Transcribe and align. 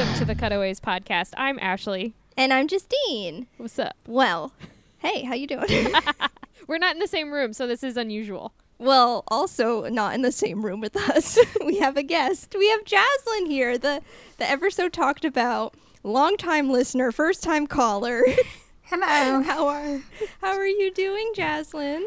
Welcome 0.00 0.18
to 0.18 0.24
the 0.24 0.34
Cutaways 0.34 0.80
podcast. 0.80 1.34
I'm 1.36 1.58
Ashley. 1.58 2.14
And 2.34 2.54
I'm 2.54 2.68
Justine. 2.68 3.46
What's 3.58 3.78
up? 3.78 3.96
Well, 4.06 4.54
hey, 4.96 5.24
how 5.24 5.34
you 5.34 5.46
doing? 5.46 5.92
We're 6.66 6.78
not 6.78 6.94
in 6.94 7.00
the 7.00 7.06
same 7.06 7.30
room, 7.30 7.52
so 7.52 7.66
this 7.66 7.84
is 7.84 7.98
unusual. 7.98 8.54
well, 8.78 9.24
also 9.28 9.90
not 9.90 10.14
in 10.14 10.22
the 10.22 10.32
same 10.32 10.64
room 10.64 10.80
with 10.80 10.96
us. 10.96 11.38
we 11.66 11.80
have 11.80 11.98
a 11.98 12.02
guest. 12.02 12.54
We 12.58 12.70
have 12.70 12.82
Jaslyn 12.86 13.46
here, 13.46 13.76
the 13.76 14.00
the 14.38 14.48
ever 14.48 14.70
so 14.70 14.88
talked 14.88 15.26
about 15.26 15.74
longtime 16.02 16.70
listener, 16.70 17.12
first 17.12 17.42
time 17.42 17.66
caller. 17.66 18.24
Hello. 18.84 19.42
how 19.42 19.68
are 19.68 20.00
how 20.40 20.56
are 20.56 20.66
you 20.66 20.90
doing, 20.94 21.30
Jaslyn? 21.36 22.04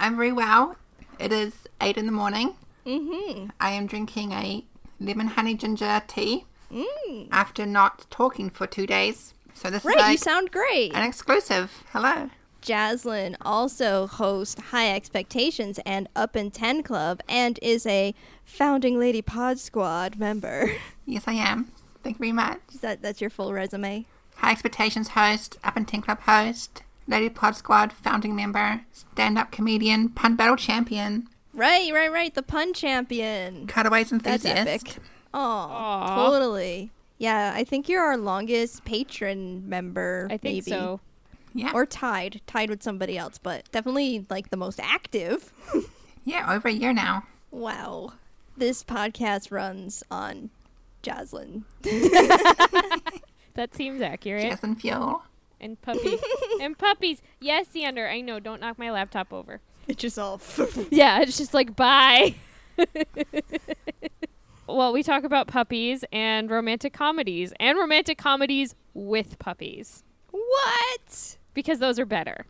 I'm 0.00 0.16
very 0.16 0.32
well. 0.32 0.74
It 1.20 1.30
is 1.30 1.52
8 1.80 1.96
in 1.96 2.06
the 2.06 2.12
morning. 2.12 2.56
Mm-hmm. 2.84 3.50
I 3.60 3.70
am 3.70 3.86
drinking 3.86 4.32
a 4.32 4.64
lemon 4.98 5.28
honey 5.28 5.54
ginger 5.54 6.02
tea 6.08 6.46
Mm. 6.72 7.28
after 7.32 7.66
not 7.66 8.06
talking 8.10 8.50
for 8.50 8.66
two 8.66 8.86
days. 8.86 9.34
So 9.54 9.70
this 9.70 9.84
Right, 9.84 9.96
is 9.96 10.02
you 10.02 10.08
like 10.10 10.18
sound 10.20 10.50
great. 10.52 10.92
an 10.94 11.02
exclusive. 11.02 11.82
Hello. 11.92 12.30
Jaslyn 12.62 13.36
also 13.40 14.06
hosts 14.06 14.60
High 14.70 14.90
Expectations 14.94 15.80
and 15.86 16.08
Up 16.14 16.36
in 16.36 16.50
10 16.50 16.82
Club 16.82 17.20
and 17.28 17.58
is 17.62 17.86
a 17.86 18.14
founding 18.44 18.98
Lady 18.98 19.22
Pod 19.22 19.58
Squad 19.58 20.18
member. 20.18 20.72
Yes, 21.06 21.24
I 21.26 21.32
am. 21.32 21.72
Thank 22.04 22.16
you 22.16 22.20
very 22.20 22.32
much. 22.32 22.60
Is 22.72 22.80
that 22.82 23.02
that's 23.02 23.20
your 23.20 23.30
full 23.30 23.52
resume? 23.52 24.06
High 24.36 24.52
Expectations 24.52 25.08
host, 25.08 25.58
Up 25.64 25.76
and 25.76 25.88
Ten 25.88 26.02
Club 26.02 26.20
host, 26.20 26.82
Lady 27.08 27.28
Pod 27.28 27.56
Squad 27.56 27.92
founding 27.92 28.36
member, 28.36 28.82
stand-up 28.92 29.50
comedian, 29.50 30.10
pun 30.10 30.36
battle 30.36 30.54
champion, 30.56 31.26
Right, 31.52 31.92
right, 31.92 32.12
right. 32.12 32.32
The 32.32 32.44
pun 32.44 32.72
champion. 32.74 33.66
cutaways 33.66 34.10
That's 34.10 34.44
enthusiast. 34.44 34.68
epic. 34.96 35.02
Oh, 35.32 36.14
totally. 36.16 36.90
Yeah, 37.18 37.52
I 37.54 37.64
think 37.64 37.88
you're 37.88 38.02
our 38.02 38.16
longest 38.16 38.84
patron 38.84 39.68
member. 39.68 40.26
I 40.30 40.36
think 40.36 40.66
maybe. 40.66 40.70
so. 40.70 41.00
Yeah. 41.54 41.72
Or 41.74 41.84
tied, 41.84 42.40
tied 42.46 42.70
with 42.70 42.82
somebody 42.82 43.18
else, 43.18 43.38
but 43.38 43.70
definitely 43.72 44.24
like 44.30 44.50
the 44.50 44.56
most 44.56 44.78
active. 44.80 45.52
yeah, 46.24 46.52
over 46.54 46.68
a 46.68 46.72
year 46.72 46.92
now. 46.92 47.24
wow. 47.50 48.12
This 48.56 48.84
podcast 48.84 49.50
runs 49.50 50.02
on 50.10 50.50
Jaslyn. 51.02 51.62
That 53.54 53.74
seems 53.74 54.00
accurate. 54.00 54.42
Jasmine 54.42 54.76
Fuel. 54.76 55.22
And 55.60 55.80
puppies. 55.82 56.20
and 56.60 56.78
puppies. 56.78 57.20
Yes, 57.40 57.66
Xander, 57.74 58.10
I 58.10 58.20
know. 58.20 58.40
Don't 58.40 58.60
knock 58.60 58.78
my 58.78 58.90
laptop 58.90 59.32
over. 59.32 59.60
It's 59.88 60.00
just 60.00 60.18
all. 60.18 60.40
Yeah, 60.90 61.20
it's 61.20 61.36
just 61.36 61.52
like, 61.52 61.76
bye. 61.76 62.34
Well, 64.76 64.92
we 64.92 65.02
talk 65.02 65.24
about 65.24 65.46
puppies 65.46 66.04
and 66.12 66.50
romantic 66.50 66.92
comedies 66.92 67.52
and 67.58 67.78
romantic 67.78 68.18
comedies 68.18 68.74
with 68.94 69.38
puppies 69.38 70.02
what? 70.30 71.36
because 71.54 71.78
those 71.78 71.98
are 71.98 72.06
better. 72.06 72.46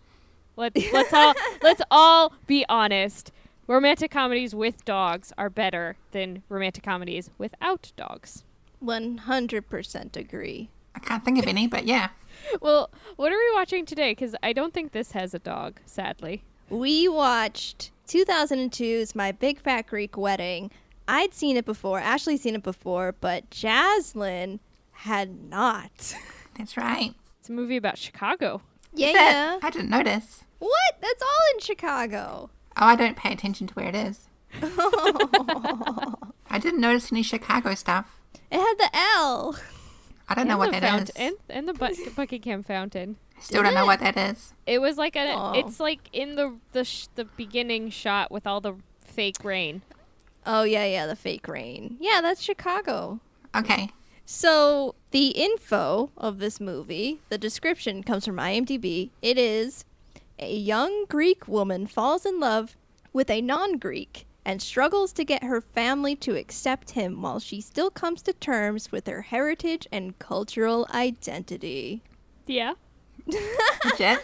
Let, 0.57 0.77
let's 0.93 1.13
all 1.13 1.35
let's 1.63 1.83
all 1.91 2.35
be 2.47 2.65
honest. 2.69 3.33
Romantic 3.67 4.11
comedies 4.11 4.55
with 4.55 4.85
dogs 4.85 5.33
are 5.39 5.49
better 5.49 5.97
than 6.11 6.43
romantic 6.49 6.83
comedies 6.83 7.31
without 7.39 7.93
dogs. 7.97 8.45
100% 8.85 10.17
agree. 10.17 10.71
I 10.95 10.99
can't 10.99 11.25
think 11.25 11.39
of 11.39 11.47
any, 11.47 11.67
but 11.67 11.87
yeah. 11.87 12.09
Well, 12.61 12.91
what 13.17 13.33
are 13.33 13.37
we 13.37 13.53
watching 13.55 13.85
today? 13.85 14.13
Because 14.13 14.35
I 14.43 14.53
don't 14.53 14.73
think 14.73 14.93
this 14.93 15.13
has 15.13 15.35
a 15.35 15.39
dog, 15.39 15.79
sadly. 15.85 16.43
We 16.69 17.07
watched 17.07 17.91
2002's 18.09 19.15
My 19.15 19.31
Big 19.31 19.61
Fat 19.61 19.87
Greek 19.87 20.17
Wedding. 20.17 20.71
I'd 21.13 21.35
seen 21.35 21.57
it 21.57 21.65
before, 21.65 21.99
Ashley's 21.99 22.43
seen 22.43 22.55
it 22.55 22.63
before, 22.63 23.15
but 23.21 23.51
Jaslyn 23.51 24.61
had 24.93 25.49
not. 25.51 26.15
That's 26.57 26.77
right. 26.77 27.15
It's 27.41 27.49
a 27.49 27.53
movie 27.53 27.77
about 27.77 27.99
Chicago. 27.99 28.63
Yeah, 28.95 29.13
yeah. 29.13 29.59
I 29.63 29.71
didn't 29.71 29.91
notice. 29.91 30.45
What? 30.59 30.95
That's 31.01 31.23
all 31.23 31.55
in 31.55 31.61
Chicago. 31.61 32.51
Oh, 32.77 32.87
I 32.87 32.97
don't 32.97 33.17
pay 33.17 33.33
attention 33.33 33.67
to 33.69 33.75
where 33.75 33.89
it 33.89 33.95
is. 33.95 34.29
I 36.51 36.59
didn't 36.61 36.81
notice 36.81 37.11
any 37.13 37.23
Chicago 37.23 37.75
stuff. 37.75 38.21
It 38.51 38.59
had 38.59 38.75
the 38.79 38.91
L. 38.97 39.57
I 40.29 40.35
don't 40.35 40.43
and 40.43 40.49
know 40.51 40.59
what 40.59 40.73
the 40.73 40.81
that 40.81 40.91
fount- 40.91 41.11
is. 41.11 41.17
And, 41.17 41.37
and 41.49 41.69
the 41.69 41.73
Buck- 41.75 41.93
Buckingham 42.17 42.63
Fountain. 42.63 43.17
Still 43.41 43.63
Did 43.63 43.69
don't 43.69 43.75
know 43.75 43.87
what 43.87 44.01
that 44.01 44.17
is. 44.17 44.53
It 44.67 44.81
was 44.81 44.97
like 44.99 45.17
a. 45.17 45.33
Oh. 45.33 45.53
It's 45.55 45.81
like 45.81 46.01
in 46.13 46.35
the 46.37 46.57
the 46.73 46.85
sh- 46.85 47.07
the 47.15 47.25
beginning 47.25 47.89
shot 47.91 48.31
with 48.31 48.47
all 48.47 48.61
the 48.61 48.75
fake 49.05 49.43
rain. 49.43 49.83
Oh, 50.47 50.63
yeah, 50.63 50.85
yeah, 50.85 51.07
the 51.07 51.17
fake 51.17 51.49
rain. 51.49 51.97
Yeah, 52.01 52.21
that's 52.23 52.43
Chicago. 52.43 53.21
Okay. 53.55 53.91
So, 54.25 54.95
the 55.11 55.29
info 55.29 56.11
of 56.17 56.39
this 56.39 56.61
movie, 56.61 57.21
the 57.29 57.39
description 57.39 58.03
comes 58.03 58.25
from 58.25 58.37
IMDb. 58.37 59.11
It 59.23 59.39
is 59.39 59.85
a 60.39 60.55
young 60.55 61.05
Greek 61.09 61.47
woman 61.49 61.87
falls 61.87 62.25
in 62.25 62.41
love 62.41 62.77
with 63.13 63.29
a 63.29 63.41
non 63.43 63.79
Greek 63.79 64.27
and 64.45 64.63
struggles 64.63 65.13
to 65.13 65.25
get 65.25 65.45
her 65.45 65.61
family 65.61 66.17
to 66.17 66.37
accept 66.37 66.93
him 66.93 67.21
while 67.21 67.41
she 67.41 67.61
still 67.61 67.91
comes 67.91 68.23
to 68.23 68.33
terms 68.33 68.91
with 68.91 69.07
her 69.07 69.23
heritage 69.23 69.87
and 69.93 70.19
cultural 70.19 70.87
identity. 70.95 72.03
Yeah, 72.47 72.75
Legit, 73.85 74.21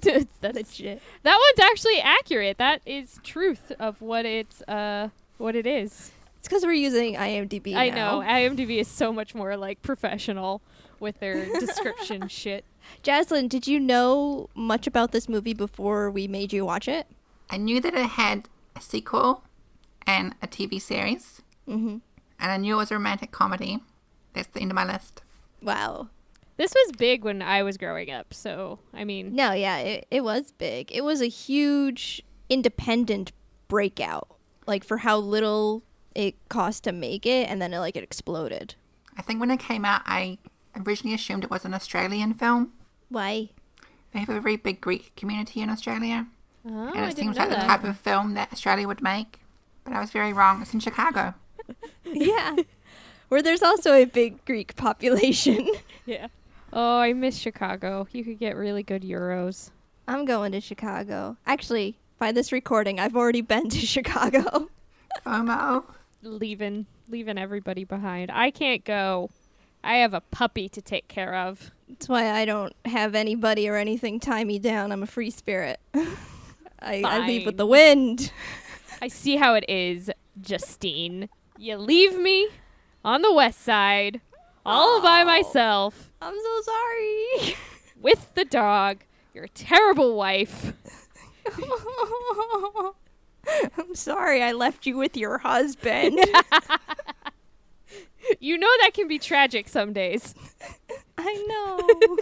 yep. 0.04 0.26
that's 0.40 0.56
Legit. 0.56 1.02
that 1.22 1.36
one's 1.38 1.70
actually 1.70 2.00
accurate. 2.00 2.58
That 2.58 2.80
is 2.86 3.18
truth 3.22 3.72
of 3.78 4.00
what 4.00 4.24
it's 4.26 4.62
uh 4.62 5.08
what 5.38 5.54
it 5.56 5.66
is. 5.66 6.10
It's 6.38 6.48
because 6.48 6.64
we're 6.64 6.72
using 6.72 7.14
IMDb. 7.16 7.74
I 7.74 7.90
now. 7.90 8.20
know 8.20 8.26
IMDb 8.26 8.78
is 8.78 8.88
so 8.88 9.12
much 9.12 9.34
more 9.34 9.56
like 9.56 9.82
professional 9.82 10.60
with 11.00 11.18
their 11.20 11.46
description 11.60 12.28
shit. 12.28 12.64
Jaslyn, 13.02 13.48
did 13.48 13.66
you 13.66 13.78
know 13.80 14.48
much 14.54 14.86
about 14.86 15.12
this 15.12 15.28
movie 15.28 15.54
before 15.54 16.10
we 16.10 16.26
made 16.28 16.52
you 16.52 16.64
watch 16.64 16.88
it? 16.88 17.06
I 17.50 17.56
knew 17.56 17.80
that 17.80 17.94
it 17.94 18.06
had 18.10 18.48
a 18.76 18.80
sequel 18.80 19.42
and 20.06 20.34
a 20.42 20.46
TV 20.46 20.80
series, 20.80 21.42
Mm-hmm. 21.68 21.98
and 22.40 22.52
I 22.52 22.56
knew 22.56 22.74
it 22.74 22.78
was 22.78 22.90
a 22.90 22.94
romantic 22.94 23.30
comedy. 23.30 23.80
That's 24.32 24.48
the 24.48 24.60
end 24.60 24.70
of 24.70 24.74
my 24.74 24.84
list. 24.90 25.22
Wow. 25.62 26.08
This 26.58 26.74
was 26.74 26.92
big 26.96 27.24
when 27.24 27.40
I 27.40 27.62
was 27.62 27.76
growing 27.76 28.10
up, 28.10 28.34
so 28.34 28.80
I 28.92 29.04
mean, 29.04 29.34
No, 29.34 29.52
yeah, 29.52 29.78
it, 29.78 30.06
it 30.10 30.24
was 30.24 30.52
big. 30.52 30.90
It 30.92 31.04
was 31.04 31.22
a 31.22 31.28
huge 31.28 32.20
independent 32.50 33.32
breakout. 33.68 34.28
Like 34.66 34.84
for 34.84 34.98
how 34.98 35.18
little 35.18 35.82
it 36.14 36.34
cost 36.48 36.84
to 36.84 36.92
make 36.92 37.24
it 37.24 37.48
and 37.48 37.62
then 37.62 37.72
it 37.72 37.78
like 37.78 37.96
it 37.96 38.02
exploded. 38.02 38.74
I 39.16 39.22
think 39.22 39.40
when 39.40 39.50
it 39.52 39.60
came 39.60 39.84
out, 39.84 40.02
I 40.04 40.38
originally 40.76 41.14
assumed 41.14 41.44
it 41.44 41.50
was 41.50 41.64
an 41.64 41.74
Australian 41.74 42.34
film. 42.34 42.72
Why? 43.08 43.50
They 44.12 44.18
have 44.18 44.28
a 44.28 44.40
very 44.40 44.56
big 44.56 44.80
Greek 44.80 45.14
community 45.16 45.60
in 45.60 45.70
Australia, 45.70 46.26
oh, 46.66 46.88
and 46.88 46.98
I 46.98 47.04
it 47.04 47.14
didn't 47.14 47.16
seems 47.18 47.36
know 47.36 47.46
like 47.46 47.50
the 47.50 47.66
type 47.66 47.84
of 47.84 47.98
film 47.98 48.34
that 48.34 48.52
Australia 48.52 48.86
would 48.88 49.02
make. 49.02 49.40
But 49.84 49.92
I 49.92 50.00
was 50.00 50.10
very 50.10 50.32
wrong. 50.32 50.60
It's 50.60 50.74
in 50.74 50.80
Chicago. 50.80 51.34
yeah. 52.04 52.56
Where 53.28 53.42
there's 53.42 53.62
also 53.62 53.92
a 53.92 54.06
big 54.06 54.44
Greek 54.44 54.74
population. 54.76 55.68
Yeah. 56.06 56.28
Oh, 56.72 56.98
I 56.98 57.12
miss 57.12 57.36
Chicago. 57.38 58.06
You 58.12 58.24
could 58.24 58.38
get 58.38 58.56
really 58.56 58.82
good 58.82 59.02
gyros. 59.02 59.70
I'm 60.06 60.24
going 60.24 60.52
to 60.52 60.60
Chicago. 60.60 61.36
Actually, 61.46 61.98
by 62.18 62.32
this 62.32 62.52
recording, 62.52 62.98
I've 63.00 63.16
already 63.16 63.40
been 63.40 63.68
to 63.70 63.78
Chicago. 63.86 64.68
FOMO. 65.24 65.84
Leaving 66.22 66.86
leaving 67.08 67.38
everybody 67.38 67.84
behind. 67.84 68.30
I 68.30 68.50
can't 68.50 68.84
go. 68.84 69.30
I 69.82 69.96
have 69.96 70.12
a 70.12 70.20
puppy 70.20 70.68
to 70.70 70.82
take 70.82 71.08
care 71.08 71.34
of. 71.34 71.70
That's 71.88 72.08
why 72.08 72.30
I 72.30 72.44
don't 72.44 72.74
have 72.84 73.14
anybody 73.14 73.68
or 73.68 73.76
anything 73.76 74.20
tie 74.20 74.44
me 74.44 74.58
down. 74.58 74.92
I'm 74.92 75.02
a 75.02 75.06
free 75.06 75.30
spirit. 75.30 75.80
I, 76.80 77.02
I 77.04 77.26
leave 77.26 77.46
with 77.46 77.56
the 77.56 77.66
wind. 77.66 78.32
I 79.02 79.08
see 79.08 79.36
how 79.36 79.54
it 79.54 79.64
is, 79.68 80.10
Justine. 80.40 81.28
You 81.56 81.76
leave 81.76 82.18
me 82.18 82.48
on 83.04 83.22
the 83.22 83.32
west 83.32 83.62
side 83.62 84.20
all 84.66 85.00
by 85.02 85.22
Oh. 85.22 85.24
myself 85.24 86.10
I'm 86.20 86.34
so 86.34 86.60
sorry. 86.62 87.56
with 88.00 88.34
the 88.34 88.44
dog. 88.44 88.98
You're 89.34 89.44
a 89.44 89.48
terrible 89.48 90.16
wife. 90.16 90.72
I'm 93.78 93.94
sorry 93.94 94.42
I 94.42 94.52
left 94.52 94.84
you 94.86 94.96
with 94.96 95.16
your 95.16 95.38
husband. 95.38 96.18
You 98.40 98.58
know 98.58 98.68
that 98.82 98.92
can 98.92 99.08
be 99.08 99.18
tragic 99.18 99.68
some 99.68 99.94
days. 99.94 100.34
I 101.16 101.32
know. 101.48 102.18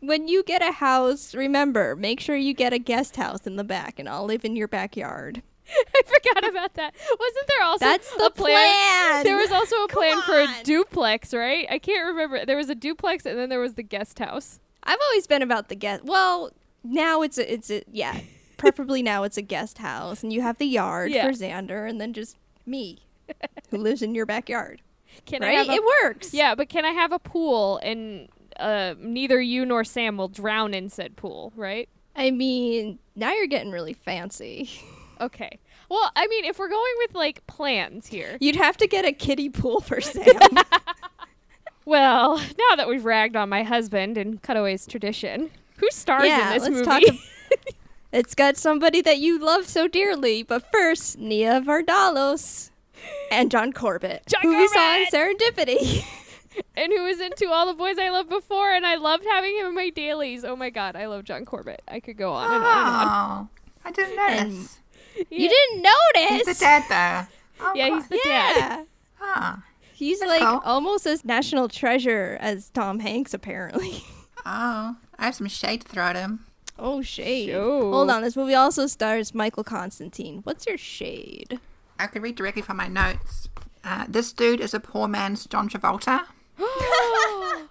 when 0.00 0.26
you 0.26 0.42
get 0.42 0.60
a 0.60 0.72
house, 0.72 1.36
remember, 1.36 1.94
make 1.94 2.18
sure 2.18 2.34
you 2.34 2.52
get 2.52 2.72
a 2.72 2.78
guest 2.80 3.14
house 3.14 3.46
in 3.46 3.54
the 3.54 3.62
back 3.62 4.00
and 4.00 4.08
I'll 4.08 4.24
live 4.24 4.44
in 4.44 4.56
your 4.56 4.66
backyard. 4.66 5.42
I 5.94 6.02
forgot 6.06 6.48
about 6.50 6.74
that. 6.74 6.94
Wasn't 7.18 7.46
there 7.48 7.62
also 7.62 7.84
That's 7.84 8.10
the 8.16 8.26
a 8.26 8.30
plan? 8.30 8.54
plan. 8.56 9.24
There 9.24 9.36
was 9.36 9.50
also 9.52 9.76
a 9.76 9.88
Come 9.88 9.98
plan 10.02 10.22
for 10.22 10.38
a 10.38 10.46
on. 10.46 10.62
duplex, 10.64 11.32
right? 11.34 11.66
I 11.70 11.78
can't 11.78 12.06
remember. 12.06 12.44
There 12.44 12.56
was 12.56 12.68
a 12.70 12.74
duplex 12.74 13.24
and 13.26 13.38
then 13.38 13.48
there 13.48 13.60
was 13.60 13.74
the 13.74 13.82
guest 13.82 14.18
house. 14.18 14.60
I've 14.84 14.98
always 15.10 15.26
been 15.26 15.42
about 15.42 15.68
the 15.68 15.76
guest. 15.76 16.04
Well, 16.04 16.50
now 16.84 17.22
it's 17.22 17.38
a, 17.38 17.52
it's 17.52 17.70
a, 17.70 17.82
yeah. 17.90 18.20
Preferably 18.56 19.02
now 19.02 19.22
it's 19.24 19.36
a 19.36 19.42
guest 19.42 19.78
house 19.78 20.22
and 20.22 20.32
you 20.32 20.40
have 20.42 20.58
the 20.58 20.66
yard 20.66 21.10
Yeah. 21.10 21.26
for 21.26 21.32
Xander 21.32 21.88
and 21.88 22.00
then 22.00 22.12
just 22.12 22.36
me 22.66 22.98
who 23.70 23.78
lives 23.78 24.02
in 24.02 24.14
your 24.14 24.26
backyard. 24.26 24.82
Can 25.26 25.42
I 25.42 25.46
right? 25.46 25.56
have 25.58 25.68
a 25.68 25.72
It 25.72 25.82
works. 26.04 26.32
Yeah, 26.32 26.54
but 26.54 26.68
can 26.68 26.84
I 26.84 26.90
have 26.92 27.12
a 27.12 27.18
pool 27.18 27.78
and 27.82 28.28
uh, 28.58 28.94
neither 28.98 29.40
you 29.40 29.64
nor 29.66 29.82
Sam 29.84 30.16
will 30.16 30.28
drown 30.28 30.74
in 30.74 30.88
said 30.88 31.16
pool, 31.16 31.52
right? 31.56 31.88
I 32.14 32.30
mean, 32.30 32.98
now 33.16 33.32
you're 33.32 33.46
getting 33.46 33.72
really 33.72 33.94
fancy. 33.94 34.70
Okay. 35.20 35.58
Well, 35.92 36.10
I 36.16 36.26
mean, 36.26 36.46
if 36.46 36.58
we're 36.58 36.70
going 36.70 36.92
with 37.00 37.14
like 37.14 37.46
plans 37.46 38.06
here, 38.06 38.38
You'd 38.40 38.56
have 38.56 38.78
to 38.78 38.86
get 38.86 39.04
a 39.04 39.12
kiddie 39.12 39.50
pool 39.50 39.82
for 39.82 40.00
Sam. 40.00 40.24
well, 41.84 42.38
now 42.38 42.76
that 42.76 42.88
we've 42.88 43.04
ragged 43.04 43.36
on 43.36 43.48
my 43.50 43.62
husband 43.62 44.16
and 44.16 44.40
Cutaways 44.42 44.86
tradition, 44.86 45.50
who 45.76 45.88
stars 45.90 46.24
yeah, 46.24 46.46
in 46.46 46.52
this 46.54 46.62
let's 46.62 46.74
movie? 46.74 46.84
talk. 46.86 47.02
ab- 47.52 47.74
it's 48.12 48.34
got 48.34 48.56
somebody 48.56 49.00
that 49.02 49.18
you 49.18 49.38
love 49.38 49.68
so 49.68 49.86
dearly, 49.88 50.42
but 50.42 50.64
first, 50.72 51.18
Nia 51.18 51.60
Vardalos 51.60 52.70
and 53.30 53.50
John 53.50 53.72
Corbett, 53.72 54.22
John 54.26 54.40
who 54.42 54.56
we 54.56 54.68
saw 54.68 54.96
in 54.96 55.06
Serendipity. 55.12 56.04
and 56.76 56.92
who 56.92 57.02
was 57.04 57.20
into 57.20 57.50
all 57.50 57.66
the 57.66 57.74
boys 57.74 57.98
I 57.98 58.08
loved 58.10 58.30
before, 58.30 58.70
and 58.70 58.86
I 58.86 58.94
loved 58.96 59.24
having 59.24 59.56
him 59.56 59.66
in 59.66 59.74
my 59.74 59.90
dailies. 59.90 60.42
Oh 60.44 60.56
my 60.56 60.70
god, 60.70 60.96
I 60.96 61.06
love 61.06 61.24
John 61.24 61.44
Corbett. 61.44 61.82
I 61.88 62.00
could 62.00 62.16
go 62.16 62.32
on 62.32 62.44
and 62.52 62.64
on 62.64 62.78
and 62.78 62.86
on. 62.86 63.08
Oh, 63.44 63.48
I 63.84 63.90
didn't 63.92 64.18
And- 64.18 64.68
notice. 65.16 65.26
You 65.30 65.48
didn't 65.48 65.82
notice? 65.82 66.46
He's 66.46 66.58
the 66.58 66.64
dad, 66.64 66.84
though. 66.88 67.32
Oh, 67.64 67.72
Yeah, 67.76 67.90
he's 67.90 68.02
God. 68.02 68.08
the 68.10 68.20
dad. 68.24 68.58
yeah. 68.58 68.84
Ah. 69.20 69.62
He's 69.94 70.18
That's 70.18 70.30
like 70.30 70.40
cool. 70.42 70.60
almost 70.64 71.06
as 71.06 71.24
national 71.24 71.68
treasure 71.68 72.36
as 72.40 72.70
Tom 72.70 72.98
Hanks, 73.00 73.32
apparently. 73.34 74.02
Oh, 74.44 74.96
I 75.20 75.26
have 75.26 75.36
some 75.36 75.46
shade 75.46 75.82
to 75.82 75.88
throw 75.88 76.02
at 76.02 76.16
him. 76.16 76.40
Oh, 76.76 77.00
shade. 77.00 77.50
Show. 77.50 77.92
Hold 77.92 78.10
on, 78.10 78.22
this 78.22 78.34
movie 78.34 78.56
also 78.56 78.88
stars 78.88 79.32
Michael 79.32 79.62
Constantine. 79.62 80.40
What's 80.42 80.66
your 80.66 80.76
shade? 80.76 81.60
I 81.96 82.08
could 82.08 82.22
read 82.22 82.34
directly 82.34 82.60
from 82.62 82.78
my 82.78 82.88
notes. 82.88 83.48
Uh, 83.84 84.06
this 84.08 84.32
dude 84.32 84.58
is 84.60 84.74
a 84.74 84.80
poor 84.80 85.06
man's 85.06 85.46
John 85.46 85.68
Travolta. 85.68 86.24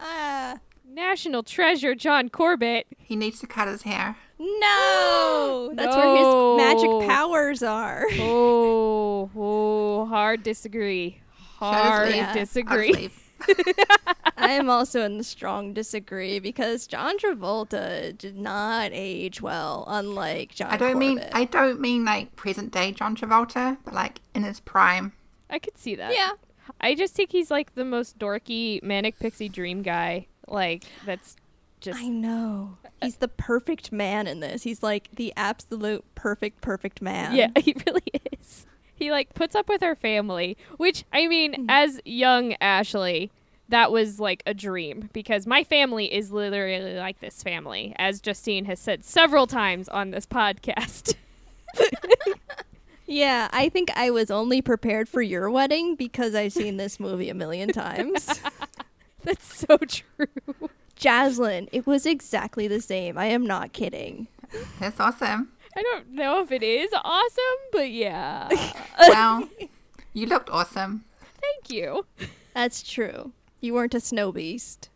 Uh, 0.00 0.56
National 0.86 1.42
treasure, 1.42 1.94
John 1.94 2.28
Corbett. 2.28 2.86
He 2.98 3.16
needs 3.16 3.40
to 3.40 3.46
cut 3.46 3.68
his 3.68 3.82
hair. 3.82 4.16
No! 4.38 5.72
That's 5.74 5.94
No. 5.94 5.98
where 5.98 6.16
his 6.16 6.66
magic 6.66 7.08
powers 7.08 7.62
are. 7.62 8.04
Oh, 8.20 9.30
oh, 9.36 10.06
hard 10.06 10.42
disagree. 10.42 11.20
Hard. 11.56 12.14
Yeah. 12.14 12.32
Disagree. 12.32 13.10
I 14.36 14.50
am 14.52 14.70
also 14.70 15.02
in 15.04 15.18
the 15.18 15.24
strong 15.24 15.72
disagree 15.72 16.38
because 16.38 16.86
John 16.86 17.18
Travolta 17.18 18.16
did 18.16 18.36
not 18.36 18.90
age 18.92 19.40
well, 19.42 19.84
unlike 19.88 20.54
John 20.54 20.70
I 20.70 20.76
don't 20.76 20.98
mean 20.98 21.20
I 21.32 21.44
don't 21.44 21.80
mean 21.80 22.04
like 22.04 22.34
present 22.36 22.72
day 22.72 22.92
John 22.92 23.16
Travolta, 23.16 23.76
but 23.84 23.94
like 23.94 24.20
in 24.34 24.44
his 24.44 24.60
prime. 24.60 25.12
I 25.50 25.58
could 25.58 25.76
see 25.78 25.94
that. 25.96 26.12
Yeah. 26.14 26.30
I 26.80 26.94
just 26.94 27.14
think 27.14 27.32
he's 27.32 27.50
like 27.50 27.74
the 27.74 27.84
most 27.84 28.18
dorky 28.18 28.82
manic 28.82 29.18
pixie 29.18 29.48
dream 29.48 29.82
guy. 29.82 30.26
Like 30.46 30.84
that's 31.04 31.36
just 31.80 31.98
I 31.98 32.08
know. 32.08 32.76
He's 33.02 33.16
the 33.16 33.28
perfect 33.28 33.92
man 33.92 34.26
in 34.26 34.40
this. 34.40 34.62
He's 34.64 34.82
like 34.82 35.08
the 35.14 35.32
absolute 35.36 36.04
perfect, 36.14 36.60
perfect 36.60 37.00
man. 37.02 37.34
yeah, 37.34 37.48
he 37.60 37.74
really 37.86 38.02
is. 38.40 38.66
He 38.94 39.10
like 39.10 39.34
puts 39.34 39.54
up 39.54 39.68
with 39.68 39.82
our 39.82 39.94
family, 39.94 40.56
which 40.76 41.04
I 41.12 41.26
mean, 41.28 41.52
Mm-hmm. 41.52 41.66
as 41.70 42.00
young 42.04 42.54
Ashley, 42.60 43.30
that 43.68 43.92
was 43.92 44.18
like 44.18 44.42
a 44.46 44.54
dream 44.54 45.10
because 45.12 45.46
my 45.46 45.62
family 45.62 46.12
is 46.12 46.32
literally 46.32 46.94
like 46.96 47.20
this 47.20 47.42
family, 47.42 47.92
as 47.96 48.20
Justine 48.20 48.64
has 48.64 48.80
said 48.80 49.04
several 49.04 49.46
times 49.46 49.88
on 49.88 50.10
this 50.10 50.26
podcast. 50.26 51.14
Yeah, 53.10 53.48
I 53.54 53.70
think 53.70 53.90
I 53.96 54.10
was 54.10 54.30
only 54.30 54.60
prepared 54.60 55.08
for 55.08 55.22
your 55.22 55.48
wedding 55.50 55.94
because 55.96 56.34
I've 56.34 56.52
seen 56.52 56.76
this 56.76 57.00
movie 57.00 57.30
a 57.30 57.34
million 57.34 57.70
times. 57.70 58.28
That's 59.24 59.66
so 59.66 59.78
true. 59.78 60.26
Jaslyn, 60.98 61.68
it 61.72 61.86
was 61.86 62.06
exactly 62.06 62.66
the 62.68 62.80
same. 62.80 63.16
I 63.16 63.26
am 63.26 63.46
not 63.46 63.72
kidding. 63.72 64.28
That's 64.80 64.98
awesome. 64.98 65.52
I 65.76 65.82
don't 65.82 66.10
know 66.10 66.42
if 66.42 66.50
it 66.50 66.62
is 66.62 66.90
awesome, 66.92 67.58
but 67.72 67.90
yeah. 67.90 68.48
Well, 68.98 69.48
you 70.12 70.26
looked 70.26 70.50
awesome. 70.50 71.04
Thank 71.40 71.70
you. 71.70 72.04
That's 72.52 72.82
true. 72.82 73.32
You 73.60 73.74
weren't 73.74 73.94
a 73.94 74.00
snow 74.00 74.32
beast. 74.32 74.90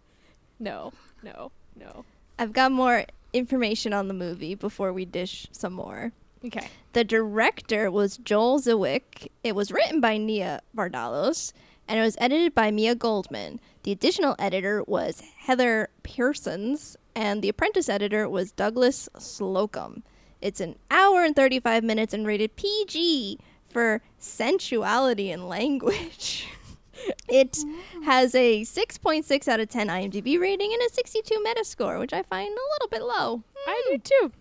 No, 0.58 0.92
no, 1.22 1.52
no. 1.76 2.04
I've 2.38 2.52
got 2.52 2.72
more 2.72 3.04
information 3.32 3.92
on 3.92 4.08
the 4.08 4.14
movie 4.14 4.54
before 4.56 4.92
we 4.92 5.04
dish 5.04 5.46
some 5.52 5.72
more. 5.72 6.12
Okay. 6.44 6.66
The 6.92 7.04
director 7.04 7.90
was 7.90 8.16
Joel 8.18 8.60
Zwick. 8.60 9.28
It 9.44 9.54
was 9.54 9.70
written 9.70 10.00
by 10.00 10.16
Nia 10.16 10.60
Vardalos, 10.76 11.52
and 11.92 12.00
it 12.00 12.04
was 12.04 12.16
edited 12.18 12.54
by 12.54 12.70
Mia 12.70 12.94
Goldman. 12.94 13.60
The 13.82 13.92
additional 13.92 14.34
editor 14.38 14.82
was 14.86 15.22
Heather 15.40 15.90
Pearsons, 16.02 16.96
and 17.14 17.42
the 17.42 17.50
apprentice 17.50 17.86
editor 17.86 18.26
was 18.30 18.50
Douglas 18.50 19.10
Slocum. 19.18 20.02
It's 20.40 20.58
an 20.58 20.76
hour 20.90 21.22
and 21.22 21.36
35 21.36 21.84
minutes 21.84 22.14
and 22.14 22.26
rated 22.26 22.56
PG 22.56 23.38
for 23.68 24.00
sensuality 24.18 25.30
and 25.30 25.46
language. 25.46 26.48
it 27.28 27.58
has 28.04 28.34
a 28.34 28.62
6.6 28.62 29.48
out 29.48 29.60
of 29.60 29.68
10 29.68 29.88
IMDb 29.88 30.40
rating 30.40 30.72
and 30.72 30.80
a 30.80 30.94
62 30.94 31.44
Metascore, 31.46 32.00
which 32.00 32.14
I 32.14 32.22
find 32.22 32.48
a 32.48 32.72
little 32.72 32.88
bit 32.90 33.02
low. 33.02 33.42
I 33.66 33.82
hmm. 33.84 33.96
do 33.96 33.98
too. 33.98 34.32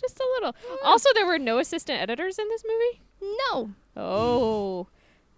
Just 0.00 0.20
a 0.20 0.28
little. 0.36 0.54
Hmm. 0.64 0.86
Also, 0.86 1.08
there 1.14 1.26
were 1.26 1.40
no 1.40 1.58
assistant 1.58 2.00
editors 2.00 2.38
in 2.38 2.48
this 2.48 2.62
movie. 2.64 3.02
No, 3.50 3.70
Oh, 3.96 4.86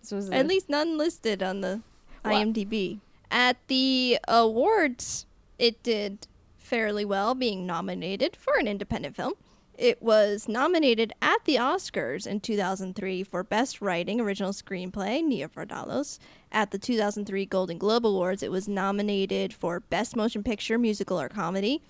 this 0.03 0.13
was 0.13 0.29
a- 0.29 0.35
At 0.35 0.47
least 0.47 0.69
none 0.69 0.99
listed 0.99 1.43
on 1.43 1.61
the 1.63 1.81
Well- 2.25 2.35
IMDb. 2.35 3.01
At 3.31 3.57
the 3.69 4.19
awards, 4.29 5.25
it 5.59 5.83
did 5.83 6.27
fairly 6.59 7.05
well, 7.05 7.35
being 7.35 7.65
nominated 7.67 8.37
for 8.37 8.59
an 8.59 8.69
independent 8.69 9.17
film. 9.17 9.33
It 9.79 10.03
was 10.03 10.49
nominated 10.49 11.13
at 11.23 11.45
the 11.47 11.57
Oscars 11.57 12.27
in 12.27 12.41
2003 12.41 13.23
for 13.25 13.43
Best 13.43 13.81
Writing 13.81 14.21
Original 14.21 14.53
Screenplay, 14.53 15.25
Nia 15.25 15.49
Vardalos. 15.49 16.19
At 16.53 16.71
the 16.71 16.79
2003 16.79 17.47
Golden 17.47 17.79
Globe 17.79 18.06
Awards, 18.06 18.43
it 18.43 18.51
was 18.51 18.69
nominated 18.69 19.55
for 19.55 19.81
Best 19.81 20.15
Motion 20.15 20.43
Picture, 20.43 20.79
Musical, 20.79 21.19
or 21.19 21.29
Comedy, 21.31 21.81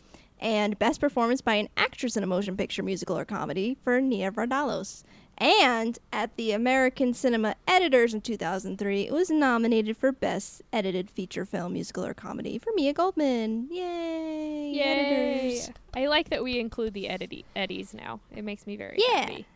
and 0.40 0.78
Best 0.78 1.00
Performance 1.00 1.40
by 1.40 1.54
an 1.56 1.68
Actress 1.76 2.16
in 2.16 2.22
a 2.22 2.26
Motion 2.26 2.56
Picture, 2.56 2.82
Musical, 2.84 3.18
or 3.18 3.24
Comedy 3.24 3.76
for 3.82 4.00
Nia 4.00 4.30
Vardalos. 4.30 5.02
And 5.38 5.98
at 6.12 6.36
the 6.36 6.52
American 6.52 7.14
Cinema 7.14 7.56
Editors 7.66 8.14
in 8.14 8.20
2003, 8.20 9.02
it 9.08 9.12
was 9.12 9.30
nominated 9.30 9.96
for 9.96 10.12
Best 10.12 10.62
Edited 10.72 11.10
Feature 11.10 11.44
Film, 11.44 11.72
Musical, 11.72 12.04
or 12.04 12.14
Comedy 12.14 12.58
for 12.58 12.70
Mia 12.76 12.92
Goldman. 12.92 13.68
Yay! 13.70 14.72
Yay! 14.74 14.82
Editors. 14.82 15.70
I 15.94 16.06
like 16.06 16.30
that 16.30 16.44
we 16.44 16.58
include 16.60 16.94
the 16.94 17.08
edit- 17.08 17.44
eddies 17.56 17.92
now. 17.92 18.20
It 18.34 18.44
makes 18.44 18.66
me 18.66 18.76
very 18.76 18.98
Yeah. 19.08 19.20
happy. 19.20 19.46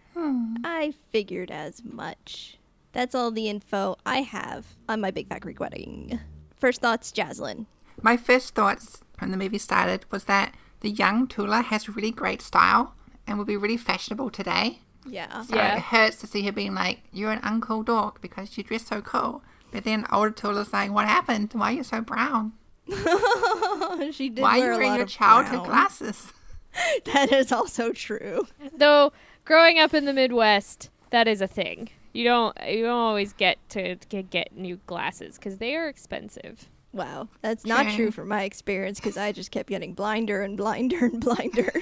I 0.65 0.95
figured 1.13 1.51
as 1.51 1.83
much. 1.85 2.59
That's 2.93 3.15
all 3.15 3.31
the 3.31 3.49
info 3.49 3.97
I 4.07 4.23
have 4.23 4.75
on 4.89 5.01
my 5.03 5.11
Big 5.11 5.29
Fat 5.29 5.43
Greek 5.43 5.61
wedding. 5.61 6.19
First 6.57 6.81
thoughts, 6.81 7.13
Jaslyn. 7.13 7.67
My 8.03 8.17
first 8.17 8.55
thoughts 8.55 9.03
when 9.19 9.31
the 9.31 9.37
movie 9.37 9.59
started 9.59 10.07
was 10.11 10.25
that 10.25 10.55
the 10.81 10.91
young 10.91 11.27
Tula 11.29 11.61
has 11.63 11.89
really 11.89 12.11
great 12.11 12.41
style 12.41 12.95
and 13.27 13.37
would 13.39 13.47
be 13.47 13.57
really 13.59 13.77
fashionable 13.77 14.31
today. 14.31 14.81
Yeah. 15.09 15.43
So 15.43 15.57
Yeah. 15.57 15.77
it 15.77 15.83
hurts 15.83 16.17
to 16.19 16.27
see 16.27 16.43
her 16.45 16.53
being 16.53 16.75
like, 16.75 17.03
"You're 17.13 17.33
an 17.33 17.41
uncool 17.41 17.85
dog 17.85 18.21
because 18.21 18.57
you 18.57 18.65
dress 18.65 18.87
so 18.87 19.01
cool." 19.01 19.43
But 19.73 19.85
then 19.85 20.07
older 20.13 20.31
Tula's 20.31 20.73
like, 20.73 20.91
"What 20.93 21.07
happened? 21.07 21.51
Why 21.53 21.71
are 21.73 21.77
you 21.77 21.83
so 21.85 22.01
brown? 22.01 22.53
she 24.13 24.29
did 24.29 24.43
Why 24.43 24.61
are 24.61 24.67
you 24.67 24.73
a 24.75 24.77
wearing 24.79 24.95
your 24.95 25.03
of 25.05 25.09
childhood 25.09 25.65
brown. 25.65 25.67
glasses?" 25.67 26.33
That 27.07 27.33
is 27.33 27.53
also 27.53 27.93
true. 27.93 28.47
Though 28.77 29.13
growing 29.47 29.79
up 29.79 29.95
in 29.95 30.05
the 30.05 30.13
Midwest, 30.13 30.91
that 31.11 31.27
is 31.27 31.41
a 31.41 31.47
thing. 31.47 31.89
You 32.13 32.25
don't 32.25 32.57
you 32.69 32.83
don't 32.83 32.91
always 32.99 33.33
get 33.33 33.57
to 33.71 33.97
get, 34.09 34.29
get 34.31 34.57
new 34.57 34.77
glasses 34.87 35.37
because 35.37 35.57
they 35.59 35.75
are 35.75 35.89
expensive. 35.89 36.69
Wow, 36.93 37.29
that's 37.43 37.65
not 37.67 37.87
Sure. 37.87 37.95
true 37.97 38.11
from 38.11 38.29
my 38.29 38.43
experience 38.45 38.99
because 39.01 39.17
I 39.17 39.33
just 39.33 39.51
kept 39.51 39.69
getting 39.71 39.93
blinder 39.95 40.43
and 40.43 40.57
blinder 40.57 41.05
and 41.07 41.21
blinder. 41.21 41.73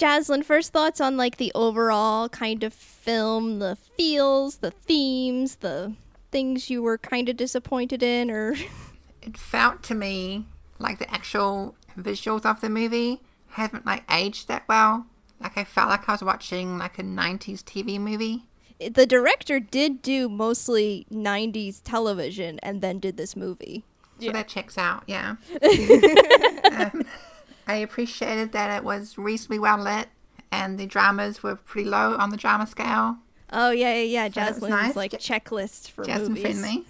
Jaslyn, 0.00 0.42
first 0.42 0.72
thoughts 0.72 0.98
on 0.98 1.18
like 1.18 1.36
the 1.36 1.52
overall 1.54 2.30
kind 2.30 2.64
of 2.64 2.72
film, 2.72 3.58
the 3.58 3.76
feels, 3.76 4.56
the 4.56 4.70
themes, 4.70 5.56
the 5.56 5.92
things 6.32 6.70
you 6.70 6.82
were 6.82 6.96
kind 6.96 7.28
of 7.28 7.36
disappointed 7.36 8.02
in, 8.02 8.30
or 8.30 8.54
It 9.22 9.36
felt 9.36 9.82
to 9.84 9.94
me 9.94 10.46
like 10.78 10.98
the 10.98 11.12
actual 11.12 11.74
visuals 11.98 12.46
of 12.46 12.62
the 12.62 12.70
movie 12.70 13.20
haven't 13.50 13.84
like 13.84 14.04
aged 14.10 14.48
that 14.48 14.64
well. 14.66 15.04
Like 15.38 15.58
I 15.58 15.64
felt 15.64 15.90
like 15.90 16.08
I 16.08 16.12
was 16.12 16.22
watching 16.22 16.78
like 16.78 16.98
a 16.98 17.02
'90s 17.02 17.62
TV 17.62 18.00
movie. 18.00 18.44
the 18.78 19.04
director 19.04 19.60
did 19.60 20.00
do 20.00 20.26
mostly 20.30 21.06
90s 21.12 21.82
television 21.84 22.58
and 22.62 22.80
then 22.80 22.98
did 23.00 23.18
this 23.18 23.36
movie. 23.36 23.84
So 24.18 24.26
Yeah. 24.26 24.32
that 24.32 24.48
checks 24.48 24.78
out, 24.78 25.04
yeah. 25.06 25.36
um, 26.72 27.04
I 27.70 27.74
appreciated 27.76 28.52
that 28.52 28.76
it 28.76 28.84
was 28.84 29.16
reasonably 29.16 29.58
well 29.60 29.78
lit 29.78 30.08
and 30.50 30.78
the 30.78 30.86
dramas 30.86 31.42
were 31.42 31.54
pretty 31.56 31.88
low 31.88 32.16
on 32.16 32.30
the 32.30 32.36
drama 32.36 32.66
scale. 32.66 33.18
Oh 33.52 33.70
yeah, 33.70 33.94
yeah, 33.94 34.02
yeah. 34.02 34.28
So 34.28 34.40
that 34.40 34.48
was 34.54 34.62
Jaslyn's 34.62 34.70
nice. 34.70 34.96
like 34.96 35.12
Ja- 35.12 35.18
checklist 35.18 35.90
for 35.90 36.04
Jasmine 36.04 36.34
movies. 36.34 36.42
friendly. 36.60 36.84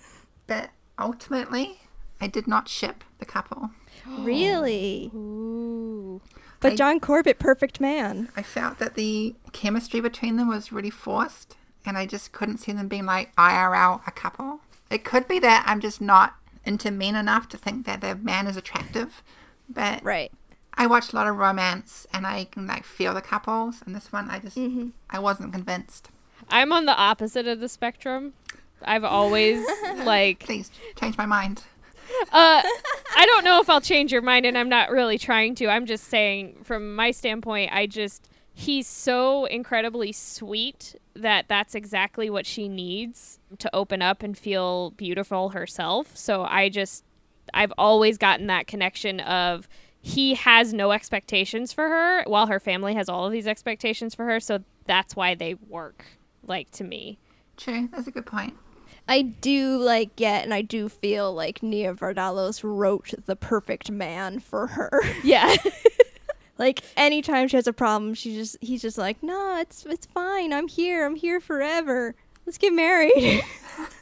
but 0.46 0.70
ultimately, 0.98 1.80
I 2.20 2.26
did 2.26 2.46
not 2.46 2.68
ship 2.68 3.04
the 3.18 3.26
couple. 3.26 3.70
Really? 4.20 5.10
Ooh. 5.14 6.20
But 6.60 6.72
I- 6.72 6.76
John 6.76 7.00
Corbett, 7.00 7.38
perfect 7.38 7.80
man. 7.80 8.28
I 8.36 8.42
felt 8.42 8.78
that 8.78 8.94
the 8.94 9.34
chemistry 9.52 10.00
between 10.00 10.36
them 10.36 10.48
was 10.48 10.72
really 10.72 10.90
forced, 10.90 11.56
and 11.84 11.96
I 11.98 12.06
just 12.06 12.32
couldn't 12.32 12.58
see 12.58 12.72
them 12.72 12.88
being 12.88 13.04
like 13.06 13.34
IRL 13.36 14.00
a 14.06 14.10
couple. 14.10 14.60
It 14.90 15.04
could 15.04 15.28
be 15.28 15.38
that 15.40 15.64
I'm 15.66 15.80
just 15.80 16.00
not 16.00 16.34
into 16.64 16.90
men 16.90 17.14
enough 17.14 17.48
to 17.50 17.56
think 17.58 17.86
that 17.86 18.00
the 18.00 18.14
man 18.16 18.46
is 18.46 18.56
attractive, 18.56 19.22
but 19.68 20.02
Right. 20.02 20.32
I 20.74 20.86
watch 20.86 21.12
a 21.12 21.16
lot 21.16 21.26
of 21.26 21.36
romance 21.36 22.06
and 22.12 22.26
I 22.26 22.44
can 22.44 22.66
like 22.66 22.84
feel 22.84 23.14
the 23.14 23.20
couples, 23.20 23.82
and 23.84 23.94
this 23.94 24.12
one 24.12 24.30
I 24.30 24.38
just 24.38 24.58
I 25.10 25.18
wasn't 25.18 25.52
convinced. 25.52 26.10
I'm 26.48 26.72
on 26.72 26.86
the 26.86 26.96
opposite 26.96 27.46
of 27.46 27.60
the 27.60 27.68
spectrum. 27.68 28.32
I've 28.82 29.04
always 29.04 29.64
like 30.04 30.40
Please 30.40 30.70
change 30.96 31.18
my 31.18 31.26
mind. 31.26 31.64
uh 32.32 32.62
I 33.16 33.26
don't 33.26 33.44
know 33.44 33.60
if 33.60 33.68
I'll 33.68 33.80
change 33.80 34.12
your 34.12 34.22
mind 34.22 34.46
and 34.46 34.56
I'm 34.56 34.68
not 34.68 34.90
really 34.90 35.18
trying 35.18 35.54
to. 35.56 35.66
I'm 35.68 35.84
just 35.86 36.04
saying 36.04 36.58
from 36.64 36.94
my 36.96 37.10
standpoint, 37.10 37.72
I 37.72 37.86
just 37.86 38.28
he's 38.54 38.86
so 38.86 39.44
incredibly 39.46 40.12
sweet 40.12 40.94
that 41.14 41.46
that's 41.48 41.74
exactly 41.74 42.30
what 42.30 42.46
she 42.46 42.68
needs 42.68 43.38
to 43.58 43.74
open 43.74 44.00
up 44.00 44.22
and 44.22 44.36
feel 44.38 44.90
beautiful 44.92 45.50
herself. 45.50 46.16
So 46.16 46.44
I 46.44 46.68
just 46.68 47.04
I've 47.52 47.72
always 47.76 48.16
gotten 48.16 48.46
that 48.46 48.66
connection 48.66 49.20
of 49.20 49.68
he 50.02 50.34
has 50.34 50.72
no 50.72 50.92
expectations 50.92 51.72
for 51.72 51.88
her 51.88 52.24
while 52.26 52.46
her 52.46 52.60
family 52.60 52.94
has 52.94 53.08
all 53.08 53.26
of 53.26 53.32
these 53.32 53.46
expectations 53.46 54.14
for 54.14 54.24
her, 54.24 54.40
so 54.40 54.60
that's 54.86 55.14
why 55.14 55.34
they 55.34 55.54
work 55.68 56.04
like 56.46 56.70
to 56.72 56.84
me. 56.84 57.18
True, 57.56 57.88
that's 57.92 58.06
a 58.06 58.10
good 58.10 58.26
point. 58.26 58.54
I 59.06 59.22
do 59.22 59.76
like 59.76 60.16
get 60.16 60.44
and 60.44 60.54
I 60.54 60.62
do 60.62 60.88
feel 60.88 61.32
like 61.34 61.62
Nia 61.62 61.94
Vardalos 61.94 62.60
wrote 62.62 63.12
the 63.26 63.36
perfect 63.36 63.90
man 63.90 64.38
for 64.38 64.68
her. 64.68 65.02
Yeah. 65.22 65.54
like 66.58 66.82
anytime 66.96 67.48
she 67.48 67.56
has 67.56 67.66
a 67.66 67.72
problem, 67.72 68.14
she 68.14 68.34
just 68.34 68.56
he's 68.60 68.80
just 68.82 68.96
like, 68.96 69.22
"No, 69.22 69.58
it's 69.58 69.84
it's 69.84 70.06
fine. 70.06 70.52
I'm 70.52 70.68
here. 70.68 71.04
I'm 71.04 71.16
here 71.16 71.40
forever. 71.40 72.14
Let's 72.46 72.58
get 72.58 72.72
married." 72.72 73.42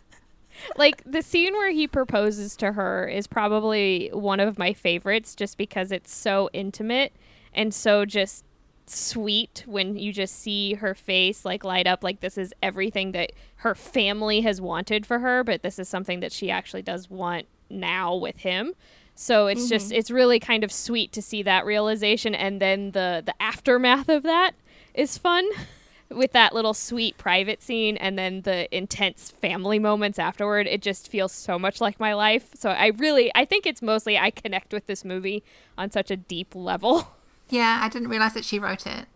like 0.76 1.02
the 1.04 1.22
scene 1.22 1.54
where 1.54 1.70
he 1.70 1.86
proposes 1.86 2.56
to 2.56 2.72
her 2.72 3.06
is 3.06 3.26
probably 3.26 4.10
one 4.12 4.40
of 4.40 4.58
my 4.58 4.72
favorites 4.72 5.34
just 5.34 5.58
because 5.58 5.92
it's 5.92 6.14
so 6.14 6.48
intimate 6.52 7.12
and 7.54 7.72
so 7.72 8.04
just 8.04 8.44
sweet 8.86 9.64
when 9.66 9.96
you 9.96 10.12
just 10.12 10.34
see 10.34 10.74
her 10.74 10.94
face 10.94 11.44
like 11.44 11.62
light 11.62 11.86
up 11.86 12.02
like 12.02 12.20
this 12.20 12.38
is 12.38 12.54
everything 12.62 13.12
that 13.12 13.32
her 13.56 13.74
family 13.74 14.40
has 14.40 14.62
wanted 14.62 15.04
for 15.04 15.18
her 15.18 15.44
but 15.44 15.62
this 15.62 15.78
is 15.78 15.86
something 15.88 16.20
that 16.20 16.32
she 16.32 16.50
actually 16.50 16.80
does 16.80 17.10
want 17.10 17.46
now 17.70 18.14
with 18.14 18.38
him. 18.38 18.74
So 19.14 19.48
it's 19.48 19.68
just 19.68 19.86
mm-hmm. 19.86 19.98
it's 19.98 20.10
really 20.10 20.38
kind 20.38 20.62
of 20.62 20.70
sweet 20.70 21.12
to 21.12 21.22
see 21.22 21.42
that 21.42 21.66
realization 21.66 22.34
and 22.34 22.60
then 22.60 22.92
the 22.92 23.22
the 23.24 23.34
aftermath 23.42 24.08
of 24.08 24.22
that 24.22 24.52
is 24.94 25.18
fun 25.18 25.44
with 26.10 26.32
that 26.32 26.54
little 26.54 26.72
sweet 26.74 27.18
private 27.18 27.62
scene 27.62 27.96
and 27.98 28.18
then 28.18 28.40
the 28.42 28.74
intense 28.76 29.30
family 29.30 29.78
moments 29.78 30.18
afterward 30.18 30.66
it 30.66 30.80
just 30.80 31.08
feels 31.08 31.32
so 31.32 31.58
much 31.58 31.80
like 31.80 32.00
my 32.00 32.14
life 32.14 32.48
so 32.54 32.70
i 32.70 32.86
really 32.96 33.30
i 33.34 33.44
think 33.44 33.66
it's 33.66 33.82
mostly 33.82 34.16
i 34.18 34.30
connect 34.30 34.72
with 34.72 34.86
this 34.86 35.04
movie 35.04 35.42
on 35.76 35.90
such 35.90 36.10
a 36.10 36.16
deep 36.16 36.54
level 36.54 37.08
Yeah, 37.50 37.80
I 37.82 37.88
didn't 37.88 38.08
realize 38.08 38.34
that 38.34 38.44
she 38.44 38.58
wrote 38.58 38.86
it, 38.86 39.06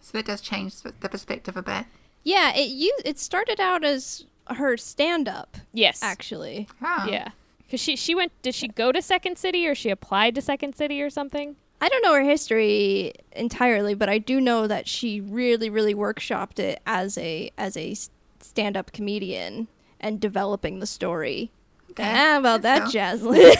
so 0.00 0.16
that 0.16 0.26
does 0.26 0.40
change 0.40 0.82
the 0.82 0.92
the 1.00 1.08
perspective 1.08 1.56
a 1.56 1.62
bit. 1.62 1.86
yeah, 2.22 2.52
it 2.54 2.68
you 2.68 2.96
it 3.04 3.18
started 3.18 3.58
out 3.58 3.84
as 3.84 4.24
her 4.48 4.76
stand 4.76 5.28
up 5.28 5.56
yes 5.72 6.00
actually. 6.02 6.68
Oh. 6.82 7.06
yeah 7.10 7.30
because 7.64 7.80
she 7.80 7.96
she 7.96 8.14
went 8.14 8.30
did 8.42 8.54
she 8.54 8.68
go 8.68 8.92
to 8.92 9.02
second 9.02 9.36
city 9.38 9.66
or 9.66 9.74
she 9.74 9.90
applied 9.90 10.34
to 10.36 10.40
second 10.40 10.76
city 10.76 11.02
or 11.02 11.10
something 11.10 11.56
I 11.82 11.88
don't 11.88 12.02
know 12.02 12.14
her 12.14 12.22
history 12.22 13.12
entirely, 13.32 13.94
but 13.94 14.08
I 14.08 14.18
do 14.18 14.40
know 14.40 14.68
that 14.68 14.86
she 14.86 15.20
really, 15.20 15.68
really 15.68 15.96
workshopped 15.96 16.60
it 16.60 16.80
as 16.86 17.18
a 17.18 17.50
as 17.58 17.76
a 17.76 17.96
stand 18.38 18.76
up 18.76 18.92
comedian 18.92 19.66
and 19.98 20.20
developing 20.20 20.78
the 20.78 20.86
story. 20.86 21.50
Okay. 21.90 22.04
Ah, 22.06 22.38
about 22.38 22.62
that, 22.62 22.82
Jaslyn. 22.82 23.52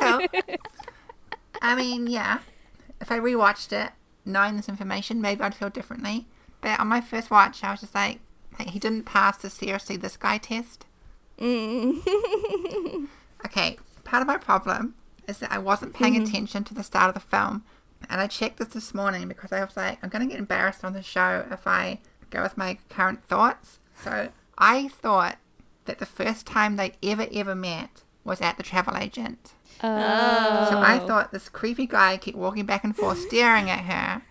So, 0.00 0.26
I 1.62 1.76
mean, 1.76 2.08
yeah. 2.08 2.40
If 3.00 3.12
I 3.12 3.20
rewatched 3.20 3.72
it, 3.72 3.92
knowing 4.24 4.56
this 4.56 4.68
information, 4.68 5.20
maybe 5.20 5.40
I'd 5.42 5.54
feel 5.54 5.70
differently. 5.70 6.26
But 6.60 6.80
on 6.80 6.88
my 6.88 7.00
first 7.00 7.30
watch, 7.30 7.62
I 7.62 7.70
was 7.70 7.80
just 7.80 7.94
like, 7.94 8.18
like 8.58 8.70
he 8.70 8.80
didn't 8.80 9.04
pass 9.04 9.38
the 9.38 9.48
seriously 9.48 9.96
this 9.96 10.16
guy 10.16 10.38
test. 10.38 10.86
Mm. 11.38 13.08
Okay, 13.46 13.78
part 14.02 14.20
of 14.20 14.26
my 14.26 14.36
problem 14.36 14.96
is 15.28 15.38
that 15.38 15.52
I 15.52 15.58
wasn't 15.58 15.94
paying 15.94 16.14
mm-hmm. 16.14 16.24
attention 16.24 16.64
to 16.64 16.74
the 16.74 16.82
start 16.82 17.08
of 17.08 17.14
the 17.14 17.28
film. 17.28 17.64
And 18.08 18.20
I 18.20 18.26
checked 18.26 18.58
this 18.58 18.68
this 18.68 18.94
morning 18.94 19.28
because 19.28 19.52
I 19.52 19.62
was 19.62 19.76
like, 19.76 19.98
I'm 20.02 20.08
going 20.08 20.26
to 20.26 20.30
get 20.30 20.38
embarrassed 20.38 20.84
on 20.84 20.94
the 20.94 21.02
show 21.02 21.46
if 21.50 21.66
I 21.66 22.00
go 22.30 22.42
with 22.42 22.56
my 22.56 22.78
current 22.88 23.22
thoughts. 23.24 23.78
So 24.02 24.30
I 24.56 24.88
thought 24.88 25.36
that 25.84 25.98
the 25.98 26.06
first 26.06 26.46
time 26.46 26.76
they 26.76 26.92
ever, 27.02 27.26
ever 27.32 27.54
met 27.54 28.02
was 28.24 28.40
at 28.40 28.56
the 28.56 28.62
travel 28.62 28.96
agent. 28.96 29.54
oh 29.82 30.68
So 30.70 30.78
I 30.78 31.00
oh. 31.00 31.06
thought 31.06 31.32
this 31.32 31.48
creepy 31.48 31.86
guy 31.86 32.16
kept 32.16 32.36
walking 32.36 32.66
back 32.66 32.84
and 32.84 32.96
forth, 32.96 33.18
staring 33.20 33.68
at 33.68 33.84
her, 33.84 34.22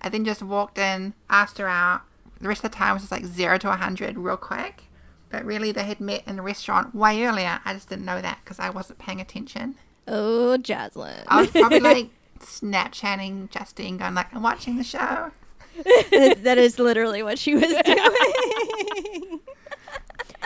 and 0.00 0.12
then 0.12 0.24
just 0.24 0.42
walked 0.42 0.78
in, 0.78 1.14
asked 1.30 1.58
her 1.58 1.68
out. 1.68 2.02
The 2.40 2.48
rest 2.48 2.64
of 2.64 2.70
the 2.70 2.76
time 2.76 2.94
was 2.94 3.02
just 3.02 3.12
like 3.12 3.24
zero 3.24 3.56
to 3.58 3.70
a 3.70 3.76
hundred, 3.76 4.18
real 4.18 4.36
quick. 4.36 4.84
But 5.30 5.44
really, 5.44 5.72
they 5.72 5.84
had 5.84 6.00
met 6.00 6.22
in 6.26 6.36
the 6.36 6.42
restaurant 6.42 6.94
way 6.94 7.24
earlier. 7.24 7.60
I 7.64 7.72
just 7.72 7.88
didn't 7.88 8.04
know 8.04 8.20
that 8.20 8.40
because 8.44 8.58
I 8.58 8.70
wasn't 8.70 8.98
paying 8.98 9.20
attention. 9.20 9.76
Oh, 10.08 10.56
Jaslyn. 10.60 11.24
I 11.28 11.42
was 11.42 11.50
probably 11.50 11.80
like 11.80 12.10
Snapchatting 12.40 13.50
Justine, 13.50 13.96
going 13.96 14.14
like, 14.14 14.34
"I'm 14.34 14.42
watching 14.42 14.76
the 14.76 14.84
show." 14.84 15.30
that 15.84 16.38
that 16.42 16.58
is 16.58 16.78
literally 16.78 17.22
what 17.22 17.38
she 17.38 17.54
was 17.54 17.64
doing. 17.64 17.80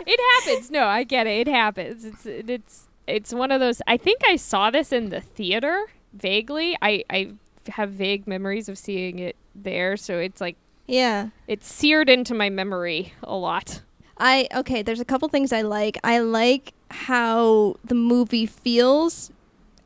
it 0.07 0.21
happens 0.45 0.71
no 0.71 0.87
i 0.87 1.05
get 1.05 1.27
it 1.27 1.47
it 1.47 1.51
happens 1.51 2.05
it's 2.05 2.27
it's 2.27 2.89
it's 3.07 3.35
one 3.35 3.53
of 3.53 3.61
those 3.61 3.81
i 3.87 3.97
think 3.97 4.21
i 4.27 4.35
saw 4.35 4.71
this 4.71 4.93
in 4.93 5.11
the 5.11 5.21
theater 5.21 5.87
vaguely 6.15 6.77
i 6.83 7.05
i 7.11 7.31
have 7.69 7.91
vague 7.91 8.27
memories 8.27 8.69
of 8.69 8.77
seeing 8.77 9.19
it 9.19 9.37
there 9.55 9.97
so 9.97 10.19
it's 10.19 10.41
like 10.41 10.57
yeah. 10.87 11.29
it's 11.47 11.73
seared 11.73 12.09
into 12.09 12.35
my 12.35 12.51
memory 12.51 13.13
a 13.23 13.37
lot 13.37 13.83
I 14.23 14.49
okay, 14.55 14.83
there's 14.83 15.01
a 15.01 15.05
couple 15.05 15.29
things 15.29 15.51
I 15.51 15.63
like. 15.63 15.97
I 16.05 16.19
like 16.19 16.75
how 16.91 17.77
the 17.83 17.95
movie 17.95 18.45
feels 18.45 19.33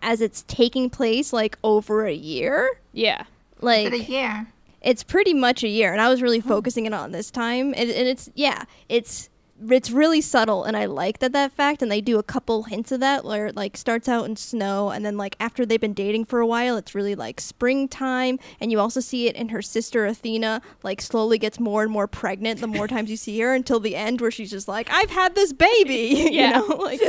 as 0.04 0.20
it's 0.20 0.44
taking 0.46 0.88
place 0.90 1.32
like 1.32 1.58
over 1.64 2.04
a 2.06 2.12
year. 2.14 2.70
yeah 2.92 3.24
Like 3.60 3.90
But 3.90 4.00
a 4.00 4.02
year. 4.04 4.46
it's 4.82 5.02
pretty 5.02 5.34
much 5.34 5.64
a 5.64 5.68
year 5.68 5.92
and 5.92 6.00
i 6.00 6.08
was 6.08 6.20
really 6.22 6.40
hmm. 6.40 6.48
focusing 6.48 6.86
it 6.86 6.92
on 6.94 7.10
this 7.12 7.30
time 7.30 7.74
and, 7.76 7.90
and 7.90 8.06
it's 8.08 8.30
yeah 8.34 8.64
it's 8.88 9.30
it's 9.70 9.90
really 9.90 10.20
subtle 10.20 10.64
and 10.64 10.76
i 10.76 10.84
like 10.84 11.18
that 11.18 11.32
that 11.32 11.52
fact 11.52 11.82
and 11.82 11.90
they 11.90 12.00
do 12.00 12.18
a 12.18 12.22
couple 12.22 12.64
hints 12.64 12.92
of 12.92 13.00
that 13.00 13.24
where 13.24 13.46
it 13.46 13.56
like 13.56 13.76
starts 13.76 14.08
out 14.08 14.24
in 14.24 14.36
snow 14.36 14.90
and 14.90 15.04
then 15.04 15.16
like 15.16 15.36
after 15.40 15.64
they've 15.64 15.80
been 15.80 15.92
dating 15.94 16.24
for 16.24 16.40
a 16.40 16.46
while 16.46 16.76
it's 16.76 16.94
really 16.94 17.14
like 17.14 17.40
springtime 17.40 18.38
and 18.60 18.70
you 18.70 18.78
also 18.78 19.00
see 19.00 19.26
it 19.26 19.36
in 19.36 19.48
her 19.48 19.62
sister 19.62 20.06
athena 20.06 20.60
like 20.82 21.00
slowly 21.00 21.38
gets 21.38 21.58
more 21.60 21.82
and 21.82 21.90
more 21.92 22.06
pregnant 22.06 22.60
the 22.60 22.66
more 22.66 22.88
times 22.88 23.10
you 23.10 23.16
see 23.16 23.38
her 23.40 23.54
until 23.54 23.80
the 23.80 23.96
end 23.96 24.20
where 24.20 24.30
she's 24.30 24.50
just 24.50 24.68
like 24.68 24.88
i've 24.90 25.10
had 25.10 25.34
this 25.34 25.52
baby 25.52 26.28
Yeah. 26.34 26.60
you 26.60 26.68
know 26.68 26.76
like 26.76 27.00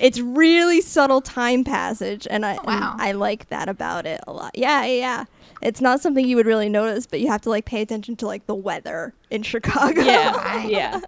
it's 0.00 0.20
really 0.20 0.80
subtle 0.80 1.20
time 1.20 1.64
passage 1.64 2.26
and 2.30 2.44
i 2.44 2.56
oh, 2.56 2.62
and 2.66 2.84
i 3.00 3.12
like 3.12 3.48
that 3.48 3.68
about 3.68 4.06
it 4.06 4.20
a 4.26 4.32
lot 4.32 4.52
yeah 4.54 4.84
yeah 4.84 4.94
yeah 4.94 5.24
it's 5.60 5.80
not 5.80 6.00
something 6.00 6.24
you 6.24 6.36
would 6.36 6.46
really 6.46 6.68
notice, 6.68 7.06
but 7.06 7.20
you 7.20 7.26
have 7.28 7.40
to 7.42 7.50
like 7.50 7.64
pay 7.64 7.82
attention 7.82 8.14
to 8.16 8.26
like 8.26 8.46
the 8.46 8.54
weather 8.54 9.12
in 9.30 9.42
Chicago. 9.52 10.02
yeah 10.02 10.64
yeah 10.66 11.00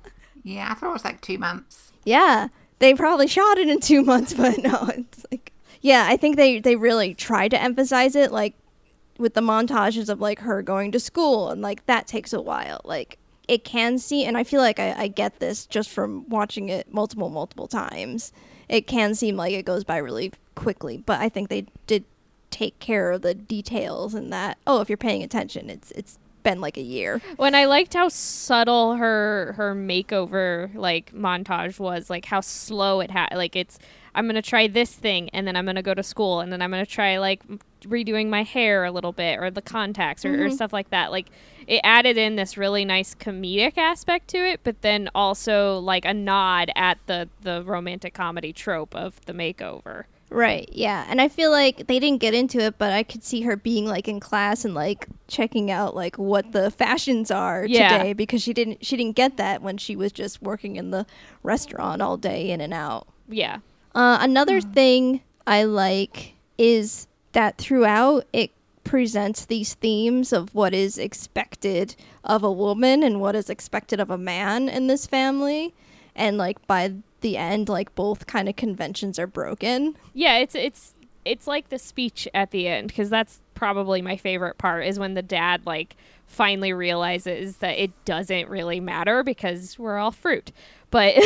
Yeah, 0.42 0.68
I 0.70 0.74
thought 0.74 0.90
it 0.90 0.92
was 0.92 1.04
like 1.04 1.20
two 1.20 1.38
months. 1.38 1.92
yeah. 2.04 2.48
They 2.78 2.94
probably 2.94 3.26
shot 3.26 3.58
it 3.58 3.68
in 3.68 3.78
two 3.80 4.02
months, 4.02 4.32
but 4.42 4.56
no, 4.62 4.88
it's 4.96 5.26
like 5.30 5.52
yeah. 5.82 6.06
I 6.08 6.16
think 6.16 6.36
they 6.36 6.60
they 6.60 6.76
really 6.76 7.14
tried 7.14 7.50
to 7.50 7.60
emphasize 7.60 8.16
it, 8.16 8.32
like 8.32 8.54
with 9.18 9.34
the 9.34 9.42
montages 9.42 10.08
of 10.08 10.18
like 10.18 10.38
her 10.40 10.62
going 10.62 10.90
to 10.92 11.00
school, 11.00 11.50
and 11.50 11.60
like 11.60 11.84
that 11.84 12.06
takes 12.06 12.32
a 12.32 12.40
while. 12.40 12.80
Like 12.84 13.18
it 13.46 13.64
can 13.64 13.98
see, 13.98 14.24
and 14.24 14.36
I 14.38 14.44
feel 14.44 14.62
like 14.62 14.78
I, 14.78 14.94
I 14.94 15.08
get 15.08 15.40
this 15.40 15.66
just 15.66 15.90
from 15.90 16.26
watching 16.30 16.70
it 16.70 16.90
multiple 16.92 17.28
multiple 17.28 17.66
times. 17.68 18.32
It 18.66 18.86
can 18.86 19.14
seem 19.14 19.36
like 19.36 19.52
it 19.52 19.64
goes 19.66 19.84
by 19.84 19.98
really 19.98 20.32
quickly, 20.54 20.96
but 21.04 21.20
I 21.20 21.28
think 21.28 21.50
they 21.50 21.66
did 21.86 22.04
take 22.50 22.78
care 22.78 23.10
of 23.10 23.20
the 23.20 23.34
details 23.34 24.14
and 24.14 24.32
that. 24.32 24.56
Oh, 24.66 24.80
if 24.80 24.88
you're 24.88 24.96
paying 24.96 25.22
attention, 25.22 25.68
it's 25.68 25.90
it's 25.90 26.18
been 26.42 26.60
like 26.60 26.76
a 26.76 26.82
year. 26.82 27.20
when 27.36 27.54
i 27.54 27.64
liked 27.64 27.94
how 27.94 28.08
subtle 28.08 28.96
her 28.96 29.54
her 29.56 29.74
makeover 29.74 30.74
like 30.74 31.12
montage 31.12 31.78
was 31.78 32.08
like 32.10 32.24
how 32.26 32.40
slow 32.40 33.00
it 33.00 33.10
had 33.10 33.28
like 33.34 33.54
it's 33.56 33.78
I'm 34.12 34.26
to 34.30 34.42
try 34.42 34.66
this 34.66 34.92
thing 34.92 35.28
and 35.32 35.46
then 35.46 35.54
I'm 35.54 35.66
to 35.66 35.82
go 35.82 35.94
to 35.94 36.02
school 36.02 36.40
and 36.40 36.52
then 36.52 36.60
I'm 36.60 36.72
to 36.72 36.84
try 36.84 37.18
like 37.18 37.42
redoing 37.82 38.28
my 38.28 38.42
hair 38.42 38.84
a 38.84 38.90
little 38.90 39.12
bit 39.12 39.38
or 39.38 39.52
the 39.52 39.62
contacts 39.62 40.24
or, 40.24 40.34
or 40.34 40.48
Mhm. 40.48 40.52
stuff 40.52 40.72
like 40.72 40.90
that. 40.90 41.12
Like 41.12 41.28
it 41.68 41.80
added 41.84 42.16
in 42.18 42.34
this 42.34 42.56
really 42.56 42.84
nice 42.84 43.14
comedic 43.14 43.78
aspect 43.78 44.26
to 44.30 44.38
it, 44.38 44.60
but 44.64 44.82
then 44.82 45.10
also 45.14 45.78
like 45.78 46.04
a 46.04 46.12
nod 46.12 46.72
at 46.74 46.98
the 47.06 47.28
the 47.42 47.62
romantic 47.62 48.12
comedy 48.12 48.52
trope 48.52 48.96
of 48.96 49.24
the 49.26 49.32
makeover. 49.32 50.06
Right, 50.30 50.68
yeah. 50.72 51.04
And 51.08 51.20
I 51.20 51.28
feel 51.28 51.50
like 51.50 51.88
they 51.88 51.98
didn't 51.98 52.20
get 52.20 52.34
into 52.34 52.60
it, 52.60 52.78
but 52.78 52.92
I 52.92 53.02
could 53.02 53.24
see 53.24 53.42
her 53.42 53.56
being 53.56 53.84
like 53.84 54.06
in 54.06 54.20
class 54.20 54.64
and 54.64 54.74
like 54.74 55.08
checking 55.26 55.70
out 55.72 55.96
like 55.96 56.16
what 56.16 56.52
the 56.52 56.70
fashions 56.70 57.30
are 57.32 57.66
Yeah. 57.66 57.98
today 57.98 58.12
because 58.12 58.40
she 58.40 58.52
didn't 58.52 58.84
she 58.84 58.96
didn't 58.96 59.16
get 59.16 59.36
that 59.38 59.60
when 59.60 59.76
she 59.76 59.96
was 59.96 60.12
just 60.12 60.40
working 60.40 60.76
in 60.76 60.90
the 60.92 61.04
restaurant 61.42 62.00
all 62.00 62.16
day 62.16 62.50
in 62.50 62.60
and 62.60 62.72
out. 62.72 63.08
Yeah. 63.28 63.58
Uh, 63.94 64.18
another 64.20 64.60
thing 64.60 65.20
I 65.48 65.64
like 65.64 66.34
is 66.58 67.08
that 67.32 67.58
throughout 67.58 68.24
it 68.32 68.52
presents 68.84 69.44
these 69.44 69.74
themes 69.74 70.32
of 70.32 70.54
what 70.54 70.72
is 70.74 70.96
expected 70.96 71.96
of 72.24 72.42
a 72.44 72.50
woman 72.52 73.02
and 73.02 73.20
what 73.20 73.34
is 73.34 73.50
expected 73.50 73.98
of 74.00 74.10
a 74.10 74.18
man 74.18 74.68
in 74.68 74.86
this 74.86 75.06
family. 75.06 75.74
And 76.14 76.36
like 76.38 76.66
by 76.66 76.94
the 77.20 77.36
end, 77.36 77.68
like 77.68 77.94
both 77.94 78.26
kind 78.26 78.48
of 78.48 78.56
conventions 78.56 79.18
are 79.18 79.26
broken. 79.26 79.96
Yeah, 80.14 80.38
it's 80.38 80.54
it's 80.54 80.94
it's 81.24 81.46
like 81.46 81.68
the 81.68 81.78
speech 81.78 82.26
at 82.34 82.50
the 82.50 82.66
end 82.66 82.88
because 82.88 83.10
that's 83.10 83.40
probably 83.54 84.00
my 84.00 84.16
favorite 84.16 84.58
part 84.58 84.86
is 84.86 84.98
when 84.98 85.14
the 85.14 85.22
dad 85.22 85.66
like 85.66 85.96
finally 86.26 86.72
realizes 86.72 87.58
that 87.58 87.78
it 87.78 87.92
doesn't 88.04 88.48
really 88.48 88.80
matter 88.80 89.22
because 89.22 89.78
we're 89.78 89.98
all 89.98 90.12
fruit. 90.12 90.52
But 90.90 91.14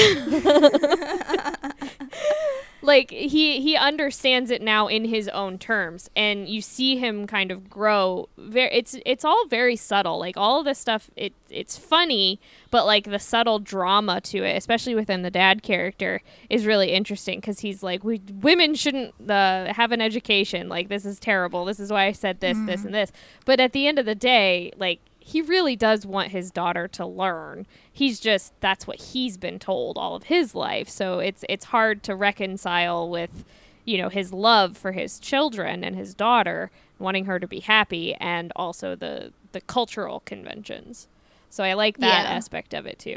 like 2.84 3.10
he 3.10 3.60
he 3.60 3.76
understands 3.76 4.50
it 4.50 4.60
now 4.60 4.86
in 4.86 5.04
his 5.04 5.28
own 5.28 5.58
terms 5.58 6.10
and 6.14 6.48
you 6.48 6.60
see 6.60 6.96
him 6.96 7.26
kind 7.26 7.50
of 7.50 7.70
grow 7.70 8.28
very 8.36 8.70
it's 8.72 8.96
it's 9.06 9.24
all 9.24 9.46
very 9.48 9.76
subtle 9.76 10.18
like 10.18 10.36
all 10.36 10.58
of 10.58 10.64
this 10.64 10.78
stuff 10.78 11.10
it 11.16 11.32
it's 11.50 11.76
funny 11.76 12.40
but 12.70 12.84
like 12.84 13.04
the 13.04 13.18
subtle 13.18 13.58
drama 13.58 14.20
to 14.20 14.42
it 14.42 14.56
especially 14.56 14.94
within 14.94 15.22
the 15.22 15.30
dad 15.30 15.62
character 15.62 16.20
is 16.50 16.66
really 16.66 16.90
interesting 16.90 17.40
because 17.40 17.60
he's 17.60 17.82
like 17.82 18.04
we 18.04 18.20
women 18.40 18.74
shouldn't 18.74 19.14
uh, 19.30 19.72
have 19.72 19.92
an 19.92 20.00
education 20.00 20.68
like 20.68 20.88
this 20.88 21.04
is 21.04 21.18
terrible 21.18 21.64
this 21.64 21.80
is 21.80 21.90
why 21.90 22.06
i 22.06 22.12
said 22.12 22.40
this 22.40 22.56
this 22.66 22.84
and 22.84 22.94
this. 22.94 23.12
But 23.44 23.60
at 23.60 23.72
the 23.72 23.86
end 23.86 23.98
of 23.98 24.06
the 24.06 24.14
day 24.14 24.72
like 24.76 25.00
he 25.26 25.40
really 25.40 25.74
does 25.74 26.04
want 26.04 26.32
his 26.32 26.50
daughter 26.50 26.86
to 26.88 27.06
learn. 27.06 27.66
He's 27.90 28.20
just 28.20 28.52
that's 28.60 28.86
what 28.86 29.00
he's 29.00 29.38
been 29.38 29.58
told 29.58 29.96
all 29.96 30.14
of 30.14 30.24
his 30.24 30.54
life. 30.54 30.86
So 30.88 31.18
it's 31.18 31.46
it's 31.48 31.66
hard 31.66 32.02
to 32.02 32.14
reconcile 32.14 33.08
with, 33.08 33.42
you 33.86 33.96
know, 33.96 34.10
his 34.10 34.34
love 34.34 34.76
for 34.76 34.92
his 34.92 35.18
children 35.18 35.82
and 35.82 35.96
his 35.96 36.14
daughter, 36.14 36.70
wanting 36.98 37.24
her 37.24 37.40
to 37.40 37.48
be 37.48 37.60
happy 37.60 38.14
and 38.16 38.52
also 38.54 38.94
the 38.94 39.32
the 39.52 39.62
cultural 39.62 40.20
conventions. 40.26 41.08
So 41.48 41.64
I 41.64 41.72
like 41.72 41.98
that 42.00 42.24
Yeah. 42.24 42.36
aspect 42.36 42.74
of 42.74 42.84
it 42.84 42.98
too. 42.98 43.16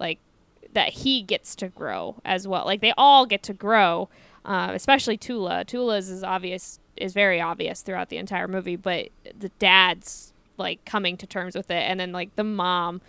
Like 0.00 0.18
that 0.72 0.88
he 0.88 1.22
gets 1.22 1.54
to 1.56 1.68
grow 1.68 2.16
as 2.24 2.48
well. 2.48 2.64
Like 2.64 2.80
they 2.80 2.92
all 2.98 3.26
get 3.26 3.44
to 3.44 3.52
grow, 3.52 4.08
uh, 4.44 4.72
especially 4.74 5.16
Tula. 5.16 5.64
Tula's 5.64 6.08
is 6.08 6.24
obvious 6.24 6.80
is 6.96 7.12
very 7.12 7.40
obvious 7.40 7.80
throughout 7.82 8.08
the 8.08 8.16
entire 8.16 8.48
movie, 8.48 8.74
but 8.74 9.10
the 9.38 9.50
dad's 9.60 10.32
like 10.58 10.84
coming 10.84 11.16
to 11.18 11.26
terms 11.26 11.54
with 11.54 11.70
it, 11.70 11.82
and 11.82 12.00
then 12.00 12.12
like 12.12 12.34
the 12.36 12.44
mom 12.44 13.00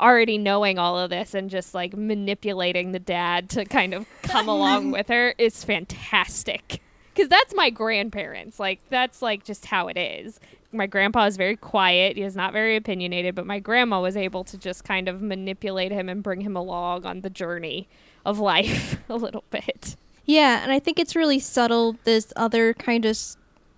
already 0.00 0.38
knowing 0.38 0.78
all 0.78 0.98
of 0.98 1.10
this 1.10 1.34
and 1.34 1.50
just 1.50 1.74
like 1.74 1.96
manipulating 1.96 2.92
the 2.92 2.98
dad 2.98 3.48
to 3.50 3.64
kind 3.64 3.94
of 3.94 4.06
come 4.22 4.48
along 4.48 4.90
with 4.92 5.08
her 5.08 5.34
is 5.38 5.64
fantastic. 5.64 6.80
Because 7.14 7.28
that's 7.28 7.54
my 7.54 7.70
grandparents. 7.70 8.60
Like 8.60 8.80
that's 8.88 9.22
like 9.22 9.44
just 9.44 9.66
how 9.66 9.88
it 9.88 9.96
is. 9.96 10.38
My 10.70 10.86
grandpa 10.86 11.26
is 11.26 11.36
very 11.36 11.56
quiet. 11.56 12.16
He 12.16 12.22
is 12.22 12.36
not 12.36 12.52
very 12.52 12.76
opinionated, 12.76 13.34
but 13.34 13.46
my 13.46 13.58
grandma 13.58 14.00
was 14.00 14.16
able 14.16 14.44
to 14.44 14.58
just 14.58 14.84
kind 14.84 15.08
of 15.08 15.22
manipulate 15.22 15.90
him 15.90 16.08
and 16.08 16.22
bring 16.22 16.42
him 16.42 16.56
along 16.56 17.06
on 17.06 17.22
the 17.22 17.30
journey 17.30 17.88
of 18.24 18.38
life 18.38 18.98
a 19.08 19.16
little 19.16 19.44
bit. 19.50 19.96
Yeah, 20.26 20.62
and 20.62 20.70
I 20.70 20.78
think 20.78 20.98
it's 20.98 21.16
really 21.16 21.38
subtle 21.38 21.96
this 22.04 22.32
other 22.36 22.74
kind 22.74 23.06
of 23.06 23.18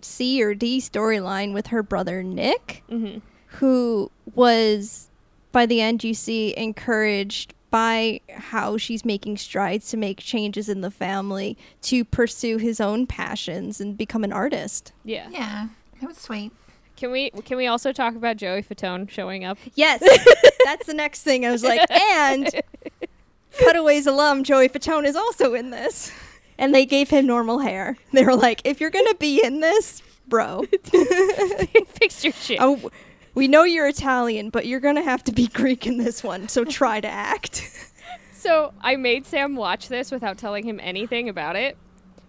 C 0.05 0.43
or 0.43 0.55
D 0.55 0.79
storyline 0.81 1.53
with 1.53 1.69
her 1.69 1.83
brother 1.83 2.23
Nick, 2.23 2.83
hmm 2.89 3.19
who 3.55 4.11
was 4.35 5.11
by 5.51 5.67
the 5.67 5.81
end 5.81 6.05
you 6.05 6.15
see 6.15 6.57
encouraged 6.57 7.53
by 7.71 8.21
how 8.33 8.77
she's 8.77 9.05
making 9.05 9.37
strides 9.37 9.89
to 9.91 9.97
make 9.97 10.19
changes 10.19 10.69
in 10.69 10.81
the 10.81 10.91
family 10.91 11.57
to 11.83 12.05
pursue 12.05 12.59
his 12.59 12.81
own 12.81 13.07
passions 13.07 13.81
and 13.81 13.97
become 13.97 14.25
an 14.25 14.33
artist. 14.33 14.93
Yeah. 15.05 15.29
Yeah, 15.31 15.69
it 16.01 16.07
was 16.07 16.19
sweet. 16.19 16.53
Can 16.97 17.11
we 17.13 17.31
can 17.31 17.57
we 17.57 17.67
also 17.67 17.93
talk 17.93 18.15
about 18.15 18.37
Joey 18.37 18.63
Fatone 18.63 19.09
showing 19.09 19.45
up? 19.45 19.59
Yes, 19.75 20.01
that's 20.65 20.87
the 20.87 20.95
next 20.95 21.23
thing. 21.23 21.47
I 21.47 21.51
was 21.51 21.65
like, 21.65 21.91
and 21.91 22.49
Cutaways 23.59 24.07
alum 24.07 24.45
Joey 24.45 24.69
Fatone 24.69 25.07
is 25.07 25.17
also 25.17 25.55
in 25.55 25.71
this. 25.71 26.13
And 26.61 26.75
they 26.75 26.87
gave 26.87 27.11
him 27.11 27.27
normal 27.27 27.59
hair. 27.59 27.97
They 28.13 28.25
were 28.25 28.37
like, 28.37 28.61
if 28.65 28.81
you're 28.81 28.91
going 28.91 29.07
to 29.07 29.17
be 29.19 29.43
in 29.43 29.61
this, 29.61 30.03
bro, 30.29 30.65
Fix 31.89 32.23
your 32.23 32.33
shit. 32.33 32.59
oh, 32.61 32.91
we 33.35 33.49
know 33.49 33.65
you're 33.65 33.89
Italian, 33.89 34.51
but 34.51 34.67
you're 34.67 34.81
going 34.81 34.97
to 34.97 35.03
have 35.03 35.25
to 35.25 35.33
be 35.33 35.49
Greek 35.49 35.87
in 35.87 35.99
this 35.99 36.23
one. 36.23 36.49
So 36.49 36.65
try 36.65 37.01
to 37.01 37.09
act. 37.09 37.69
So 38.33 38.73
I 38.81 38.97
made 38.97 39.27
Sam 39.27 39.55
watch 39.57 39.89
this 39.89 40.11
without 40.11 40.39
telling 40.39 40.65
him 40.65 40.81
anything 40.83 41.29
about 41.29 41.57
it 41.57 41.77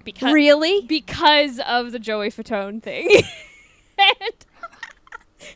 because 0.04 0.34
really? 0.34 0.82
because 0.88 1.60
of 1.68 1.92
the 1.92 2.00
Joey 2.00 2.30
Fatone 2.30 2.82
thing. 2.82 3.10
and 3.98 4.46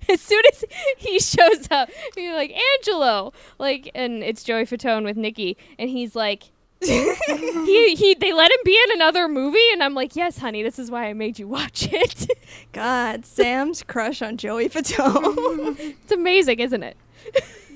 as 0.09 0.21
soon 0.21 0.43
as 0.51 0.63
he 0.97 1.19
shows 1.19 1.67
up, 1.71 1.89
he's 2.15 2.33
like 2.33 2.55
Angelo, 2.77 3.33
like, 3.59 3.91
and 3.93 4.23
it's 4.23 4.43
Joey 4.43 4.65
Fatone 4.65 5.03
with 5.03 5.17
Nikki, 5.17 5.57
and 5.77 5.89
he's 5.89 6.15
like. 6.15 6.51
He 6.81 7.95
he 7.95 8.13
they 8.15 8.33
let 8.33 8.51
him 8.51 8.57
be 8.63 8.77
in 8.85 8.91
another 8.95 9.27
movie 9.27 9.57
and 9.71 9.81
I'm 9.81 9.93
like 9.93 10.15
yes 10.15 10.37
honey 10.37 10.61
this 10.61 10.77
is 10.77 10.91
why 10.91 11.07
I 11.07 11.13
made 11.13 11.39
you 11.39 11.47
watch 11.47 11.87
it 11.91 12.27
God, 12.73 13.25
Sam's 13.25 13.81
crush 13.83 14.21
on 14.21 14.37
Joey 14.37 14.69
Fatone. 14.69 15.77
it's 16.03 16.11
amazing 16.11 16.59
isn't 16.59 16.83
it 16.83 16.97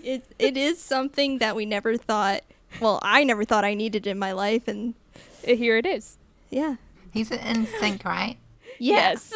it, 0.03 0.25
it 0.37 0.57
is 0.57 0.81
something 0.81 1.39
that 1.39 1.55
we 1.55 1.65
never 1.65 1.97
thought, 1.97 2.41
well, 2.79 2.99
I 3.01 3.23
never 3.23 3.43
thought 3.43 3.65
I 3.65 3.73
needed 3.73 4.07
in 4.07 4.17
my 4.17 4.31
life. 4.31 4.67
And 4.67 4.93
uh, 5.47 5.55
here 5.55 5.77
it 5.77 5.85
is 5.85 6.17
yeah. 6.49 6.75
He's 7.11 7.31
in 7.31 7.67
sync, 7.79 8.05
right? 8.05 8.37
Yes. 8.79 9.31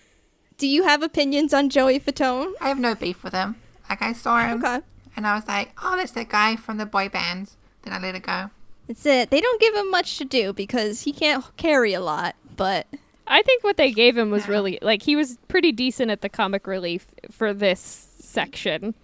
Do 0.58 0.66
you 0.66 0.82
have 0.84 1.02
opinions 1.02 1.54
on 1.54 1.70
Joey 1.70 1.98
Fatone? 2.00 2.52
I 2.60 2.68
have 2.68 2.78
no 2.78 2.94
beef 2.94 3.22
with 3.22 3.32
him. 3.32 3.56
Like 3.88 4.02
I 4.02 4.12
saw 4.12 4.40
him, 4.46 4.62
Okay. 4.64 4.80
and 5.16 5.26
I 5.26 5.34
was 5.34 5.46
like, 5.48 5.72
"Oh, 5.82 5.96
that's 5.96 6.12
that 6.12 6.28
guy 6.28 6.56
from 6.56 6.76
the 6.76 6.86
boy 6.86 7.08
bands." 7.08 7.56
Then 7.82 7.92
I 7.94 7.98
let 7.98 8.14
it 8.14 8.22
go. 8.22 8.50
That's 8.90 9.06
it. 9.06 9.30
They 9.30 9.40
don't 9.40 9.60
give 9.60 9.72
him 9.76 9.88
much 9.88 10.18
to 10.18 10.24
do 10.24 10.52
because 10.52 11.02
he 11.02 11.12
can't 11.12 11.44
carry 11.56 11.92
a 11.92 12.00
lot, 12.00 12.34
but 12.56 12.88
I 13.24 13.40
think 13.42 13.62
what 13.62 13.76
they 13.76 13.92
gave 13.92 14.18
him 14.18 14.32
was 14.32 14.48
really 14.48 14.80
like 14.82 15.02
he 15.02 15.14
was 15.14 15.38
pretty 15.46 15.70
decent 15.70 16.10
at 16.10 16.22
the 16.22 16.28
comic 16.28 16.66
relief 16.66 17.06
for 17.30 17.54
this 17.54 17.78
section, 18.18 18.94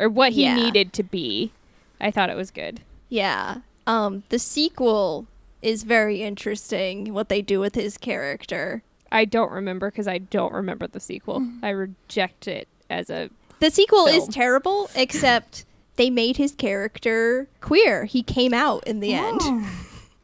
or 0.00 0.08
what 0.08 0.32
he 0.32 0.42
Yeah. 0.42 0.56
needed 0.56 0.92
to 0.94 1.04
be. 1.04 1.52
I 2.00 2.10
thought 2.10 2.28
it 2.28 2.36
was 2.36 2.50
good. 2.50 2.80
yeah. 3.08 3.58
Um 3.86 4.24
the 4.30 4.40
sequel 4.40 5.28
is 5.62 5.84
very 5.84 6.22
interesting 6.22 7.14
what 7.14 7.28
they 7.28 7.40
do 7.40 7.60
with 7.60 7.76
his 7.76 7.96
character. 7.98 8.82
I 9.12 9.24
don't 9.26 9.52
remember 9.52 9.92
because 9.92 10.08
I 10.08 10.18
don't 10.18 10.52
remember 10.52 10.88
the 10.88 10.98
sequel. 10.98 11.46
I 11.62 11.68
reject 11.68 12.48
it 12.48 12.66
as 12.90 13.10
a. 13.10 13.30
The 13.60 13.70
sequel 13.70 14.06
is 14.06 14.26
terrible 14.26 14.90
except 14.96 15.64
they 15.96 16.10
made 16.10 16.36
his 16.36 16.54
character 16.54 17.48
queer. 17.60 18.04
He 18.04 18.22
came 18.22 18.54
out 18.54 18.86
in 18.86 19.00
the 19.00 19.14
end. 19.14 19.40
Ooh, 19.42 19.64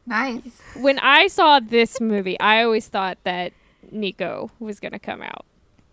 nice. 0.05 0.61
When 0.75 0.99
I 0.99 1.27
saw 1.27 1.59
this 1.59 1.99
movie, 1.99 2.39
I 2.39 2.63
always 2.63 2.87
thought 2.87 3.17
that 3.23 3.53
Nico 3.91 4.51
was 4.59 4.79
going 4.79 4.91
to 4.91 4.99
come 4.99 5.21
out, 5.21 5.45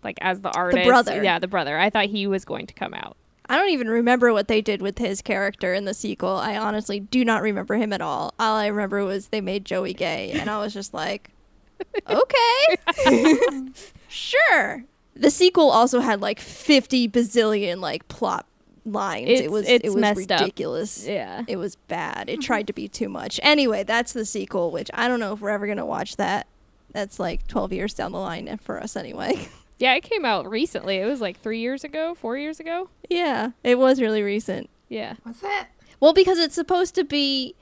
like 0.03 0.17
as 0.21 0.41
the 0.41 0.51
artist. 0.51 0.83
The 0.83 0.89
brother. 0.89 1.23
Yeah, 1.23 1.39
the 1.39 1.47
brother. 1.47 1.77
I 1.77 1.89
thought 1.89 2.05
he 2.05 2.27
was 2.27 2.45
going 2.45 2.67
to 2.67 2.73
come 2.73 2.93
out. 2.93 3.17
I 3.49 3.57
don't 3.57 3.69
even 3.69 3.89
remember 3.89 4.31
what 4.31 4.47
they 4.47 4.61
did 4.61 4.81
with 4.81 4.97
his 4.97 5.21
character 5.21 5.73
in 5.73 5.83
the 5.83 5.93
sequel. 5.93 6.37
I 6.37 6.55
honestly 6.55 7.01
do 7.01 7.25
not 7.25 7.41
remember 7.41 7.75
him 7.75 7.91
at 7.91 8.01
all. 8.01 8.33
All 8.39 8.55
I 8.55 8.67
remember 8.67 9.03
was 9.03 9.27
they 9.27 9.41
made 9.41 9.65
Joey 9.65 9.93
gay, 9.93 10.31
and 10.31 10.49
I 10.49 10.57
was 10.59 10.73
just 10.73 10.93
like, 10.93 11.31
okay, 12.09 13.69
sure. 14.07 14.85
The 15.15 15.29
sequel 15.29 15.69
also 15.69 15.99
had 15.99 16.21
like 16.21 16.39
fifty 16.39 17.09
bazillion 17.09 17.81
like 17.81 18.07
plot 18.07 18.45
lines. 18.85 19.29
It's- 19.29 19.41
it 19.45 19.51
was 19.51 19.67
it's 19.67 19.85
it 19.85 19.89
was 19.89 19.95
messed 20.01 20.31
up. 20.31 20.39
ridiculous. 20.41 21.05
Yeah. 21.07 21.43
It 21.47 21.57
was 21.57 21.75
bad. 21.75 22.29
It 22.29 22.41
tried 22.49 22.67
to 22.67 22.73
be 22.73 22.87
too 22.87 23.09
much. 23.09 23.39
Anyway, 23.43 23.83
that's 23.83 24.13
the 24.13 24.25
sequel, 24.25 24.71
which 24.71 24.89
I 24.93 25.07
don't 25.07 25.19
know 25.19 25.33
if 25.33 25.41
we're 25.41 25.49
ever 25.49 25.67
gonna 25.67 25.85
watch 25.85 26.15
that. 26.17 26.47
That's 26.91 27.19
like 27.19 27.47
twelve 27.47 27.71
years 27.71 27.93
down 27.93 28.11
the 28.11 28.19
line 28.19 28.57
for 28.61 28.81
us 28.81 28.95
anyway. 28.95 29.47
Yeah, 29.79 29.95
it 29.95 30.01
came 30.03 30.25
out 30.25 30.47
recently. 30.47 30.97
It 30.97 31.05
was 31.07 31.21
like 31.21 31.39
three 31.39 31.57
years 31.59 31.83
ago, 31.83 32.13
four 32.13 32.37
years 32.37 32.59
ago. 32.59 32.89
yeah, 33.09 33.49
it 33.63 33.79
was 33.79 33.99
really 33.99 34.21
recent. 34.21 34.69
Yeah. 34.89 35.15
Was 35.25 35.37
it? 35.41 35.67
Well, 35.99 36.13
because 36.13 36.37
it's 36.37 36.53
supposed 36.53 36.93
to 36.93 37.03
be 37.03 37.55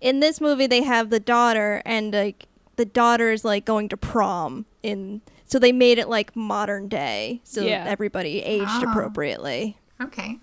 in 0.00 0.20
this 0.20 0.40
movie 0.40 0.66
they 0.66 0.82
have 0.84 1.10
the 1.10 1.20
daughter 1.20 1.82
and 1.84 2.14
like 2.14 2.46
the 2.76 2.86
daughter 2.86 3.30
is 3.30 3.44
like 3.44 3.66
going 3.66 3.90
to 3.90 3.96
prom 3.98 4.64
in 4.82 5.20
so 5.44 5.58
they 5.58 5.70
made 5.70 5.98
it 5.98 6.08
like 6.08 6.34
modern 6.34 6.88
day 6.88 7.42
so 7.44 7.60
Yeah. 7.60 7.84
everybody 7.86 8.40
aged 8.40 8.64
Ah. 8.68 8.90
appropriately. 8.90 9.76
Okay. 10.00 10.38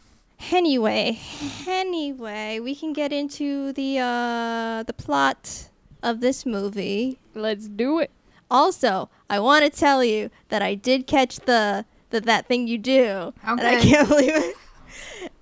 Anyway, 0.52 1.20
anyway, 1.68 2.60
we 2.60 2.76
can 2.76 2.94
get 2.94 3.14
into 3.14 3.72
the 3.74 4.00
uh 4.00 4.84
the 4.84 4.94
plot 4.94 5.70
of 6.02 6.20
this 6.20 6.46
movie. 6.46 7.20
Let's 7.34 7.68
do 7.68 8.00
it. 8.00 8.12
Also, 8.52 9.10
I 9.30 9.40
want 9.40 9.64
to 9.64 9.70
tell 9.70 10.04
you 10.04 10.30
that 10.50 10.62
I 10.62 10.76
did 10.76 11.08
catch 11.08 11.38
the 11.38 11.86
the 12.10 12.22
that 12.22 12.46
thing 12.48 12.68
you 12.68 12.78
do, 12.78 13.34
and 13.44 13.62
I 13.62 13.82
can't 13.82 14.08
believe 14.08 14.36
it. 14.36 14.56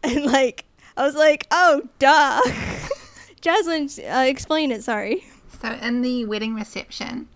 And 0.04 0.26
like, 0.26 0.66
I 0.96 1.06
was 1.06 1.16
like, 1.16 1.46
oh, 1.52 1.82
duh. 2.00 2.42
Jasmine, 3.42 3.90
uh, 4.10 4.24
explain 4.28 4.72
it. 4.72 4.84
Sorry. 4.84 5.26
So 5.62 5.74
in 5.74 6.02
the 6.02 6.26
wedding 6.26 6.56
reception, 6.56 7.28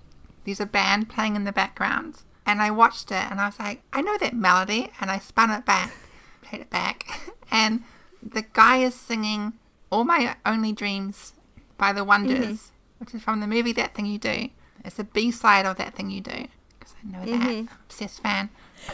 there's 0.45 0.59
a 0.59 0.65
band 0.65 1.09
playing 1.09 1.35
in 1.35 1.43
the 1.43 1.51
background, 1.51 2.23
and 2.45 2.61
I 2.61 2.71
watched 2.71 3.11
it, 3.11 3.29
and 3.29 3.39
I 3.41 3.47
was 3.47 3.59
like, 3.59 3.81
I 3.91 4.01
know 4.01 4.17
that 4.19 4.33
melody, 4.35 4.91
and 5.01 5.11
I 5.11 5.19
spun 5.19 5.51
it 5.51 5.65
back, 5.65 5.93
played 6.41 6.61
it 6.61 6.69
back, 6.69 7.05
and 7.55 7.83
the 8.21 8.43
guy 8.53 8.77
is 8.77 8.93
singing 8.93 9.53
"All 9.89 10.03
My 10.03 10.35
Only 10.45 10.73
Dreams" 10.73 11.33
by 11.77 11.93
the 11.93 12.03
Wonders, 12.03 12.37
mm-hmm. 12.37 12.99
which 12.99 13.13
is 13.13 13.21
from 13.21 13.39
the 13.39 13.47
movie 13.47 13.71
That 13.71 13.95
Thing 13.95 14.05
You 14.05 14.17
Do. 14.17 14.49
It's 14.83 14.99
a 14.99 15.03
B 15.03 15.31
side 15.31 15.65
of 15.65 15.77
That 15.77 15.95
Thing 15.95 16.09
You 16.11 16.21
Do, 16.21 16.47
because 16.77 16.95
I 17.01 17.11
know 17.11 17.25
that, 17.25 17.27
mm-hmm. 17.27 17.47
I'm 17.47 17.69
obsessed 17.85 18.21
fan. 18.21 18.49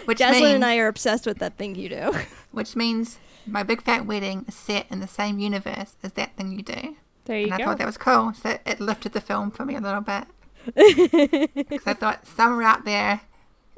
Which 0.06 0.20
Jasmine 0.20 0.44
means, 0.44 0.56
and 0.56 0.66
I 0.66 0.78
are 0.78 0.88
obsessed 0.88 1.26
with 1.26 1.40
that 1.40 1.58
thing 1.58 1.76
you 1.76 1.90
do. 1.90 2.14
which 2.52 2.76
means 2.76 3.18
my 3.46 3.64
big 3.64 3.82
fat 3.82 4.06
wedding 4.06 4.46
is 4.48 4.56
set 4.56 4.86
in 4.90 5.00
the 5.00 5.08
same 5.08 5.40
universe 5.40 5.96
as 6.04 6.14
That 6.14 6.36
Thing 6.38 6.52
You 6.52 6.62
Do. 6.62 6.96
There 7.26 7.38
you 7.38 7.48
go. 7.48 7.54
and 7.54 7.56
I 7.56 7.58
go. 7.58 7.66
thought 7.66 7.78
that 7.80 7.88
was 7.88 7.98
cool. 7.98 8.34
So 8.34 8.58
it 8.66 8.80
lifted 8.80 9.14
the 9.14 9.22
film 9.22 9.52
for 9.52 9.66
me 9.66 9.76
a 9.76 9.82
little 9.82 10.02
bit. 10.02 10.26
Because 11.56 11.88
I 11.88 11.94
thought 11.94 12.28
somewhere 12.28 12.64
out 12.64 12.86
there 12.86 13.22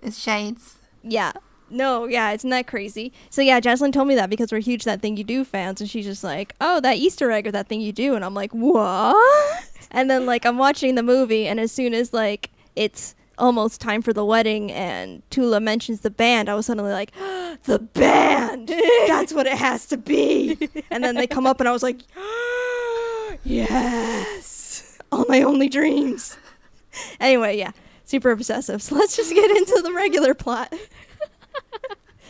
is 0.02 0.20
shades. 0.20 0.78
yeah. 1.02 1.32
No, 1.70 2.06
yeah, 2.06 2.32
isn't 2.32 2.50
that 2.50 2.68
crazy? 2.68 3.12
So 3.30 3.42
yeah, 3.42 3.60
Jaslyn 3.60 3.92
told 3.92 4.08
me 4.08 4.16
that 4.16 4.30
because 4.30 4.52
we're 4.52 4.60
huge 4.60 4.84
that 4.84 5.02
thing 5.02 5.18
you 5.18 5.24
do 5.24 5.44
fans, 5.44 5.82
and 5.82 5.90
she's 5.90 6.06
just 6.06 6.24
like, 6.24 6.54
"Oh, 6.62 6.80
that 6.82 6.98
Easter 6.98 7.32
egg 7.32 7.48
or 7.48 7.52
that 7.52 7.68
thing 7.68 7.82
you 7.82 7.92
do," 7.92 8.16
and 8.16 8.24
I'm 8.24 8.34
like, 8.34 8.52
"What?" 8.52 9.70
And 9.92 10.10
then 10.10 10.26
like 10.26 10.46
I'm 10.46 10.58
watching 10.58 10.96
the 10.96 11.04
movie, 11.04 11.48
and 11.48 11.60
as 11.60 11.72
soon 11.72 11.94
as 11.94 12.14
like 12.14 12.52
it's 12.76 13.16
almost 13.38 13.82
time 13.82 14.02
for 14.02 14.14
the 14.14 14.24
wedding, 14.26 14.72
and 14.72 15.24
Tula 15.32 15.60
mentions 15.60 16.02
the 16.02 16.12
band, 16.12 16.50
I 16.50 16.56
was 16.56 16.68
suddenly 16.68 16.92
like, 16.92 17.12
"The 17.64 17.80
band! 17.80 18.70
That's 19.08 19.34
what 19.34 19.48
it 19.48 19.58
has 19.58 19.86
to 19.88 19.98
be!" 19.98 20.58
And 20.92 21.04
then 21.04 21.16
they 21.16 21.28
come 21.28 21.48
up, 21.48 21.60
and 21.60 21.68
I 21.68 21.72
was 21.72 21.84
like, 21.84 22.02
"Yes, 23.44 24.98
all 25.12 25.26
my 25.28 25.42
only 25.42 25.70
dreams." 25.70 26.38
Anyway, 27.20 27.58
yeah, 27.58 27.72
super 28.06 28.32
obsessive. 28.32 28.82
So 28.82 28.96
let's 28.96 29.16
just 29.16 29.34
get 29.34 29.50
into 29.50 29.82
the 29.84 29.94
regular 29.94 30.34
plot. 30.34 30.74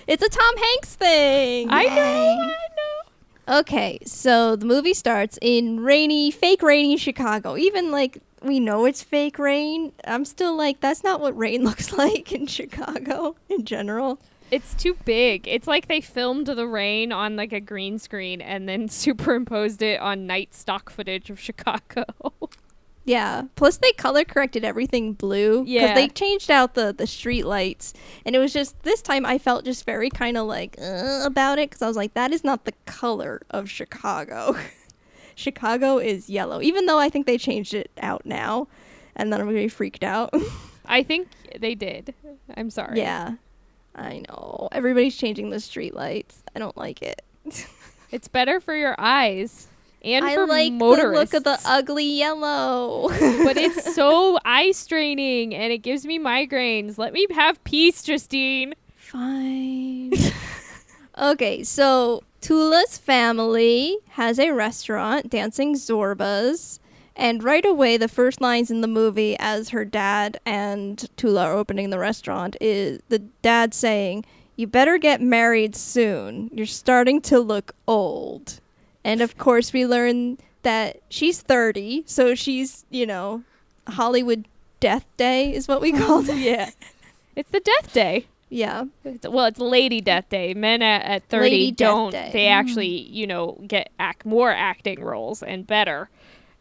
It's 0.08 0.24
a 0.24 0.30
Tom 0.30 0.58
Hanks 0.58 0.96
thing. 0.96 1.68
I 1.70 1.84
know. 1.84 1.92
I 1.92 2.46
know. 2.48 3.60
Okay, 3.60 4.00
so 4.06 4.56
the 4.56 4.66
movie 4.66 4.94
starts 4.94 5.38
in 5.42 5.82
rainy, 5.82 6.32
fake 6.32 6.62
rainy 6.62 6.96
Chicago. 6.98 7.58
Even 7.58 7.92
like 7.92 8.20
we 8.44 8.60
know 8.60 8.86
it's 8.86 9.02
fake 9.02 9.40
rain, 9.40 9.94
I'm 10.06 10.26
still 10.26 10.56
like, 10.56 10.82
that's 10.82 11.04
not 11.04 11.20
what 11.22 11.38
rain 11.38 11.64
looks 11.66 11.94
like 11.94 12.32
in 12.32 12.48
Chicago 12.48 13.36
in 13.50 13.66
general. 13.66 14.20
It's 14.52 14.76
too 14.76 14.96
big. 15.06 15.48
It's 15.48 15.68
like 15.68 15.88
they 15.88 16.00
filmed 16.00 16.46
the 16.46 16.68
rain 16.68 17.12
on 17.12 17.36
like 17.36 17.54
a 17.54 17.60
green 17.60 17.98
screen 17.98 18.40
and 18.40 18.70
then 18.70 18.88
superimposed 18.90 19.82
it 19.82 20.00
on 20.00 20.28
night 20.28 20.54
stock 20.54 20.90
footage 20.90 21.30
of 21.30 21.40
Chicago. 21.40 22.06
Yeah. 23.06 23.44
Plus, 23.56 23.78
they 23.78 23.92
color 23.94 24.24
corrected 24.24 24.63
everything 24.63 25.13
blue. 25.13 25.63
Yeah. 25.66 25.82
Because 25.82 25.96
they 25.96 26.08
changed 26.10 26.50
out 26.50 26.74
the 26.74 26.94
the 26.94 27.08
street 27.08 27.46
lights, 27.46 27.94
and 28.26 28.36
it 28.36 28.39
was 28.39 28.54
just 28.54 28.82
this 28.84 29.02
time 29.02 29.26
I 29.26 29.38
felt 29.38 29.66
just 29.66 29.86
very 29.86 30.10
kind 30.10 30.38
of 30.38 30.48
like 30.48 30.78
uh, 30.82 31.22
about 31.24 31.60
it 31.60 31.70
because 31.70 31.82
I 31.82 31.88
was 31.88 31.98
like, 31.98 32.13
that 32.13 32.32
is 32.32 32.44
not 32.44 32.66
the 32.66 32.74
color 32.86 33.42
of 33.50 33.70
Chicago. 33.70 34.56
Chicago 35.36 35.98
is 35.98 36.30
yellow, 36.30 36.62
even 36.62 36.86
though 36.86 37.00
I 37.00 37.10
think 37.10 37.26
they 37.26 37.38
changed 37.38 37.74
it 37.74 37.92
out 38.00 38.26
now, 38.26 38.68
and 39.16 39.34
then 39.34 39.42
I'm 39.42 39.48
gonna 39.48 39.58
be 39.58 39.68
freaked 39.68 40.04
out. 40.04 40.34
I 40.86 41.04
think 41.04 41.28
they 41.60 41.76
did. 41.76 42.13
I'm 42.56 42.70
sorry. 42.70 43.00
yeah, 43.00 43.36
I 43.96 44.24
know. 44.30 44.70
Everybody's 44.72 45.18
changing 45.18 45.50
the 45.50 45.60
street 45.60 45.96
lights. 45.96 46.44
I 46.56 46.60
don't 46.60 46.78
like 46.78 47.02
it. 47.02 47.22
It's 48.12 48.28
better 48.28 48.60
for 48.60 48.76
your 48.76 48.94
eyes 49.00 49.68
and 50.04 50.26
I 50.26 50.36
for 50.36 50.46
like 50.48 50.74
motorists. 50.74 51.32
the 51.32 51.38
look 51.38 51.46
of 51.58 51.62
the 51.63 51.70
ugly 51.70 52.06
yellow. 52.06 53.10
but 53.10 53.58
it's 53.58 53.96
so 53.96 54.38
eye 54.46 54.72
straining 54.72 55.56
and 55.56 55.72
it 55.72 55.80
gives 55.80 56.06
me 56.06 56.20
migraines. 56.20 56.98
Let 56.98 57.13
me 57.13 57.26
have 57.32 57.63
peace, 57.63 58.04
Justine. 58.04 58.74
Fine. 58.98 60.13
okay, 61.18 61.63
so 61.63 62.24
Tula's 62.42 62.98
family 62.98 63.98
has 64.10 64.39
a 64.39 64.52
restaurant, 64.52 65.30
Dancing 65.30 65.76
Zorbas. 65.76 66.80
And 67.16 67.44
right 67.44 67.63
away, 67.63 67.98
the 67.98 68.08
first 68.08 68.42
lines 68.42 68.72
in 68.72 68.82
the 68.82 68.88
movie, 68.88 69.38
as 69.39 69.70
her 69.70 69.86
dad 69.86 70.39
and 70.46 71.08
Tula 71.16 71.46
are 71.46 71.54
opening 71.54 71.92
the 71.92 72.00
restaurant, 72.00 72.58
is 72.60 73.02
the 73.10 73.20
dad 73.20 73.74
saying, 73.76 74.26
You 74.56 74.66
better 74.66 74.98
get 74.98 75.22
married 75.22 75.76
soon. 75.76 76.50
You're 76.52 76.66
starting 76.66 77.22
to 77.22 77.39
look 77.39 77.76
old. 77.88 78.60
And 79.04 79.22
of 79.22 79.38
course, 79.38 79.74
we 79.74 79.86
learn 79.86 80.38
that 80.63 81.02
she's 81.10 81.42
30, 81.42 82.04
so 82.06 82.36
she's, 82.36 82.86
you 82.89 83.06
know, 83.06 83.44
Hollywood 83.88 84.46
Death 84.80 85.06
Day 85.18 85.54
is 85.54 85.68
what 85.68 85.82
we 85.82 85.92
called 85.98 86.30
it. 86.30 86.38
Yeah. 86.38 86.70
It's 87.36 87.50
the 87.52 87.60
death 87.60 87.92
day. 87.94 88.28
Yeah. 88.50 88.86
It's- 89.04 89.30
Well, 89.30 89.46
it's 89.46 89.60
Lady 89.60 90.00
Death 90.00 90.30
Day. 90.30 90.54
Men 90.54 90.82
at, 90.82 91.02
at 91.04 91.24
30 91.30 91.42
Lady 91.50 91.72
don't. 91.72 92.12
Day. 92.12 92.30
They 92.32 92.46
mm. 92.46 92.52
actually, 92.52 92.88
you 93.02 93.28
know, 93.28 93.58
get 93.68 93.92
act 94.00 94.26
more 94.26 94.52
acting 94.52 95.04
roles 95.04 95.42
and 95.44 95.66
better. 95.68 96.10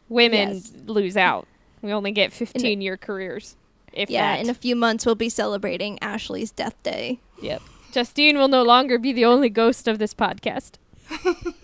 Women 0.09 0.55
Yes. 0.55 0.73
lose 0.87 1.17
out. 1.17 1.47
We 1.81 1.93
only 1.93 2.11
get 2.13 2.33
15 2.33 2.81
year 2.81 2.97
careers. 2.97 3.57
If 3.93 4.09
Yeah, 4.09 4.35
that. 4.37 4.43
in 4.43 4.49
a 4.51 4.55
few 4.55 4.75
months 4.75 5.05
we'll 5.05 5.15
be 5.15 5.29
celebrating 5.29 5.99
Ashley's 6.03 6.51
death 6.51 6.75
day. 6.83 7.21
yep. 7.41 7.61
Justine 7.93 8.39
will 8.39 8.49
no 8.49 8.63
longer 8.63 8.99
be 8.99 9.13
the 9.13 9.27
only 9.27 9.51
ghost 9.51 9.87
of 9.87 9.99
this 9.99 10.15
podcast. 10.15 10.73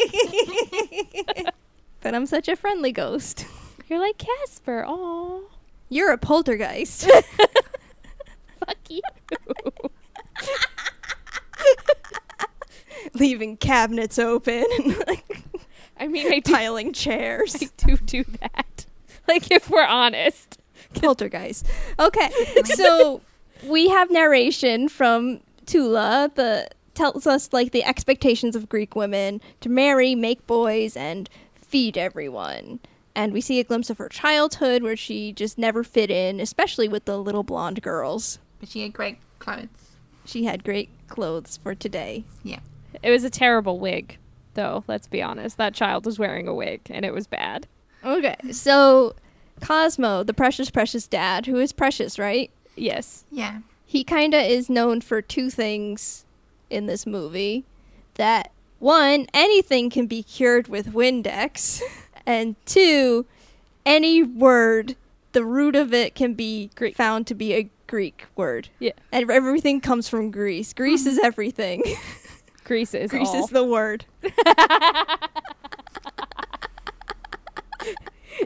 But 2.02 2.14
I'm 2.14 2.26
such 2.26 2.48
a 2.48 2.56
friendly 2.56 2.92
ghost. 2.92 3.46
You're 3.88 3.98
like 3.98 4.18
Casper. 4.18 4.84
Oh, 4.86 5.44
You're 5.88 6.12
a 6.12 6.18
poltergeist. 6.18 7.04
fuck 8.64 8.76
you. 8.88 9.00
Leaving 13.14 13.56
cabinets 13.56 14.18
open 14.18 14.64
and 14.78 14.96
like 15.06 15.42
I 15.98 16.08
mean, 16.08 16.32
I 16.32 16.38
do, 16.40 16.52
piling 16.52 16.92
chairs. 16.94 17.56
I 17.56 17.68
do 17.76 17.96
do 17.98 18.24
that. 18.40 18.86
Like, 19.28 19.50
if 19.50 19.68
we're 19.68 19.84
honest. 19.84 20.58
poltergeist. 20.94 21.66
Okay, 21.98 22.30
so 22.64 23.20
we 23.66 23.90
have 23.90 24.10
narration 24.10 24.88
from 24.88 25.40
Tula, 25.66 26.30
the 26.34 26.68
tells 26.94 27.26
us 27.26 27.52
like 27.52 27.72
the 27.72 27.84
expectations 27.84 28.56
of 28.56 28.68
Greek 28.68 28.94
women 28.96 29.40
to 29.60 29.68
marry, 29.68 30.14
make 30.14 30.46
boys, 30.46 30.96
and 30.96 31.28
feed 31.54 31.96
everyone. 31.96 32.80
And 33.14 33.32
we 33.32 33.40
see 33.40 33.58
a 33.60 33.64
glimpse 33.64 33.90
of 33.90 33.98
her 33.98 34.08
childhood 34.08 34.82
where 34.82 34.96
she 34.96 35.32
just 35.32 35.58
never 35.58 35.82
fit 35.82 36.10
in, 36.10 36.40
especially 36.40 36.88
with 36.88 37.04
the 37.04 37.18
little 37.18 37.42
blonde 37.42 37.82
girls. 37.82 38.38
But 38.60 38.68
she 38.68 38.82
had 38.82 38.92
great 38.92 39.18
clothes. 39.38 39.96
She 40.24 40.44
had 40.44 40.64
great 40.64 40.90
clothes 41.08 41.58
for 41.62 41.74
today. 41.74 42.24
Yeah. 42.44 42.60
It 43.02 43.10
was 43.10 43.24
a 43.24 43.30
terrible 43.30 43.78
wig, 43.78 44.18
though, 44.54 44.84
let's 44.86 45.06
be 45.06 45.22
honest. 45.22 45.56
That 45.56 45.74
child 45.74 46.06
was 46.06 46.18
wearing 46.18 46.46
a 46.46 46.54
wig, 46.54 46.82
and 46.90 47.04
it 47.04 47.14
was 47.14 47.26
bad. 47.26 47.66
Okay, 48.04 48.36
so 48.52 49.14
Cosmo, 49.60 50.22
the 50.22 50.34
precious, 50.34 50.70
precious 50.70 51.06
dad, 51.06 51.46
who 51.46 51.56
is 51.56 51.72
precious, 51.72 52.18
right? 52.18 52.50
Yes. 52.76 53.24
Yeah. 53.30 53.60
He 53.84 54.04
kind 54.04 54.34
of 54.34 54.42
is 54.42 54.70
known 54.70 55.00
for 55.00 55.20
two 55.20 55.50
things 55.50 56.24
in 56.70 56.86
this 56.86 57.06
movie. 57.06 57.64
That 58.14 58.50
one, 58.78 59.26
anything 59.34 59.90
can 59.90 60.06
be 60.06 60.22
cured 60.22 60.68
with 60.68 60.92
Windex, 60.92 61.82
and 62.26 62.56
two, 62.66 63.26
any 63.84 64.22
word, 64.22 64.96
the 65.32 65.44
root 65.44 65.76
of 65.76 65.92
it 65.92 66.14
can 66.14 66.34
be 66.34 66.70
Greek. 66.74 66.96
found 66.96 67.26
to 67.28 67.34
be 67.34 67.54
a 67.54 67.68
Greek 67.86 68.24
word. 68.36 68.68
Yeah. 68.78 68.92
And 69.12 69.30
everything 69.30 69.80
comes 69.80 70.08
from 70.08 70.30
Greece. 70.30 70.72
Greece 70.72 71.06
is 71.06 71.18
everything. 71.18 71.82
Grease 72.64 72.94
is 72.94 73.10
Greece 73.10 73.28
all. 73.28 73.44
is 73.44 73.50
the 73.50 73.64
word. 73.64 74.04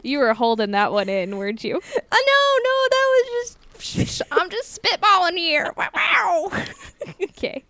you 0.03 0.17
were 0.17 0.33
holding 0.33 0.71
that 0.71 0.91
one 0.91 1.09
in, 1.09 1.37
weren't 1.37 1.63
you? 1.63 1.75
Uh, 1.75 1.79
no, 2.11 2.57
no, 2.63 2.87
that 2.89 3.07
was 3.11 3.27
just. 3.29 4.21
I'm 4.31 4.49
just 4.49 4.81
spitballing 4.81 5.37
here. 5.37 5.71
Wow. 5.77 6.51
Okay. 7.21 7.63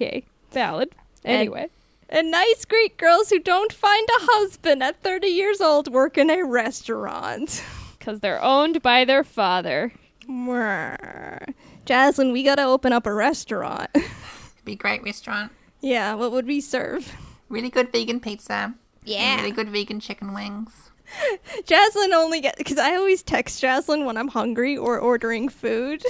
Okay. 0.00 0.24
Valid. 0.52 0.94
Anyway. 1.24 1.68
and 2.08 2.30
nice 2.30 2.64
Greek 2.64 2.96
girls 2.96 3.28
who 3.28 3.38
don't 3.38 3.72
find 3.72 4.08
a 4.08 4.22
husband 4.22 4.82
at 4.82 5.02
30 5.02 5.26
years 5.26 5.60
old 5.60 5.92
work 5.92 6.16
in 6.16 6.30
a 6.30 6.42
restaurant. 6.44 7.62
Because 7.98 8.20
they're 8.20 8.42
owned 8.42 8.80
by 8.80 9.04
their 9.04 9.22
father. 9.22 9.92
Jaslyn, 10.26 12.32
we 12.32 12.42
gotta 12.42 12.62
open 12.64 12.94
up 12.94 13.04
a 13.06 13.12
restaurant. 13.12 13.90
Be 14.64 14.72
a 14.72 14.76
great 14.76 15.02
restaurant. 15.02 15.52
yeah, 15.82 16.14
what 16.14 16.32
would 16.32 16.46
we 16.46 16.62
serve? 16.62 17.14
Really 17.50 17.68
good 17.68 17.92
vegan 17.92 18.18
pizza. 18.20 18.72
Yeah. 19.04 19.36
Really 19.36 19.50
good 19.50 19.68
vegan 19.68 20.00
chicken 20.00 20.32
wings. 20.32 20.90
Jaslyn 21.64 22.14
only 22.14 22.40
get 22.40 22.56
because 22.56 22.78
I 22.78 22.96
always 22.96 23.22
text 23.22 23.62
Jaslyn 23.62 24.06
when 24.06 24.16
I'm 24.16 24.28
hungry 24.28 24.78
or 24.78 24.98
ordering 24.98 25.50
food. 25.50 26.02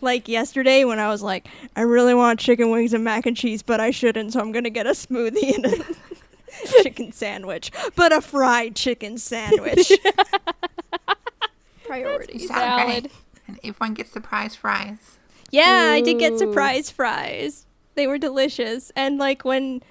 Like 0.00 0.28
yesterday 0.28 0.84
when 0.84 0.98
I 0.98 1.08
was 1.08 1.22
like, 1.22 1.48
I 1.76 1.82
really 1.82 2.14
want 2.14 2.40
chicken 2.40 2.70
wings 2.70 2.92
and 2.92 3.04
mac 3.04 3.26
and 3.26 3.36
cheese, 3.36 3.62
but 3.62 3.80
I 3.80 3.90
shouldn't, 3.90 4.32
so 4.32 4.40
I'm 4.40 4.52
gonna 4.52 4.70
get 4.70 4.86
a 4.86 4.90
smoothie 4.90 5.54
and 5.54 5.66
a 5.66 6.82
chicken 6.82 7.12
sandwich, 7.12 7.70
but 7.96 8.12
a 8.12 8.20
fried 8.20 8.76
chicken 8.76 9.18
sandwich. 9.18 9.90
Priorities. 11.86 12.48
Sound 12.48 12.60
Valid. 12.60 13.02
great. 13.02 13.12
And 13.46 13.58
everyone 13.62 13.94
gets 13.94 14.10
surprise 14.10 14.54
fries. 14.56 15.18
Yeah, 15.50 15.90
I 15.92 16.00
did 16.00 16.18
get 16.18 16.38
surprise 16.38 16.90
fries. 16.90 17.66
They 17.94 18.06
were 18.06 18.18
delicious. 18.18 18.90
And 18.96 19.18
like 19.18 19.44
when 19.44 19.82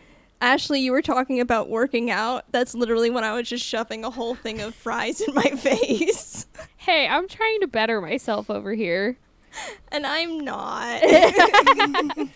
Ashley, 0.42 0.82
you 0.82 0.92
were 0.92 1.02
talking 1.02 1.40
about 1.40 1.70
working 1.70 2.12
out, 2.12 2.44
that's 2.52 2.74
literally 2.76 3.10
when 3.10 3.24
I 3.24 3.34
was 3.34 3.48
just 3.48 3.64
shoving 3.66 4.04
a 4.04 4.10
whole 4.10 4.36
thing 4.36 4.60
of 4.60 4.76
fries 4.76 5.22
in 5.22 5.34
my 5.34 5.42
face. 5.58 6.48
Hey, 6.78 7.08
I'm 7.08 7.28
trying 7.30 7.62
to 7.62 7.68
better 7.68 8.02
myself 8.02 8.50
over 8.50 8.74
here. 8.74 9.18
And 9.92 10.06
I'm 10.08 10.40
not. 10.40 11.04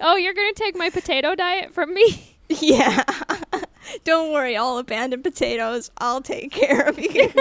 Oh, 0.00 0.14
you're 0.16 0.34
gonna 0.34 0.52
take 0.52 0.76
my 0.76 0.90
potato 0.90 1.34
diet 1.34 1.74
from 1.74 1.92
me? 1.92 2.36
yeah. 2.48 3.02
Don't 4.04 4.32
worry, 4.32 4.56
I'll 4.56 4.78
abandon 4.78 5.22
potatoes. 5.22 5.90
I'll 5.98 6.20
take 6.20 6.52
care 6.52 6.82
of 6.82 6.98
you. 6.98 7.32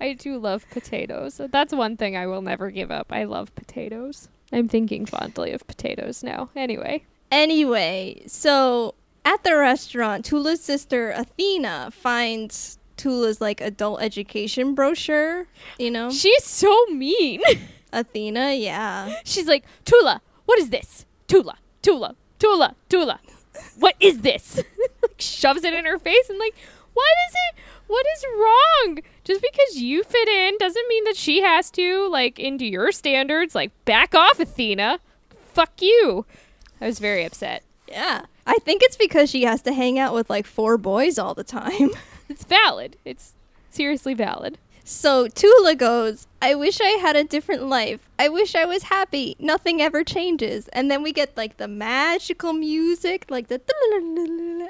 I 0.00 0.14
do 0.14 0.38
love 0.38 0.68
potatoes. 0.70 1.40
That's 1.52 1.72
one 1.72 1.96
thing 1.96 2.16
I 2.16 2.26
will 2.26 2.42
never 2.42 2.70
give 2.70 2.90
up. 2.90 3.12
I 3.12 3.24
love 3.24 3.54
potatoes. 3.54 4.28
I'm 4.52 4.68
thinking 4.68 5.06
fondly 5.06 5.52
of 5.52 5.66
potatoes 5.66 6.24
now. 6.24 6.50
Anyway. 6.56 7.04
anyway, 7.30 8.22
so 8.26 8.94
at 9.24 9.44
the 9.44 9.56
restaurant, 9.56 10.24
Tula's 10.24 10.60
sister 10.60 11.10
Athena 11.10 11.90
finds 11.92 12.78
Tula's 12.96 13.40
like 13.40 13.60
adult 13.60 14.02
education 14.02 14.74
brochure, 14.74 15.46
you 15.78 15.90
know? 15.90 16.10
She's 16.10 16.44
so 16.44 16.86
mean. 16.86 17.40
Athena, 17.92 18.54
yeah. 18.54 19.16
She's 19.24 19.46
like, 19.46 19.64
Tula, 19.84 20.20
what 20.46 20.58
is 20.58 20.70
this? 20.70 21.06
Tula, 21.28 21.58
Tula, 21.82 22.16
Tula, 22.38 22.74
Tula. 22.88 23.20
What 23.78 23.94
is 24.00 24.20
this? 24.20 24.56
like 25.02 25.14
shoves 25.18 25.62
it 25.64 25.74
in 25.74 25.84
her 25.84 25.98
face 25.98 26.28
and 26.28 26.38
like, 26.38 26.54
what 26.92 27.06
is 27.28 27.34
it? 27.34 27.60
What 27.86 28.06
is 28.16 28.24
wrong? 28.36 28.98
Just 29.24 29.42
because 29.42 29.80
you 29.80 30.02
fit 30.02 30.28
in 30.28 30.56
doesn't 30.58 30.88
mean 30.88 31.04
that 31.04 31.16
she 31.16 31.42
has 31.42 31.70
to, 31.72 32.08
like, 32.08 32.38
into 32.38 32.64
your 32.64 32.92
standards. 32.92 33.54
Like, 33.54 33.72
back 33.84 34.14
off, 34.14 34.40
Athena. 34.40 35.00
Fuck 35.52 35.82
you. 35.82 36.24
I 36.80 36.86
was 36.86 36.98
very 36.98 37.24
upset. 37.24 37.62
Yeah. 37.88 38.22
I 38.46 38.56
think 38.64 38.82
it's 38.82 38.96
because 38.96 39.30
she 39.30 39.44
has 39.44 39.62
to 39.62 39.72
hang 39.72 39.98
out 39.98 40.14
with 40.14 40.28
like 40.28 40.46
four 40.46 40.76
boys 40.76 41.18
all 41.18 41.34
the 41.34 41.44
time. 41.44 41.90
It's 42.28 42.44
valid. 42.44 42.96
It's 43.04 43.34
seriously 43.70 44.14
valid. 44.14 44.58
So 44.86 45.28
Tula 45.28 45.74
goes, 45.74 46.26
I 46.42 46.54
wish 46.54 46.78
I 46.80 46.98
had 47.00 47.16
a 47.16 47.24
different 47.24 47.66
life. 47.66 48.08
I 48.18 48.28
wish 48.28 48.54
I 48.54 48.66
was 48.66 48.84
happy. 48.84 49.34
Nothing 49.38 49.80
ever 49.80 50.04
changes. 50.04 50.68
And 50.68 50.90
then 50.90 51.02
we 51.02 51.12
get 51.12 51.36
like 51.36 51.56
the 51.56 51.68
magical 51.68 52.52
music, 52.52 53.24
like 53.30 53.48
the 53.48 53.60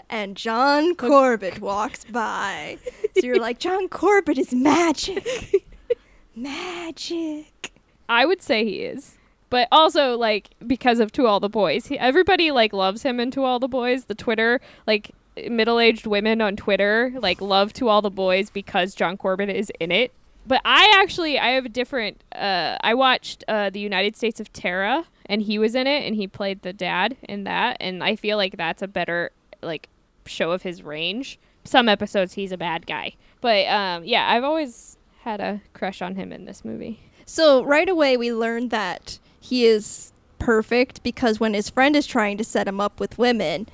and 0.10 0.36
John 0.36 0.94
Corbett 0.94 1.60
walks 1.60 2.04
by. 2.04 2.78
So 3.16 3.26
you're 3.26 3.40
like, 3.40 3.58
John 3.58 3.88
Corbett 3.88 4.38
is 4.38 4.52
magic. 4.52 5.66
magic. 6.36 7.72
I 8.08 8.24
would 8.24 8.42
say 8.42 8.64
he 8.64 8.82
is. 8.82 9.16
But 9.50 9.68
also, 9.70 10.16
like, 10.16 10.50
because 10.66 10.98
of 10.98 11.12
To 11.12 11.26
All 11.26 11.38
the 11.38 11.48
Boys. 11.48 11.86
He, 11.86 11.98
everybody, 11.98 12.50
like, 12.50 12.72
loves 12.72 13.02
him 13.02 13.20
in 13.20 13.30
To 13.32 13.44
All 13.44 13.60
the 13.60 13.68
Boys. 13.68 14.06
The 14.06 14.14
Twitter, 14.14 14.60
like, 14.86 15.12
middle 15.48 15.80
aged 15.80 16.06
women 16.06 16.40
on 16.40 16.56
Twitter, 16.56 17.12
like, 17.16 17.40
love 17.40 17.72
To 17.74 17.88
All 17.88 18.02
the 18.02 18.10
Boys 18.10 18.50
because 18.50 18.94
John 18.94 19.16
Corbett 19.16 19.50
is 19.50 19.70
in 19.80 19.90
it. 19.90 20.12
But 20.46 20.60
I 20.64 20.92
actually, 21.00 21.38
I 21.38 21.48
have 21.50 21.64
a 21.64 21.70
different, 21.70 22.22
uh, 22.34 22.76
I 22.82 22.94
watched 22.94 23.44
uh, 23.48 23.70
The 23.70 23.80
United 23.80 24.16
States 24.16 24.40
of 24.40 24.52
Tara, 24.52 25.06
and 25.26 25.42
he 25.42 25.58
was 25.58 25.74
in 25.74 25.86
it, 25.86 26.06
and 26.06 26.14
he 26.14 26.26
played 26.26 26.62
the 26.62 26.72
dad 26.72 27.16
in 27.22 27.44
that. 27.44 27.78
And 27.80 28.04
I 28.04 28.14
feel 28.16 28.36
like 28.36 28.56
that's 28.56 28.82
a 28.82 28.88
better, 28.88 29.30
like, 29.62 29.88
show 30.26 30.50
of 30.50 30.62
his 30.62 30.82
range. 30.82 31.38
Some 31.64 31.88
episodes, 31.88 32.34
he's 32.34 32.52
a 32.52 32.58
bad 32.58 32.86
guy. 32.86 33.14
But, 33.40 33.66
um, 33.68 34.04
yeah, 34.04 34.30
I've 34.30 34.44
always 34.44 34.98
had 35.22 35.40
a 35.40 35.62
crush 35.72 36.02
on 36.02 36.16
him 36.16 36.32
in 36.32 36.44
this 36.44 36.64
movie. 36.64 37.00
So 37.24 37.64
right 37.64 37.88
away 37.88 38.16
we 38.18 38.32
learned 38.32 38.70
that 38.70 39.18
he 39.40 39.64
is 39.64 40.12
perfect 40.38 41.02
because 41.02 41.40
when 41.40 41.54
his 41.54 41.70
friend 41.70 41.96
is 41.96 42.06
trying 42.06 42.36
to 42.36 42.44
set 42.44 42.68
him 42.68 42.80
up 42.80 43.00
with 43.00 43.16
women, 43.16 43.66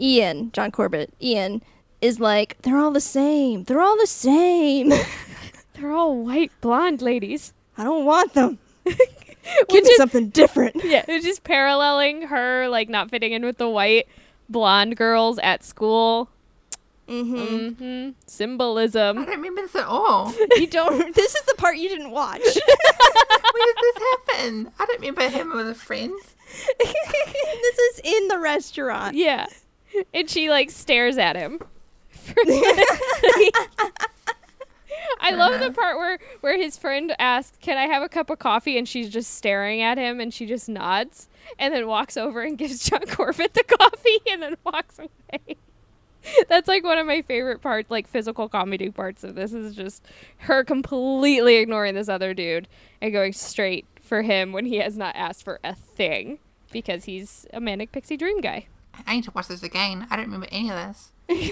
Ian, 0.00 0.50
John 0.52 0.70
Corbett, 0.70 1.12
Ian 1.22 1.62
is 2.00 2.20
like, 2.20 2.56
they're 2.62 2.78
all 2.78 2.90
the 2.90 3.00
same. 3.00 3.64
They're 3.64 3.80
all 3.80 3.96
the 3.96 4.06
same. 4.06 4.92
They're 5.74 5.92
all 5.92 6.16
white 6.16 6.52
blonde 6.62 7.02
ladies. 7.02 7.52
I 7.76 7.84
don't 7.84 8.06
want 8.06 8.32
them. 8.32 8.58
Give 8.86 8.96
Which 9.70 9.84
me 9.84 9.90
is- 9.90 9.96
something 9.98 10.30
different. 10.30 10.76
Yeah, 10.84 11.04
it's 11.06 11.24
just 11.24 11.44
paralleling 11.44 12.22
her 12.28 12.66
like 12.68 12.88
not 12.88 13.10
fitting 13.10 13.32
in 13.32 13.44
with 13.44 13.58
the 13.58 13.68
white 13.68 14.08
blonde 14.48 14.96
girls 14.96 15.38
at 15.40 15.64
school. 15.64 16.30
Mm-hmm. 17.08 17.68
hmm 17.68 18.10
I 18.18 19.12
don't 19.12 19.28
remember 19.28 19.62
this 19.62 19.76
at 19.76 19.86
all. 19.86 20.32
You 20.56 20.66
don't. 20.66 21.14
This 21.14 21.34
is 21.34 21.42
the 21.44 21.54
part 21.56 21.76
you 21.76 21.88
didn't 21.88 22.10
watch. 22.10 22.40
when 22.40 22.52
did 22.52 23.76
this 23.80 24.02
happen? 24.02 24.72
I 24.78 24.86
don't 24.86 25.00
remember 25.00 25.28
him 25.28 25.54
with 25.54 25.66
his 25.68 25.80
friends. 25.82 26.34
this 26.78 27.78
is 27.78 28.00
in 28.02 28.28
the 28.28 28.38
restaurant. 28.38 29.14
Yeah, 29.14 29.46
and 30.14 30.28
she 30.28 30.50
like 30.50 30.70
stares 30.70 31.18
at 31.18 31.36
him. 31.36 31.60
I 35.20 35.30
love 35.30 35.52
the 35.60 35.66
uh-huh. 35.66 35.70
part 35.70 35.96
where 35.98 36.18
where 36.40 36.58
his 36.58 36.76
friend 36.76 37.14
asks, 37.18 37.56
"Can 37.60 37.78
I 37.78 37.86
have 37.86 38.02
a 38.02 38.08
cup 38.08 38.30
of 38.30 38.38
coffee?" 38.38 38.78
and 38.78 38.88
she's 38.88 39.08
just 39.08 39.34
staring 39.34 39.82
at 39.82 39.98
him, 39.98 40.20
and 40.20 40.32
she 40.32 40.46
just 40.46 40.68
nods, 40.68 41.28
and 41.58 41.72
then 41.72 41.86
walks 41.86 42.16
over 42.16 42.42
and 42.42 42.58
gives 42.58 42.88
John 42.88 43.00
Corbett 43.08 43.54
the 43.54 43.64
coffee, 43.64 44.18
and 44.30 44.42
then 44.42 44.56
walks 44.64 44.98
away. 44.98 45.56
That's 46.48 46.68
like 46.68 46.84
one 46.84 46.98
of 46.98 47.06
my 47.06 47.22
favorite 47.22 47.60
parts, 47.60 47.90
like 47.90 48.06
physical 48.06 48.48
comedy 48.48 48.90
parts 48.90 49.24
of 49.24 49.34
this 49.34 49.52
is 49.52 49.74
just 49.74 50.04
her 50.38 50.64
completely 50.64 51.56
ignoring 51.56 51.94
this 51.94 52.08
other 52.08 52.34
dude 52.34 52.68
and 53.00 53.12
going 53.12 53.32
straight 53.32 53.86
for 54.02 54.22
him 54.22 54.52
when 54.52 54.66
he 54.66 54.76
has 54.76 54.96
not 54.96 55.14
asked 55.16 55.44
for 55.44 55.60
a 55.62 55.74
thing 55.74 56.38
because 56.72 57.04
he's 57.04 57.46
a 57.52 57.60
manic 57.60 57.92
pixie 57.92 58.16
dream 58.16 58.40
guy. 58.40 58.66
I 59.06 59.16
need 59.16 59.24
to 59.24 59.30
watch 59.32 59.48
this 59.48 59.62
again. 59.62 60.06
I 60.10 60.16
don't 60.16 60.26
remember 60.26 60.48
any 60.50 60.70
of 60.70 60.76
this. 60.76 61.12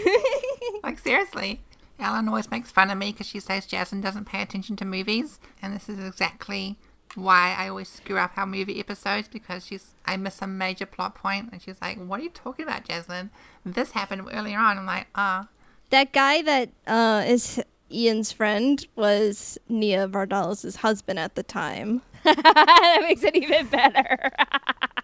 Like, 0.82 0.98
seriously. 0.98 1.62
Ellen 1.98 2.28
always 2.28 2.50
makes 2.50 2.70
fun 2.70 2.90
of 2.90 2.98
me 2.98 3.12
because 3.12 3.26
she 3.26 3.40
says 3.40 3.66
Jasmine 3.66 4.00
doesn't 4.00 4.26
pay 4.26 4.42
attention 4.42 4.76
to 4.76 4.84
movies. 4.84 5.40
And 5.62 5.74
this 5.74 5.88
is 5.88 5.98
exactly 5.98 6.76
why 7.14 7.54
I 7.56 7.68
always 7.68 7.88
screw 7.88 8.18
up 8.18 8.32
our 8.36 8.46
movie 8.46 8.80
episodes 8.80 9.28
because 9.28 9.64
she's 9.66 9.94
I 10.04 10.16
miss 10.16 10.42
a 10.42 10.46
major 10.46 10.86
plot 10.86 11.14
point 11.14 11.50
and 11.52 11.62
she's 11.62 11.80
like, 11.80 11.96
What 11.98 12.20
are 12.20 12.24
you 12.24 12.30
talking 12.30 12.64
about, 12.64 12.84
Jasmine? 12.84 13.30
This 13.64 13.92
happened 13.92 14.28
earlier 14.32 14.58
on. 14.58 14.78
I'm 14.78 14.86
like, 14.86 15.06
ah. 15.14 15.48
that 15.90 16.12
guy 16.12 16.42
that 16.42 16.70
uh, 16.86 17.24
is 17.26 17.62
Ian's 17.90 18.32
friend 18.32 18.86
was 18.96 19.56
Nia 19.68 20.08
Vardalos' 20.08 20.76
husband 20.76 21.18
at 21.18 21.34
the 21.34 21.42
time. 21.42 22.02
that 22.24 22.98
makes 23.02 23.22
it 23.22 23.36
even 23.36 23.68
better. 23.68 24.32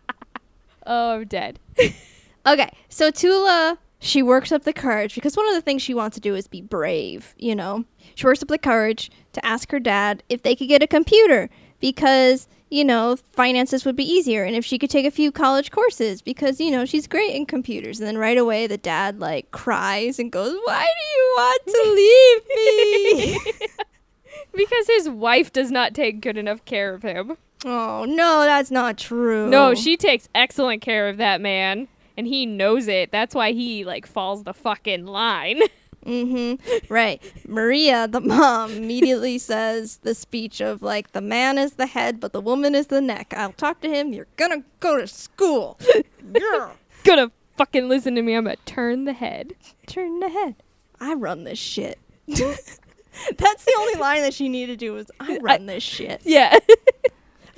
oh, 0.86 1.14
I'm 1.14 1.26
dead. 1.26 1.58
Okay, 2.46 2.70
so 2.88 3.10
Tula, 3.10 3.78
she 3.98 4.22
works 4.22 4.50
up 4.50 4.64
the 4.64 4.72
courage 4.72 5.14
because 5.14 5.36
one 5.36 5.48
of 5.48 5.54
the 5.54 5.60
things 5.60 5.82
she 5.82 5.94
wants 5.94 6.14
to 6.14 6.20
do 6.20 6.34
is 6.34 6.46
be 6.48 6.62
brave, 6.62 7.34
you 7.38 7.54
know? 7.54 7.84
She 8.14 8.26
works 8.26 8.42
up 8.42 8.48
the 8.48 8.58
courage 8.58 9.10
to 9.32 9.44
ask 9.44 9.70
her 9.72 9.80
dad 9.80 10.22
if 10.28 10.42
they 10.42 10.56
could 10.56 10.68
get 10.68 10.82
a 10.82 10.86
computer 10.86 11.50
because, 11.80 12.48
you 12.70 12.82
know, 12.84 13.16
finances 13.32 13.84
would 13.84 13.96
be 13.96 14.10
easier 14.10 14.42
and 14.44 14.56
if 14.56 14.64
she 14.64 14.78
could 14.78 14.90
take 14.90 15.04
a 15.06 15.10
few 15.10 15.30
college 15.30 15.70
courses 15.70 16.22
because, 16.22 16.60
you 16.60 16.70
know, 16.70 16.84
she's 16.86 17.06
great 17.06 17.34
in 17.34 17.44
computers. 17.44 18.00
And 18.00 18.06
then 18.08 18.16
right 18.18 18.38
away 18.38 18.66
the 18.66 18.78
dad 18.78 19.20
like 19.20 19.50
cries 19.50 20.18
and 20.18 20.32
goes, 20.32 20.56
"Why 20.64 20.86
do 20.86 21.18
you 21.18 21.34
want 21.36 21.66
to 21.66 23.34
leave 23.36 23.36
me?" 23.36 23.66
because 24.56 24.86
his 24.86 25.08
wife 25.10 25.52
does 25.52 25.70
not 25.70 25.94
take 25.94 26.20
good 26.20 26.36
enough 26.38 26.64
care 26.64 26.94
of 26.94 27.02
him. 27.02 27.36
oh, 27.66 28.04
no, 28.06 28.40
that's 28.44 28.70
not 28.70 28.96
true. 28.96 29.48
No, 29.48 29.74
she 29.74 29.96
takes 29.98 30.28
excellent 30.34 30.80
care 30.82 31.08
of 31.08 31.18
that 31.18 31.40
man, 31.42 31.88
and 32.20 32.28
he 32.28 32.44
knows 32.44 32.86
it. 32.86 33.10
That's 33.10 33.34
why 33.34 33.52
he 33.52 33.82
like 33.82 34.04
falls 34.04 34.44
the 34.44 34.54
fucking 34.54 35.06
line. 35.06 35.62
Mm-hmm. 36.06 36.90
Right. 36.90 37.22
Maria, 37.46 38.08
the 38.08 38.22
mom, 38.22 38.72
immediately 38.72 39.36
says 39.52 39.98
the 39.98 40.14
speech 40.14 40.62
of 40.62 40.80
like 40.80 41.12
the 41.12 41.20
man 41.20 41.58
is 41.58 41.74
the 41.74 41.84
head, 41.84 42.20
but 42.20 42.32
the 42.32 42.40
woman 42.40 42.74
is 42.74 42.86
the 42.86 43.02
neck. 43.02 43.34
I'll 43.36 43.52
talk 43.52 43.82
to 43.82 43.88
him. 43.90 44.10
You're 44.10 44.26
gonna 44.38 44.64
go 44.80 44.98
to 44.98 45.06
school. 45.06 45.78
yeah. 46.34 46.70
Gonna 47.04 47.30
fucking 47.58 47.90
listen 47.90 48.14
to 48.14 48.22
me. 48.22 48.32
I'm 48.32 48.44
gonna 48.44 48.56
turn 48.64 49.04
the 49.04 49.12
head. 49.12 49.52
Turn 49.86 50.20
the 50.20 50.30
head. 50.30 50.54
I 50.98 51.12
run 51.12 51.44
this 51.44 51.58
shit. 51.58 51.98
That's 52.26 52.78
the 53.66 53.76
only 53.78 54.00
line 54.00 54.22
that 54.22 54.32
she 54.32 54.48
needed 54.48 54.78
to 54.78 54.86
do 54.86 54.94
was 54.94 55.10
I 55.20 55.36
run 55.42 55.66
this 55.66 55.82
shit. 55.82 56.22
Yeah. 56.24 56.58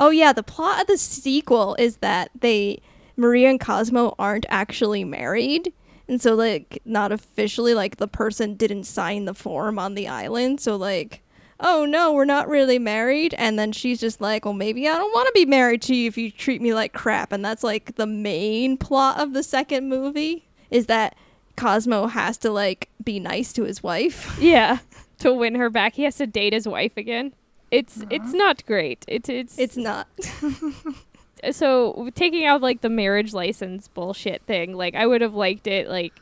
Oh 0.01 0.11
yeah, 0.11 0.33
the 0.33 0.43
plot 0.43 0.81
of 0.81 0.87
the 0.89 0.99
sequel 0.99 1.77
is 1.79 1.99
that 1.99 2.33
they 2.41 2.83
Maria 3.17 3.51
and 3.51 3.61
Cosmo 3.61 4.15
aren't 4.19 4.47
actually 4.49 5.05
married. 5.05 5.73
And 6.09 6.21
so 6.21 6.35
like 6.35 6.81
not 6.85 7.13
officially 7.13 7.75
like 7.75 7.97
the 7.97 8.09
person 8.09 8.55
didn't 8.55 8.85
sign 8.85 9.25
the 9.25 9.35
form 9.35 9.79
on 9.79 9.95
the 9.95 10.09
island. 10.09 10.61
So 10.61 10.77
like 10.77 11.23
oh 11.61 11.85
no, 11.85 12.13
we're 12.13 12.25
not 12.25 12.49
really 12.49 12.79
married 12.79 13.35
and 13.39 13.59
then 13.59 13.73
she's 13.73 14.01
just 14.01 14.21
like, 14.21 14.45
"Well, 14.45 14.55
maybe 14.55 14.89
I 14.89 14.97
don't 14.97 15.13
want 15.13 15.29
to 15.29 15.33
be 15.33 15.47
married 15.47 15.81
to 15.83 15.95
you 15.95 16.09
if 16.09 16.19
you 16.19 16.31
treat 16.31 16.61
me 16.61 16.75
like 16.75 16.93
crap." 16.93 17.33
And 17.33 17.45
that's 17.45 17.63
like 17.63 17.95
the 17.95 18.07
main 18.07 18.77
plot 18.77 19.21
of 19.21 19.33
the 19.33 19.43
second 19.43 19.89
movie 19.89 20.49
is 20.71 20.87
that 20.87 21.15
Cosmo 21.57 22.09
has 22.09 22.37
to 22.39 22.51
like 22.51 22.89
be 23.03 23.21
nice 23.21 23.53
to 23.55 23.65
his 23.65 23.83
wife. 23.83 24.37
yeah. 24.41 24.79
To 25.19 25.33
win 25.33 25.55
her 25.55 25.71
back, 25.71 25.95
he 25.95 26.03
has 26.03 26.17
to 26.17 26.27
date 26.27 26.53
his 26.53 26.67
wife 26.67 26.97
again. 26.97 27.33
It's 27.71 28.05
it's 28.11 28.27
uh-huh. 28.27 28.37
not 28.37 28.67
great. 28.67 29.05
It's 29.09 29.29
it's 29.29 29.59
It's 29.59 29.77
not. 29.77 30.09
so 31.51 32.11
taking 32.15 32.45
out 32.45 32.61
like 32.61 32.81
the 32.81 32.89
marriage 32.89 33.33
license 33.33 33.89
bullshit 33.89 34.43
thing, 34.43 34.75
like 34.75 34.95
I 34.95 35.07
would 35.07 35.21
have 35.21 35.35
liked 35.35 35.67
it 35.67 35.89
like 35.89 36.13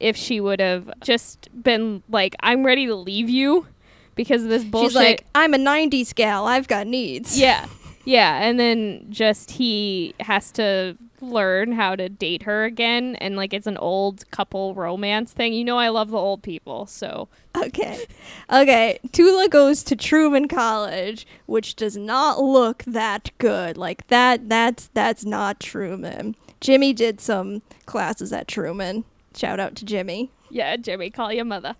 if 0.00 0.16
she 0.16 0.40
would 0.40 0.60
have 0.60 0.90
just 1.00 1.48
been 1.62 2.02
like, 2.08 2.34
I'm 2.40 2.64
ready 2.64 2.86
to 2.86 2.94
leave 2.94 3.30
you 3.30 3.66
because 4.14 4.42
of 4.42 4.48
this 4.48 4.64
bullshit. 4.64 4.90
She's 4.90 4.96
like, 4.96 5.26
"I'm 5.34 5.54
a 5.54 5.58
90s 5.58 6.14
gal. 6.14 6.46
I've 6.46 6.68
got 6.68 6.86
needs." 6.86 7.38
yeah. 7.38 7.66
Yeah. 8.08 8.40
And 8.40 8.60
then 8.60 9.04
just 9.10 9.50
he 9.50 10.14
has 10.20 10.52
to 10.52 10.96
learn 11.20 11.72
how 11.72 11.96
to 11.96 12.08
date 12.08 12.42
her 12.42 12.64
again 12.64 13.16
and 13.16 13.36
like 13.36 13.52
it's 13.54 13.66
an 13.66 13.76
old 13.78 14.30
couple 14.30 14.74
romance 14.74 15.32
thing. 15.32 15.52
You 15.52 15.64
know 15.64 15.78
I 15.78 15.88
love 15.88 16.10
the 16.10 16.18
old 16.18 16.42
people, 16.42 16.86
so 16.86 17.28
Okay. 17.56 18.04
Okay. 18.52 18.98
Tula 19.12 19.48
goes 19.48 19.82
to 19.84 19.96
Truman 19.96 20.46
College, 20.48 21.26
which 21.46 21.74
does 21.74 21.96
not 21.96 22.40
look 22.40 22.82
that 22.86 23.30
good. 23.38 23.76
Like 23.76 24.06
that 24.08 24.48
that's 24.48 24.90
that's 24.94 25.24
not 25.24 25.60
Truman. 25.60 26.36
Jimmy 26.60 26.92
did 26.92 27.20
some 27.20 27.62
classes 27.86 28.32
at 28.32 28.48
Truman. 28.48 29.04
Shout 29.34 29.60
out 29.60 29.74
to 29.76 29.84
Jimmy. 29.84 30.30
yeah, 30.50 30.76
Jimmy, 30.76 31.10
call 31.10 31.32
your 31.32 31.44
mother. 31.44 31.76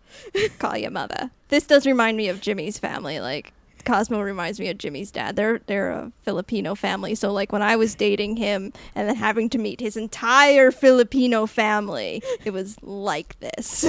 Call 0.59 0.77
your 0.77 0.91
mother. 0.91 1.31
This 1.49 1.67
does 1.67 1.87
remind 1.87 2.17
me 2.17 2.29
of 2.29 2.41
Jimmy's 2.41 2.79
family. 2.79 3.21
Like 3.21 3.53
Cosmo 3.87 4.21
reminds 4.21 4.61
me 4.61 4.69
of 4.69 4.77
Jimmy's 4.79 5.11
dad. 5.11 5.37
They're 5.37 5.61
they're 5.67 5.91
a 5.91 6.13
Filipino 6.23 6.75
family. 6.75 7.15
So 7.15 7.33
like 7.33 7.53
when 7.53 7.63
I 7.63 7.77
was 7.77 7.95
dating 7.95 8.37
him 8.37 8.73
and 8.95 9.09
then 9.09 9.17
having 9.17 9.49
to 9.51 9.59
meet 9.59 9.81
his 9.81 9.97
entire 9.97 10.71
Filipino 10.71 11.47
family, 11.47 12.23
it 12.45 12.53
was 12.53 12.77
like 12.83 13.39
this. 13.41 13.67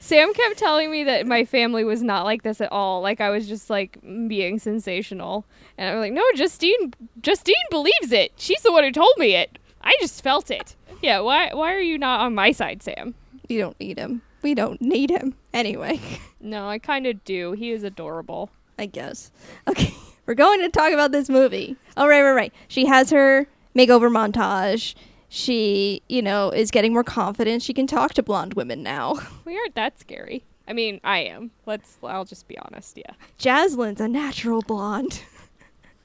Sam 0.00 0.32
kept 0.32 0.58
telling 0.58 0.90
me 0.92 1.02
that 1.04 1.26
my 1.26 1.44
family 1.44 1.82
was 1.82 2.02
not 2.02 2.24
like 2.24 2.42
this 2.42 2.60
at 2.60 2.70
all. 2.70 3.02
Like 3.02 3.20
I 3.20 3.30
was 3.30 3.48
just 3.48 3.68
like 3.68 3.98
being 4.28 4.58
sensational, 4.58 5.44
and 5.76 5.90
I'm 5.90 5.98
like, 5.98 6.12
no, 6.12 6.22
Justine, 6.34 6.94
Justine 7.20 7.56
believes 7.70 8.12
it. 8.12 8.32
She's 8.36 8.62
the 8.62 8.70
one 8.70 8.84
who 8.84 8.92
told 8.92 9.14
me 9.18 9.34
it. 9.34 9.58
I 9.82 9.96
just 10.00 10.22
felt 10.22 10.50
it. 10.50 10.76
Yeah. 11.02 11.20
Why? 11.20 11.50
Why 11.52 11.74
are 11.74 11.80
you 11.80 11.98
not 11.98 12.20
on 12.20 12.34
my 12.34 12.52
side, 12.52 12.82
Sam? 12.82 13.14
we 13.48 13.56
don't 13.56 13.78
need 13.80 13.98
him. 13.98 14.22
We 14.42 14.54
don't 14.54 14.80
need 14.80 15.10
him. 15.10 15.34
Anyway. 15.52 16.00
No, 16.40 16.68
I 16.68 16.78
kind 16.78 17.06
of 17.06 17.24
do. 17.24 17.52
He 17.52 17.70
is 17.72 17.82
adorable. 17.82 18.50
I 18.78 18.86
guess. 18.86 19.32
Okay, 19.66 19.92
we're 20.26 20.34
going 20.34 20.60
to 20.60 20.68
talk 20.68 20.92
about 20.92 21.10
this 21.10 21.28
movie. 21.28 21.76
Oh, 21.96 22.06
right, 22.06 22.22
right, 22.22 22.32
right. 22.32 22.54
She 22.68 22.86
has 22.86 23.10
her 23.10 23.46
makeover 23.76 24.10
montage. 24.10 24.94
She, 25.28 26.02
you 26.08 26.22
know, 26.22 26.50
is 26.50 26.70
getting 26.70 26.92
more 26.92 27.04
confident. 27.04 27.62
She 27.62 27.74
can 27.74 27.86
talk 27.86 28.14
to 28.14 28.22
blonde 28.22 28.54
women 28.54 28.82
now. 28.82 29.18
We 29.44 29.56
aren't 29.58 29.74
that 29.76 29.98
scary. 29.98 30.44
I 30.68 30.74
mean, 30.74 31.00
I 31.02 31.20
am. 31.20 31.50
Let's. 31.64 31.96
I'll 32.04 32.26
just 32.26 32.46
be 32.48 32.58
honest. 32.58 32.98
Yeah. 32.98 33.12
Jaslyn's 33.38 34.00
a 34.00 34.08
natural 34.08 34.60
blonde. 34.60 35.22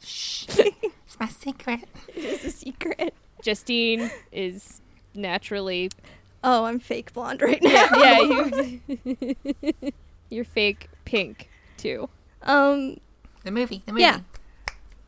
Shh. 0.01 0.45
it's 0.49 1.19
my 1.19 1.27
secret. 1.27 1.81
It's 2.15 2.45
a 2.45 2.51
secret. 2.51 3.13
Justine 3.41 4.09
is 4.31 4.81
naturally. 5.13 5.89
Oh, 6.43 6.65
I'm 6.65 6.79
fake 6.79 7.13
blonde 7.13 7.41
right 7.41 7.61
now. 7.61 7.87
Yeah. 7.95 8.19
You, 8.19 9.35
you're 10.29 10.43
fake 10.45 10.89
pink 11.05 11.49
too. 11.77 12.09
Um, 12.41 12.97
The 13.43 13.51
movie. 13.51 13.83
The 13.85 13.93
movie. 13.93 14.01
Yeah. 14.01 14.19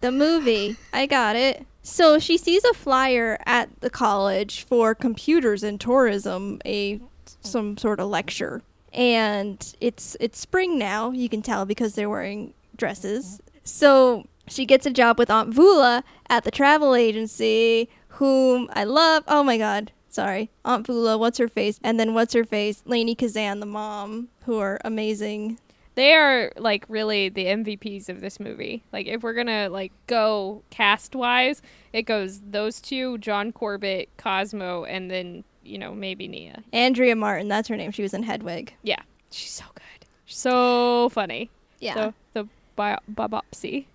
the 0.01 0.11
movie. 0.11 0.77
I 0.93 1.05
got 1.05 1.35
it. 1.35 1.65
So 1.81 2.17
she 2.19 2.37
sees 2.37 2.63
a 2.63 2.73
flyer 2.73 3.37
at 3.45 3.69
the 3.81 3.89
college 3.89 4.63
for 4.63 4.95
computers 4.95 5.61
and 5.63 5.79
tourism, 5.79 6.61
a 6.65 6.99
some 7.41 7.77
sort 7.77 7.99
of 7.99 8.09
lecture. 8.09 8.61
And 8.93 9.75
it's 9.81 10.15
it's 10.19 10.39
spring 10.39 10.77
now, 10.79 11.11
you 11.11 11.27
can 11.29 11.41
tell 11.41 11.65
because 11.65 11.95
they're 11.95 12.09
wearing 12.09 12.53
dresses. 12.77 13.41
So 13.63 14.25
she 14.47 14.65
gets 14.65 14.85
a 14.85 14.91
job 14.91 15.19
with 15.19 15.29
Aunt 15.29 15.53
Voula 15.53 16.03
at 16.29 16.43
the 16.43 16.51
travel 16.51 16.95
agency, 16.95 17.89
whom 18.09 18.69
I 18.73 18.83
love. 18.85 19.23
Oh 19.27 19.43
my 19.43 19.57
god. 19.57 19.91
Sorry. 20.15 20.49
Aunt 20.63 20.87
Voula, 20.87 21.19
what's 21.19 21.37
her 21.39 21.49
face? 21.49 21.77
And 21.83 21.99
then 21.99 22.13
what's 22.13 22.33
her 22.33 22.45
face? 22.45 22.81
Lainie 22.87 23.17
Kazan, 23.17 23.59
the 23.59 23.65
mom, 23.65 24.29
who 24.45 24.59
are 24.59 24.79
amazing. 24.85 25.59
They 25.95 26.13
are 26.13 26.53
like 26.55 26.85
really 26.87 27.27
the 27.27 27.47
MVPs 27.47 28.07
of 28.07 28.21
this 28.21 28.39
movie. 28.39 28.85
Like 28.93 29.07
if 29.07 29.23
we're 29.23 29.33
gonna 29.33 29.67
like 29.67 29.91
go 30.07 30.63
cast 30.69 31.15
wise, 31.15 31.61
it 31.91 32.03
goes 32.03 32.39
those 32.49 32.79
two, 32.79 33.17
John 33.17 33.51
Corbett, 33.51 34.07
Cosmo, 34.15 34.85
and 34.85 35.11
then 35.11 35.43
you 35.65 35.77
know 35.77 35.93
maybe 35.93 36.29
Nia. 36.29 36.63
Andrea 36.71 37.17
Martin, 37.17 37.49
that's 37.49 37.67
her 37.67 37.75
name. 37.75 37.91
She 37.91 38.01
was 38.01 38.13
in 38.13 38.23
Hedwig. 38.23 38.73
Yeah, 38.83 39.01
she's 39.31 39.51
so 39.51 39.65
good, 39.73 40.07
so 40.27 41.09
funny. 41.09 41.49
Yeah. 41.81 41.93
the 41.93 42.13
the 42.43 42.47
bi- 42.77 42.99
bobopsy. 43.13 43.87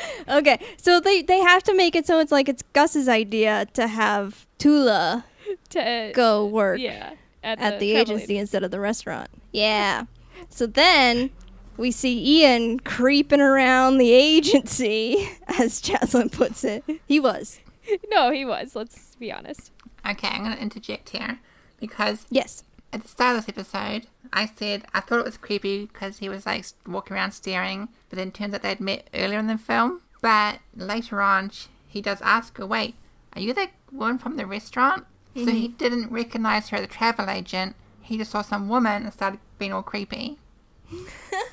okay, 0.28 0.58
so 0.76 1.00
they 1.00 1.22
they 1.22 1.40
have 1.40 1.62
to 1.64 1.74
make 1.74 1.94
it 1.96 2.06
so 2.06 2.18
it's 2.20 2.32
like 2.32 2.48
it's 2.48 2.62
Gus's 2.72 3.08
idea 3.08 3.66
to 3.74 3.86
have 3.86 4.46
Tula 4.58 5.24
To 5.70 6.12
go 6.14 6.46
work 6.46 6.78
yeah 6.78 7.14
at 7.42 7.58
the 7.80 7.92
travel 7.92 8.14
agency 8.16 8.38
instead 8.38 8.62
of 8.62 8.70
the 8.70 8.80
restaurant. 8.80 9.28
Yeah. 9.52 10.04
So 10.48 10.66
then 10.66 11.30
we 11.76 11.90
see 11.90 12.42
Ian 12.42 12.80
creeping 12.80 13.40
around 13.40 13.98
the 13.98 14.12
agency, 14.12 15.28
as 15.58 15.80
Jaslyn 15.82 16.30
puts 16.30 16.64
it. 16.64 16.84
He 17.06 17.18
was. 17.20 17.60
No, 18.10 18.30
he 18.30 18.44
was. 18.44 18.76
Let's 18.76 19.16
be 19.16 19.32
honest. 19.32 19.72
Okay, 20.08 20.28
I'm 20.28 20.44
going 20.44 20.54
to 20.54 20.62
interject 20.62 21.08
here 21.08 21.40
because 21.80 22.26
Yes. 22.30 22.62
At 22.92 23.02
the 23.02 23.08
start 23.08 23.36
of 23.36 23.46
this 23.46 23.54
episode, 23.56 24.06
I 24.32 24.46
said 24.46 24.84
I 24.94 25.00
thought 25.00 25.18
it 25.20 25.24
was 25.24 25.36
creepy 25.36 25.86
because 25.86 26.18
he 26.18 26.28
was 26.28 26.46
like 26.46 26.64
walking 26.86 27.16
around 27.16 27.32
staring, 27.32 27.88
but 28.08 28.16
then 28.16 28.30
turns 28.30 28.54
out 28.54 28.62
they'd 28.62 28.80
met 28.80 29.08
earlier 29.14 29.38
in 29.38 29.46
the 29.46 29.58
film. 29.58 30.02
But 30.20 30.58
later 30.76 31.20
on, 31.20 31.50
he 31.88 32.00
does 32.00 32.20
ask 32.22 32.56
her, 32.58 32.66
"Wait, 32.66 32.94
are 33.34 33.40
you 33.40 33.52
the 33.54 33.68
woman 33.90 34.18
from 34.18 34.36
the 34.36 34.46
restaurant?" 34.46 35.06
So 35.34 35.46
he 35.46 35.68
didn't 35.68 36.12
recognize 36.12 36.68
her 36.68 36.76
as 36.76 36.84
a 36.84 36.86
travel 36.86 37.30
agent. 37.30 37.74
He 38.02 38.18
just 38.18 38.30
saw 38.30 38.42
some 38.42 38.68
woman 38.68 39.04
and 39.04 39.12
started 39.12 39.40
being 39.58 39.72
all 39.72 39.82
creepy. 39.82 40.36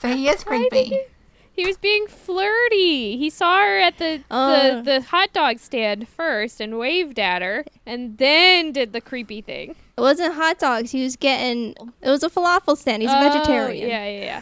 so 0.02 0.10
he 0.13 0.28
is 0.28 0.43
creepy. 0.49 0.84
He, 0.84 1.04
he 1.54 1.65
was 1.65 1.78
being 1.78 2.06
flirty. 2.08 3.17
He 3.17 3.30
saw 3.30 3.58
her 3.60 3.80
at 3.80 3.97
the, 3.97 4.23
Uh. 4.30 4.75
the 4.75 4.82
the 4.82 5.02
hot 5.02 5.32
dog 5.34 5.60
stand 5.60 6.08
first 6.08 6.60
and 6.62 6.78
waved 6.78 7.19
at 7.19 7.41
her, 7.41 7.65
and 7.86 8.17
then 8.17 8.71
did 8.71 8.91
the 8.93 9.02
creepy 9.02 9.41
thing. 9.41 9.75
It 10.00 10.02
wasn't 10.02 10.34
hot 10.36 10.60
dogs. 10.60 10.92
He 10.92 11.04
was 11.04 11.18
getting. 11.18 11.76
It 12.02 12.10
was 12.10 12.24
a 12.24 12.30
falafel 12.30 12.78
stand. 12.78 13.02
He's 13.02 13.12
a 13.12 13.18
Oh, 13.18 13.30
vegetarian. 13.30 13.89
Yeah, 13.89 14.06
yeah, 14.06 14.24
yeah. 14.24 14.41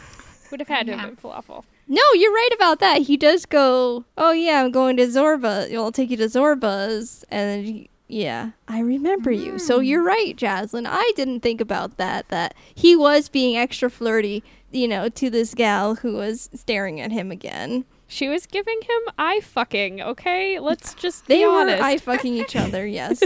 Would 0.52 0.60
have 0.60 0.68
had 0.68 0.86
to 0.86 0.92
Yeah. 0.92 1.00
have 1.00 1.10
been 1.10 1.32
falafel. 1.32 1.64
No, 1.88 2.04
you're 2.14 2.32
right 2.32 2.52
about 2.54 2.80
that. 2.80 3.04
He 3.04 3.18
does 3.18 3.48
go, 3.48 4.06
oh, 4.20 4.32
yeah, 4.32 4.62
I'm 4.62 4.72
going 4.72 4.98
to 4.98 5.08
Zorba. 5.08 5.74
I'll 5.74 5.92
take 5.92 6.12
you 6.12 6.18
to 6.18 6.26
Zorba's. 6.26 7.26
And 7.32 7.66
he- 7.66 7.90
yeah, 8.08 8.52
I 8.68 8.82
remember 8.82 9.32
you. 9.32 9.58
So 9.58 9.80
hmm. 9.80 9.86
you're 9.86 10.04
right, 10.04 10.36
Jaslyn. 10.38 10.86
I 10.88 11.12
didn't 11.16 11.40
think 11.40 11.60
about 11.60 11.98
that, 11.98 12.28
that 12.30 12.54
he 12.76 12.96
was 12.96 13.28
being 13.28 13.58
extra 13.58 13.90
flirty, 13.90 14.44
you 14.72 14.88
know, 14.88 15.10
to 15.10 15.30
this 15.32 15.56
gal 15.56 15.96
who 15.96 16.14
was 16.14 16.50
staring 16.54 17.02
at 17.02 17.12
him 17.12 17.32
again. 17.32 17.86
She 18.08 18.30
was 18.30 18.46
giving 18.46 18.80
him 18.82 19.14
eye 19.18 19.42
fucking. 19.42 20.02
Okay, 20.02 20.60
let's 20.60 20.94
just 20.94 21.28
be 21.28 21.44
honest. 21.44 21.76
They 21.76 21.82
were 21.82 21.86
eye 21.86 21.98
fucking 21.98 22.34
each 22.36 22.56
other, 22.56 22.88
yes. 22.88 23.22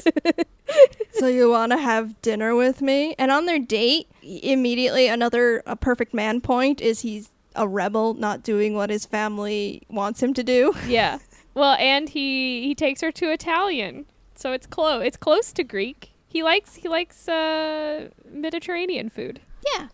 so 1.12 1.28
you 1.28 1.50
want 1.52 1.72
to 1.72 1.78
have 1.78 2.20
dinner 2.22 2.56
with 2.56 2.82
me? 2.82 3.14
And 3.20 3.32
on 3.32 3.46
their 3.46 3.60
date, 3.60 4.08
immediately 4.24 5.08
another 5.08 5.62
a 5.68 5.76
perfect 5.76 6.14
man 6.14 6.42
point 6.42 6.82
is 6.82 7.02
he's 7.02 7.30
a 7.56 7.68
rebel, 7.68 8.16
not 8.16 8.42
doing 8.42 8.74
what 8.74 8.90
his 8.90 9.06
family 9.06 9.84
wants 9.88 10.22
him 10.22 10.34
to 10.34 10.44
do. 10.44 10.74
yeah. 10.88 11.20
Well, 11.54 11.74
and 11.74 12.10
he 12.10 12.64
he 12.64 12.74
takes 12.74 13.02
her 13.02 13.12
to 13.12 13.32
Italian. 13.32 14.06
So 14.36 14.54
it's 14.54 14.66
close. 14.66 15.06
It's 15.06 15.18
close 15.18 15.52
to 15.54 15.64
Greek. 15.64 16.12
He 16.28 16.42
likes 16.44 16.76
he 16.76 16.88
likes 16.88 17.28
uh, 17.28 18.10
Mediterranean 18.32 19.10
food. 19.10 19.42
Yeah. 19.76 19.90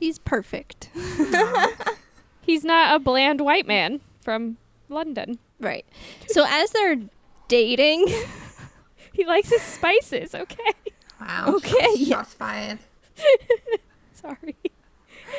He's 0.00 0.18
perfect. 0.18 0.90
He's 2.40 2.64
not 2.64 2.96
a 2.96 2.98
bland 2.98 3.40
white 3.40 3.66
man 3.66 4.00
from 4.24 4.56
London. 4.88 5.38
right. 5.60 5.84
So 6.28 6.44
as 6.48 6.70
they're 6.70 6.96
dating, 7.48 8.06
He 9.12 9.24
likes 9.24 9.48
his 9.50 9.62
spices. 9.62 10.34
Okay. 10.34 10.72
Wow. 11.20 11.44
Okay, 11.56 11.70
Shots, 11.70 11.98
yeah. 12.00 12.16
shots 12.16 12.34
fired. 12.34 12.78
Sorry. 14.12 14.56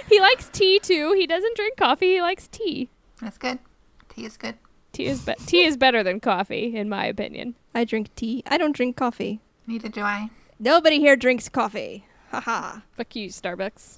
He 0.09 0.19
likes 0.21 0.47
tea 0.49 0.79
too. 0.79 1.13
He 1.13 1.27
doesn't 1.27 1.55
drink 1.57 1.75
coffee. 1.77 2.13
He 2.13 2.21
likes 2.21 2.47
tea. 2.47 2.89
That's 3.21 3.37
good. 3.37 3.59
Tea 4.09 4.25
is 4.25 4.37
good. 4.37 4.55
Tea 4.93 5.07
is 5.07 5.21
be- 5.25 5.35
tea 5.45 5.65
is 5.65 5.75
better 5.75 6.03
than 6.03 6.21
coffee, 6.21 6.73
in 6.75 6.87
my 6.87 7.05
opinion. 7.05 7.55
I 7.73 7.83
drink 7.83 8.15
tea. 8.15 8.43
I 8.47 8.57
don't 8.57 8.73
drink 8.75 8.95
coffee. 8.95 9.41
Neither 9.67 9.89
do 9.89 10.01
I. 10.01 10.29
Nobody 10.57 10.99
here 10.99 11.17
drinks 11.17 11.49
coffee. 11.49 12.05
Haha. 12.31 12.79
Fuck 12.93 13.13
you, 13.17 13.27
Starbucks. 13.29 13.97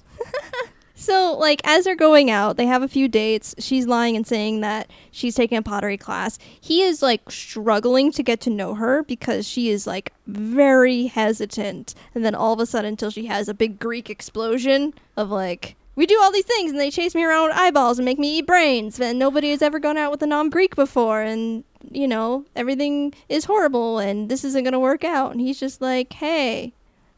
So, 1.00 1.36
like, 1.38 1.60
as 1.62 1.84
they're 1.84 1.94
going 1.94 2.28
out, 2.28 2.56
they 2.56 2.66
have 2.66 2.82
a 2.82 2.88
few 2.88 3.06
dates. 3.06 3.54
She's 3.60 3.86
lying 3.86 4.16
and 4.16 4.26
saying 4.26 4.62
that 4.62 4.90
she's 5.12 5.36
taking 5.36 5.56
a 5.56 5.62
pottery 5.62 5.96
class. 5.96 6.40
He 6.60 6.82
is, 6.82 7.02
like, 7.02 7.30
struggling 7.30 8.10
to 8.10 8.22
get 8.24 8.40
to 8.40 8.50
know 8.50 8.74
her 8.74 9.04
because 9.04 9.46
she 9.46 9.68
is, 9.70 9.86
like, 9.86 10.12
very 10.26 11.06
hesitant. 11.06 11.94
And 12.16 12.24
then 12.24 12.34
all 12.34 12.52
of 12.52 12.58
a 12.58 12.66
sudden, 12.66 12.88
until 12.88 13.10
she 13.10 13.26
has 13.26 13.48
a 13.48 13.54
big 13.54 13.78
Greek 13.78 14.10
explosion 14.10 14.92
of, 15.16 15.30
like, 15.30 15.76
we 15.94 16.04
do 16.04 16.18
all 16.20 16.32
these 16.32 16.44
things 16.44 16.72
and 16.72 16.80
they 16.80 16.90
chase 16.90 17.14
me 17.14 17.24
around 17.24 17.46
with 17.46 17.56
eyeballs 17.56 18.00
and 18.00 18.04
make 18.04 18.18
me 18.18 18.38
eat 18.38 18.48
brains. 18.48 18.98
And 18.98 19.20
nobody 19.20 19.52
has 19.52 19.62
ever 19.62 19.78
gone 19.78 19.96
out 19.96 20.10
with 20.10 20.22
a 20.22 20.26
non 20.26 20.50
Greek 20.50 20.74
before. 20.74 21.22
And, 21.22 21.62
you 21.92 22.08
know, 22.08 22.44
everything 22.56 23.14
is 23.28 23.44
horrible 23.44 24.00
and 24.00 24.28
this 24.28 24.42
isn't 24.42 24.64
going 24.64 24.72
to 24.72 24.80
work 24.80 25.04
out. 25.04 25.30
And 25.30 25.40
he's 25.40 25.60
just 25.60 25.80
like, 25.80 26.12
hey, 26.14 26.72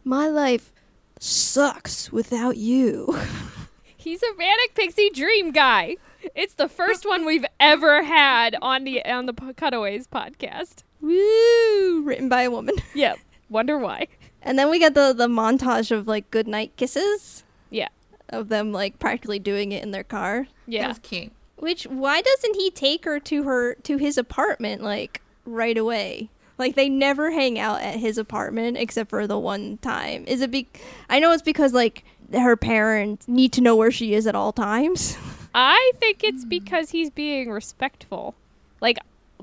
my 0.05 0.28
life 0.28 0.70
sucks 1.18 2.12
without 2.12 2.59
you. 2.59 3.18
He's 4.01 4.22
a 4.22 4.34
manic 4.36 4.74
pixie 4.74 5.11
dream 5.11 5.51
guy. 5.53 5.96
It's 6.34 6.55
the 6.55 6.68
first 6.68 7.07
one 7.07 7.24
we've 7.26 7.44
ever 7.59 8.03
had 8.03 8.57
on 8.62 8.84
the 8.84 9.05
on 9.05 9.26
the 9.26 9.32
Cutaways 9.57 10.07
podcast. 10.07 10.82
Woo! 11.01 12.03
Written 12.03 12.28
by 12.28 12.42
a 12.42 12.51
woman. 12.51 12.74
Yep. 12.94 13.18
Wonder 13.48 13.78
why. 13.78 14.09
And 14.42 14.59
then 14.59 14.70
we 14.70 14.78
get 14.78 14.94
the 14.94 15.12
the 15.12 15.28
montage 15.28 15.90
of 15.90 16.07
like 16.09 16.30
goodnight 16.30 16.76
kisses 16.76 17.44
Yeah. 17.70 17.88
of 18.30 18.48
them 18.48 18.72
like 18.72 18.98
practically 18.98 19.38
doing 19.38 19.72
it 19.72 19.82
in 19.82 19.90
their 19.90 20.05
car. 20.05 20.44
That 20.66 20.72
Yeah. 20.72 20.88
was 20.88 20.98
cute. 20.98 21.32
Which 21.57 21.84
why 21.84 22.22
doesn't 22.22 22.57
he 22.57 22.70
take 22.70 23.05
her 23.05 23.20
to 23.20 23.42
her 23.42 23.74
to 23.74 23.96
his 23.98 24.16
apartment 24.16 24.82
like 24.82 25.20
right 25.44 25.76
away? 25.76 26.30
Like 26.59 26.74
they 26.74 26.88
never 26.88 27.30
hang 27.32 27.59
out 27.59 27.80
at 27.82 27.96
his 27.96 28.18
apartment 28.18 28.76
except 28.76 29.11
for 29.11 29.26
the 29.26 29.38
one 29.38 29.78
time. 29.78 30.24
Is 30.26 30.40
it 30.40 30.51
be 30.51 30.68
I 31.09 31.18
know 31.18 31.32
it's 31.32 31.42
because 31.42 31.72
like 31.74 32.05
her 32.33 32.57
parents 32.57 33.26
need 33.28 33.53
to 33.55 33.61
know 33.61 33.74
where 33.76 33.91
she 33.91 34.14
is 34.14 34.26
at 34.26 34.35
all 34.35 34.53
times. 34.53 35.16
I 35.55 35.93
think 35.99 36.22
it's 36.22 36.45
because 36.45 36.91
he's 36.91 37.11
being 37.11 37.51
respectful. 37.51 38.35
Like 38.81 38.99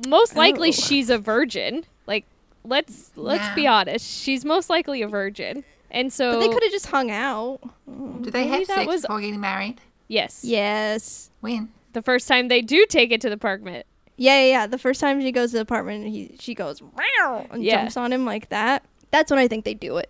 most 0.08 0.36
likely 0.36 0.70
Oh. 0.70 0.72
she's 0.72 1.10
a 1.10 1.18
virgin. 1.18 1.86
Like 2.06 2.26
let's 2.64 3.12
let's 3.16 3.44
Yeah. 3.44 3.56
be 3.56 3.68
honest. 3.68 4.06
She's 4.24 4.46
most 4.46 4.70
likely 4.70 5.02
a 5.02 5.08
virgin. 5.08 5.64
And 5.92 6.12
so 6.12 6.34
But 6.34 6.40
they 6.42 6.48
could 6.50 6.64
have 6.64 6.72
just 6.72 6.88
hung 6.88 7.12
out. 7.12 7.60
Mm. 7.90 8.24
Did 8.24 8.34
they 8.34 8.46
Maybe 8.46 8.52
have 8.60 8.66
sex 8.68 8.88
was- 8.88 9.02
before 9.04 9.22
getting 9.22 9.40
married? 9.40 9.80
Yes. 10.08 10.42
Yes. 10.44 11.30
When? 11.42 11.70
The 11.94 12.02
first 12.02 12.28
time 12.28 12.48
they 12.48 12.62
do 12.62 12.86
take 12.88 13.12
it 13.12 13.20
to 13.22 13.30
the 13.30 13.36
apartment. 13.36 13.86
Yeah, 14.18 14.40
yeah, 14.42 14.50
yeah. 14.50 14.68
The 14.68 14.78
first 14.78 15.00
time 15.02 15.22
she 15.22 15.32
goes 15.32 15.52
to 15.52 15.58
the 15.58 15.62
apartment, 15.62 16.08
he 16.08 16.36
she 16.40 16.54
goes 16.56 16.82
wow 16.82 17.46
and 17.52 17.64
Yeah. 17.64 17.82
jumps 17.82 17.98
on 17.98 18.12
him 18.14 18.26
like 18.26 18.50
that. 18.50 18.84
That's 19.12 19.30
when 19.32 19.40
I 19.40 19.48
think 19.48 19.64
they 19.66 19.74
do 19.74 19.98
it. 19.98 20.10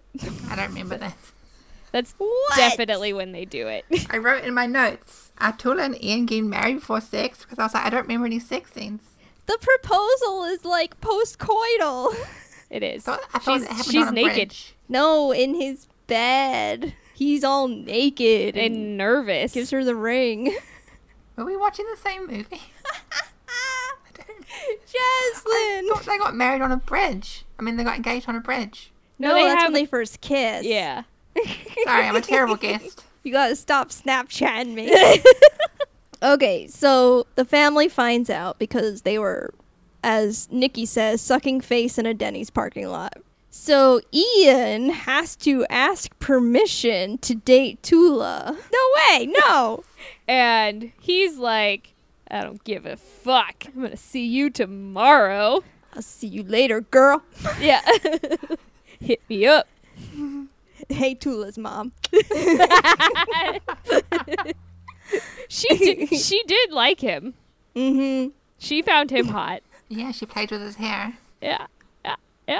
I 0.49 0.55
don't 0.55 0.67
remember 0.69 0.97
this. 0.97 1.13
That's 1.97 2.13
What? 2.19 2.55
definitely 2.57 3.11
when 3.13 3.31
they 3.31 3.43
do 3.45 3.67
it. 3.67 3.85
I 4.11 4.17
wrote 4.19 4.43
in 4.43 4.53
my 4.53 4.67
notes, 4.67 5.31
are 5.39 5.51
Tula 5.55 5.83
and 5.83 6.03
Ian 6.03 6.27
getting 6.27 6.47
married 6.49 6.75
before 6.75 7.01
sex? 7.01 7.41
Because 7.41 7.57
I 7.57 7.63
was 7.63 7.73
like, 7.73 7.85
I 7.85 7.89
don't 7.89 8.03
remember 8.03 8.27
any 8.27 8.39
sex 8.39 8.71
scenes. 8.73 9.01
The 9.47 9.57
proposal 9.59 10.43
is 10.43 10.63
like 10.63 11.01
post-coital. 11.01 12.13
it 12.69 12.83
is. 12.83 13.07
I 13.07 13.15
thought, 13.17 13.21
I 13.33 13.39
thought 13.39 13.61
she's 13.61 13.79
it 13.87 13.91
she's 13.91 14.01
on 14.03 14.09
a 14.09 14.11
naked 14.11 14.33
bridge. 14.49 14.75
no, 14.87 15.31
in 15.31 15.55
his 15.55 15.87
bed. 16.05 16.93
He's 17.15 17.43
all 17.43 17.67
naked 17.67 18.55
and, 18.55 18.75
and 18.75 18.97
nervous. 18.97 19.53
gives 19.53 19.71
her 19.71 19.83
the 19.83 19.95
ring. 19.95 20.55
Were 21.35 21.45
we 21.45 21.57
watching 21.57 21.85
the 21.89 21.97
same 21.99 22.27
movie? 22.27 22.61
I 22.85 23.21
don't- 24.15 24.35
I 25.49 25.89
thought 25.95 26.05
they 26.05 26.17
got 26.17 26.35
married 26.35 26.61
on 26.61 26.71
a 26.71 26.77
bridge. 26.77 27.45
I 27.59 27.63
mean, 27.63 27.77
they 27.77 27.83
got 27.83 27.95
engaged 27.95 28.27
on 28.29 28.35
a 28.35 28.39
bridge. 28.41 28.91
No, 29.19 29.29
No, 29.29 29.33
they 29.35 29.43
that's 29.43 29.61
have- 29.63 29.67
when 29.71 29.73
they 29.81 29.85
first 29.85 30.21
kiss. 30.21 30.65
yeah. 30.65 31.03
Sorry, 31.83 32.05
I'm 32.05 32.15
a 32.15 32.21
terrible 32.21 32.55
guest. 32.55 33.03
You 33.23 33.31
gotta 33.31 33.55
stop 33.55 33.89
Snapchatting 33.89 34.73
me. 34.73 35.21
okay, 36.23 36.67
so 36.67 37.27
the 37.35 37.45
family 37.45 37.87
finds 37.87 38.29
out 38.29 38.59
because 38.59 39.01
they 39.01 39.19
were, 39.19 39.53
as 40.03 40.47
Nikki 40.51 40.85
says, 40.85 41.21
sucking 41.21 41.61
face 41.61 41.97
in 41.97 42.05
a 42.05 42.13
Denny's 42.13 42.49
parking 42.49 42.87
lot. 42.87 43.17
So 43.49 44.01
Ian 44.13 44.89
has 44.91 45.35
to 45.37 45.65
ask 45.69 46.17
permission 46.19 47.17
to 47.19 47.35
date 47.35 47.81
Tula. 47.81 48.55
No 48.71 48.79
way, 48.95 49.25
no. 49.25 49.83
And 50.29 50.91
he's 50.99 51.37
like, 51.37 51.93
I 52.29 52.43
don't 52.43 52.61
give 52.65 52.85
a 52.85 52.97
fuck. 52.97 53.63
I'm 53.65 53.81
gonna 53.81 53.95
see 53.95 54.25
you 54.25 54.49
tomorrow. 54.49 55.63
I'll 55.93 56.01
see 56.01 56.27
you 56.27 56.43
later, 56.43 56.81
girl. 56.81 57.23
Yeah. 57.61 57.81
Hit 58.99 59.21
me 59.29 59.45
up. 59.45 59.67
Hey, 60.89 61.15
Tula's 61.15 61.57
mom. 61.57 61.91
She 65.49 65.77
did, 65.77 66.09
she 66.19 66.43
did 66.45 66.71
like 66.73 66.99
him. 66.99 67.33
Mm-hmm. 67.75 68.31
She 68.57 68.81
found 68.81 69.09
him 69.09 69.27
hot. 69.29 69.61
Yeah, 69.87 70.11
she 70.11 70.25
played 70.25 70.51
with 70.51 70.59
his 70.61 70.75
hair. 70.75 71.13
Yeah. 71.41 71.67
Yeah. 72.03 72.15
Yeah. 72.47 72.59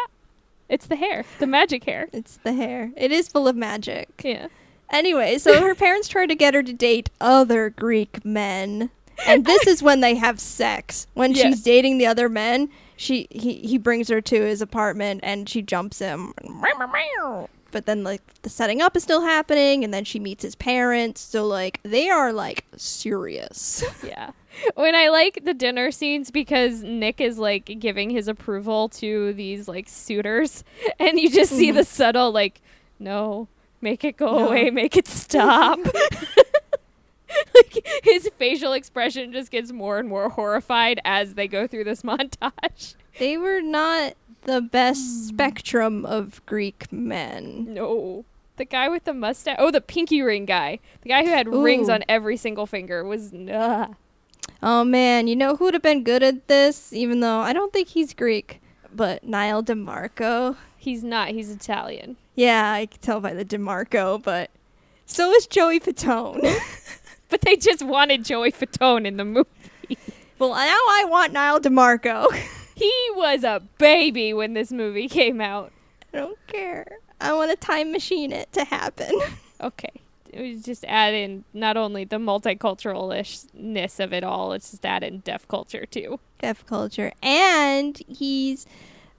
It's 0.70 0.86
the 0.88 0.96
hair. 0.96 1.26
The 1.40 1.48
magic 1.48 1.84
hair. 1.84 2.08
It's 2.14 2.38
the 2.38 2.54
hair. 2.54 2.94
It 2.96 3.12
is 3.12 3.28
full 3.28 3.48
of 3.50 3.58
magic. 3.58 4.08
Yeah. 4.24 4.48
Anyway, 4.92 5.38
so 5.40 5.62
her 5.62 5.76
parents 5.76 6.08
try 6.08 6.26
to 6.26 6.36
get 6.36 6.54
her 6.54 6.64
to 6.64 6.72
date 6.72 7.10
other 7.20 7.70
Greek 7.72 8.24
men. 8.24 8.90
And 9.26 9.46
this 9.46 9.68
is 9.68 9.84
when 9.84 10.00
they 10.00 10.16
have 10.16 10.40
sex. 10.40 11.08
When 11.14 11.34
Yes. 11.34 11.56
she's 11.56 11.64
dating 11.64 11.98
the 11.98 12.06
other 12.06 12.30
men, 12.30 12.70
she 12.96 13.28
he, 13.30 13.56
he 13.56 13.78
brings 13.78 14.08
her 14.08 14.22
to 14.22 14.42
his 14.46 14.62
apartment 14.62 15.20
and 15.24 15.50
she 15.50 15.62
jumps 15.62 16.00
him. 16.00 16.34
But 17.72 17.86
then 17.86 18.04
like 18.04 18.22
the 18.42 18.50
setting 18.50 18.82
up 18.82 18.96
is 18.96 19.04
still 19.04 19.22
happening 19.22 19.84
and 19.84 19.94
then 19.94 20.04
she 20.06 20.20
meets 20.20 20.44
his 20.44 20.56
parents. 20.56 21.22
So 21.22 21.46
like 21.46 21.80
they 21.84 22.10
are 22.10 22.34
like 22.34 22.66
serious. 22.76 23.84
Yeah. 24.04 24.32
When 24.76 24.96
I 24.96 25.10
like 25.10 25.44
the 25.46 25.54
dinner 25.54 25.92
scenes 25.92 26.32
because 26.32 26.82
Nick 26.82 27.22
is 27.22 27.38
like 27.38 27.78
giving 27.80 28.10
his 28.10 28.28
approval 28.28 28.90
to 28.90 29.34
these 29.34 29.68
like 29.68 29.88
suitors 29.88 30.64
and 31.00 31.20
you 31.20 31.30
just 31.30 31.52
see 31.52 31.72
the 31.72 31.82
mm-hmm. 31.82 31.86
subtle 31.88 32.32
like 32.32 32.62
no, 33.00 33.48
make 33.82 34.04
it 34.04 34.18
go 34.18 34.38
No. 34.40 34.48
away, 34.48 34.70
make 34.72 34.98
it 34.98 35.08
stop. 35.10 35.80
like 37.54 37.88
his 38.04 38.30
facial 38.38 38.74
expression 38.74 39.32
just 39.32 39.52
gets 39.52 39.72
more 39.72 40.00
and 40.00 40.08
more 40.10 40.30
horrified 40.30 41.00
as 41.06 41.36
they 41.36 41.48
go 41.48 41.68
through 41.68 41.84
this 41.84 42.02
montage. 42.02 42.96
they 43.20 43.38
were 43.38 43.62
not 43.62 44.14
the 44.48 44.62
best 44.62 45.28
spectrum 45.28 46.06
of 46.06 46.44
Greek 46.46 46.92
men. 46.92 47.74
No. 47.74 48.26
The 48.56 48.66
guy 48.66 48.90
with 48.90 49.04
the 49.04 49.14
mustache. 49.14 49.58
Oh, 49.60 49.70
the 49.70 49.82
pinky 49.82 50.22
ring 50.22 50.46
guy. 50.46 50.80
The 51.02 51.10
guy 51.10 51.24
who 51.24 51.30
had 51.30 51.48
rings 51.48 51.90
on 51.90 52.04
every 52.10 52.38
single 52.38 52.66
finger 52.66 53.04
was 53.04 53.34
uh, 53.34 53.90
Oh 54.64 54.84
man, 54.84 55.28
you 55.28 55.36
know 55.36 55.56
who 55.58 55.66
would 55.66 55.74
have 55.76 55.84
been 55.84 56.04
good 56.04 56.24
at 56.24 56.48
this, 56.48 56.92
even 56.92 57.20
though 57.20 57.40
I 57.40 57.54
don't 57.54 57.72
think 57.72 57.90
he's 57.90 58.14
Greek, 58.16 58.60
but 58.92 59.24
Nyle 59.24 59.62
DiMarco. 59.62 60.56
he's 60.78 61.04
not, 61.04 61.30
he's 61.30 61.52
Italian. 61.52 62.16
Yeah, 62.34 62.72
I 62.72 62.88
can 62.88 63.00
tell 63.02 63.20
by 63.20 63.34
the 63.34 63.46
DiMarco, 63.46 64.24
but 64.24 64.50
so 65.06 65.32
is 65.34 65.46
Joey 65.46 65.80
Fatone. 65.80 66.42
But 67.30 67.42
they 67.42 67.58
just 67.58 67.84
wanted 67.84 68.24
Joey 68.24 68.54
Fatone 68.54 69.06
in 69.06 69.18
the 69.18 69.26
movie. 69.26 69.50
well, 70.40 70.52
now 70.52 70.56
I 70.58 71.06
want 71.10 71.34
Nyle 71.34 71.60
DiMarco. 71.60 72.34
He 72.78 72.94
was 73.16 73.44
a 73.44 73.62
baby 73.78 74.34
when 74.34 74.54
this 74.54 74.72
movie 74.72 75.08
came 75.08 75.42
out. 75.42 75.72
I 76.14 76.18
don't 76.18 76.38
care. 76.48 77.00
I 77.20 77.34
want 77.34 77.50
to 77.52 77.58
time 77.58 77.92
machine 77.92 78.32
it 78.32 78.52
to 78.54 78.64
happen. 78.64 79.12
Okay. 79.60 79.90
We 80.36 80.58
just 80.60 80.86
add 80.88 81.16
in 81.16 81.44
not 81.52 81.78
only 81.78 82.04
the 82.04 82.18
multiculturalness 82.18 84.00
of 84.00 84.14
it 84.14 84.24
all, 84.24 84.54
it's 84.54 84.70
just 84.70 84.86
add 84.86 85.04
in 85.04 85.20
deaf 85.22 85.48
culture 85.48 85.88
too. 85.88 86.20
Deaf 86.40 86.64
culture. 86.68 87.12
And 87.24 88.00
he's 88.08 88.68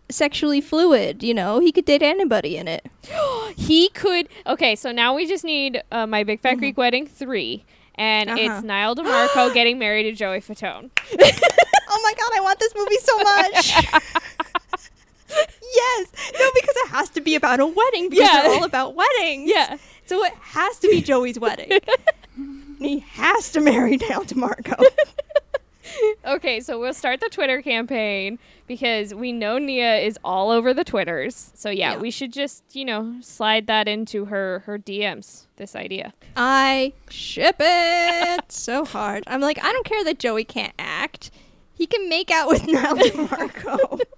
sexually 0.08 0.60
fluid, 0.60 1.24
you 1.24 1.34
know? 1.34 1.58
He 1.58 1.72
could 1.72 1.86
date 1.86 2.02
anybody 2.02 2.56
in 2.56 2.68
it. 2.68 2.86
He 3.56 3.88
could. 3.88 4.28
Okay, 4.46 4.76
so 4.76 4.92
now 4.92 5.12
we 5.16 5.26
just 5.26 5.42
need 5.44 5.82
uh, 5.90 6.06
My 6.06 6.22
Big 6.22 6.40
Fat 6.40 6.54
Greek 6.54 6.76
Wedding 6.78 7.06
3. 7.08 7.64
And 7.96 8.30
Uh-huh. 8.30 8.38
it's 8.40 8.64
Nyle 8.64 8.94
DiMarco 8.96 9.52
getting 9.52 9.80
married 9.80 10.04
to 10.04 10.12
Joey 10.12 10.40
Fatone. 10.40 10.90
oh 11.98 12.02
my 12.02 12.14
god, 12.14 12.30
I 12.36 12.40
want 12.40 12.58
this 12.60 12.72
movie 12.76 12.98
so 12.98 13.18
much. 13.18 14.02
yes. 15.28 16.06
No, 16.38 16.50
because 16.54 16.76
it 16.76 16.88
has 16.90 17.10
to 17.10 17.20
be 17.20 17.34
about 17.34 17.60
a 17.60 17.66
wedding 17.66 18.08
because 18.10 18.28
Yeah. 18.32 18.42
they're 18.42 18.52
all 18.56 18.64
about 18.64 18.94
weddings. 18.94 19.50
Yeah. 19.52 19.76
So 20.06 20.24
it 20.24 20.32
has 20.40 20.78
to 20.80 20.88
be 20.88 21.02
Joey's 21.02 21.38
wedding. 21.38 21.70
He 22.78 23.00
has 23.00 23.50
to 23.52 23.60
marry 23.60 23.96
Dale 23.96 24.22
DiMarco. 24.24 24.80
Okay, 26.24 26.60
so 26.60 26.78
we'll 26.78 26.92
start 26.94 27.18
the 27.18 27.28
Twitter 27.30 27.60
campaign 27.62 28.38
because 28.68 29.14
we 29.14 29.32
know 29.32 29.56
Nia 29.58 29.96
is 29.96 30.16
all 30.22 30.50
over 30.50 30.72
the 30.74 30.84
Twitters. 30.84 31.50
So 31.54 31.70
yeah, 31.70 31.92
Yeah. 31.94 31.98
we 31.98 32.10
should 32.12 32.32
just, 32.32 32.62
you 32.72 32.84
know, 32.84 33.16
slide 33.22 33.66
that 33.66 33.88
into 33.88 34.26
her 34.26 34.60
her 34.66 34.78
DMs. 34.78 35.46
This 35.56 35.74
idea. 35.74 36.12
I 36.36 36.92
ship 37.10 37.56
it 37.58 38.52
so 38.52 38.84
hard. 38.84 39.24
I'm 39.26 39.40
like, 39.40 39.58
I 39.64 39.72
don't 39.72 39.86
care 39.86 40.04
that 40.04 40.18
Joey 40.20 40.44
can't 40.44 40.74
act. 40.78 41.30
He 41.78 41.86
can 41.86 42.08
make 42.08 42.30
out 42.30 42.48
with 42.48 42.66
Nyle 42.66 42.96
Marco. 43.30 43.98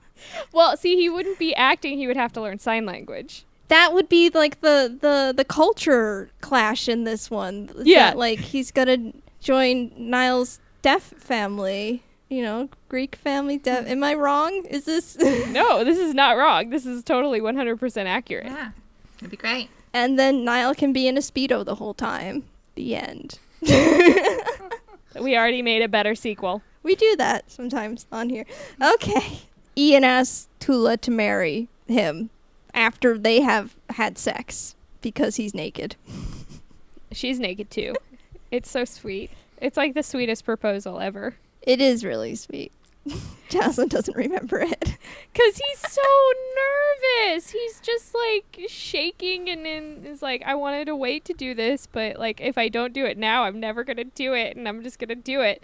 Well, 0.52 0.76
see, 0.76 0.96
he 0.96 1.08
wouldn't 1.08 1.38
be 1.38 1.54
acting; 1.54 1.96
he 1.98 2.06
would 2.06 2.16
have 2.16 2.32
to 2.34 2.40
learn 2.42 2.58
sign 2.58 2.84
language. 2.84 3.44
that 3.68 3.94
would 3.94 4.08
be 4.08 4.28
like 4.30 4.61
the 4.61 4.96
the 5.00 5.32
the 5.34 5.44
culture 5.44 6.28
clash 6.40 6.88
in 6.88 7.04
this 7.04 7.30
one. 7.30 7.70
Is 7.76 7.86
Yeah. 7.86 8.11
that, 8.11 8.18
like 8.18 8.38
he's 8.38 8.70
gonna 8.70 9.12
join 9.40 9.92
Nyle's 9.96 10.61
deaf 10.82 11.02
family. 11.02 12.02
You 12.28 12.42
know, 12.42 12.68
Greek 12.88 13.16
family. 13.16 13.56
Deaf. 13.58 13.86
Am 13.86 14.04
I 14.04 14.14
wrong? 14.14 14.64
Is 14.66 14.84
this? 14.84 15.16
No, 15.48 15.84
this 15.84 15.98
is 15.98 16.14
not 16.14 16.36
wrong. 16.36 16.68
This 16.70 16.84
is 16.86 17.02
totally 17.02 17.40
100% 17.40 18.06
accurate. 18.06 18.46
Yeah. 18.46 18.70
It'd 19.18 19.30
be 19.30 19.36
great. 19.36 19.68
and 19.92 20.18
then 20.18 20.44
Nyle 20.44 20.74
can 20.74 20.92
be 20.92 21.08
in 21.08 21.16
a 21.16 21.20
speedo 21.20 21.64
the 21.64 21.76
whole 21.76 21.94
time. 21.94 22.44
The 22.74 22.94
end. 22.94 23.38
We 25.20 25.36
already 25.36 25.62
made 25.62 25.82
a 25.82 25.88
better 25.88 26.14
sequel. 26.14 26.62
We 26.83 26.95
do 26.95 27.16
that 27.16 27.51
sometimes 27.51 28.07
on 28.11 28.31
here. 28.31 28.45
Mm-hmm. 28.81 28.95
Okay. 28.95 29.39
Ian 29.76 30.05
asks 30.05 30.49
Tula 30.59 30.97
to 30.99 31.11
marry 31.11 31.68
him 31.87 32.31
after 32.74 33.18
they 33.18 33.41
have 33.41 33.76
had 33.91 34.18
sex 34.18 34.74
because 35.01 35.37
he's 35.37 35.55
naked. 35.55 35.97
She's 37.12 37.41
naked 37.41 37.70
too. 37.70 37.95
It's 38.51 38.70
so 38.70 38.85
sweet. 38.85 39.31
It's 39.59 39.76
like 39.76 39.95
the 39.95 40.03
sweetest 40.03 40.45
proposal 40.45 41.01
ever. 41.01 41.35
It 41.62 41.81
is 41.81 42.05
really 42.05 42.35
sweet. 42.35 42.72
Jaslyn 43.51 43.89
doesn't 43.89 44.16
remember 44.16 44.61
it. 44.61 44.85
Cause 45.35 45.61
he's 45.66 45.93
so 45.93 46.03
nervous. 47.26 47.51
He's 47.51 47.81
just 47.81 48.14
like 48.14 48.66
shaking 48.68 49.49
and 49.49 49.64
then 49.64 50.05
is 50.07 50.22
like, 50.22 50.43
I 50.45 50.55
wanted 50.55 50.87
to 50.87 50.97
wait 50.97 51.24
to 51.26 51.33
do 51.33 51.55
this, 51.55 51.87
but 51.87 52.18
like 52.18 52.41
if 52.41 52.59
I 52.59 52.68
don't 52.68 52.93
do 52.93 53.05
it 53.05 53.18
now, 53.18 53.45
I'm 53.45 53.59
never 53.59 53.85
gonna 53.85 54.05
do 54.05 54.35
it, 54.35 54.57
and 54.57 54.68
I'm 54.68 54.83
just 54.83 54.99
gonna 54.99 55.14
do 55.14 55.41
it. 55.41 55.62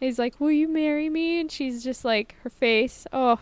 And 0.00 0.06
he's 0.06 0.18
like, 0.18 0.38
Will 0.40 0.50
you 0.50 0.68
marry 0.68 1.08
me? 1.08 1.40
And 1.40 1.50
she's 1.50 1.82
just 1.82 2.04
like, 2.04 2.36
her 2.42 2.50
face. 2.50 3.06
Oh, 3.12 3.40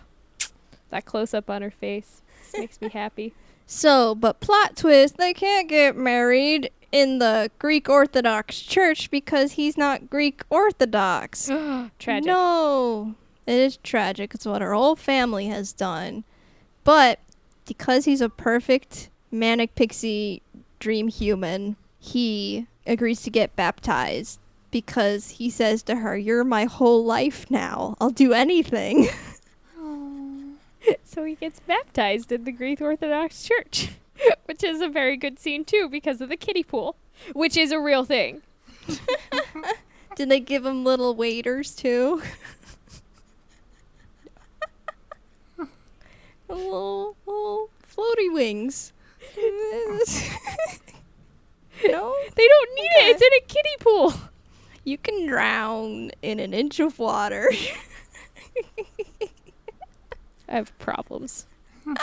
that 0.90 1.04
close 1.04 1.34
up 1.34 1.50
on 1.50 1.62
her 1.62 1.70
face 1.70 2.22
This 2.52 2.60
makes 2.60 2.80
me 2.80 2.88
happy. 2.88 3.34
So, 3.68 4.14
but 4.14 4.38
plot 4.38 4.76
twist, 4.76 5.16
they 5.16 5.34
can't 5.34 5.68
get 5.68 5.96
married 5.96 6.70
in 6.92 7.18
the 7.18 7.50
Greek 7.58 7.88
Orthodox 7.88 8.60
Church 8.60 9.10
because 9.10 9.52
he's 9.52 9.76
not 9.76 10.08
Greek 10.08 10.44
Orthodox. 10.50 11.46
Tragic. 11.98 12.26
No. 12.26 13.16
It 13.44 13.54
is 13.58 13.76
tragic. 13.78 14.34
It's 14.34 14.46
what 14.46 14.62
our 14.62 14.72
whole 14.72 14.94
family 14.94 15.46
has 15.46 15.72
done. 15.72 16.22
But 16.84 17.18
because 17.66 18.04
he's 18.04 18.20
a 18.20 18.28
perfect 18.28 19.10
manic 19.32 19.74
pixie 19.74 20.42
dream 20.78 21.08
human, 21.08 21.74
he 21.98 22.66
agrees 22.86 23.22
to 23.22 23.30
get 23.30 23.56
baptized 23.56 24.38
because 24.70 25.30
he 25.30 25.50
says 25.50 25.82
to 25.84 25.96
her, 25.96 26.16
You're 26.16 26.44
my 26.44 26.64
whole 26.64 27.04
life 27.04 27.50
now. 27.50 27.96
I'll 28.00 28.10
do 28.10 28.32
anything. 28.32 29.08
So 31.02 31.24
he 31.24 31.34
gets 31.34 31.58
baptized 31.58 32.30
in 32.30 32.44
the 32.44 32.52
Greek 32.52 32.80
Orthodox 32.80 33.42
Church, 33.42 33.88
which 34.44 34.62
is 34.62 34.80
a 34.80 34.86
very 34.88 35.16
good 35.16 35.40
scene 35.40 35.64
too 35.64 35.88
because 35.88 36.20
of 36.20 36.28
the 36.28 36.36
kiddie 36.36 36.62
pool, 36.62 36.94
which 37.32 37.56
is 37.56 37.72
a 37.72 37.80
real 37.80 38.04
thing. 38.04 38.40
Did 40.14 40.28
they 40.28 40.38
give 40.38 40.64
him 40.64 40.84
little 40.84 41.16
waiters 41.16 41.74
too? 41.74 42.22
little, 46.48 47.16
little 47.26 47.68
floaty 47.92 48.32
wings. 48.32 48.92
no? 49.36 49.98
They 51.82 51.88
don't 52.48 52.74
need 52.76 52.90
Okay. 52.96 53.08
it. 53.08 53.16
It's 53.16 53.22
in 53.22 53.32
a 53.32 53.40
kiddie 53.48 53.76
pool. 53.80 54.14
You 54.86 54.96
can 54.98 55.26
drown 55.26 56.12
in 56.22 56.38
an 56.38 56.54
inch 56.54 56.78
of 56.78 57.00
water. 57.00 57.50
I 60.48 60.54
have 60.54 60.78
problems. 60.78 61.44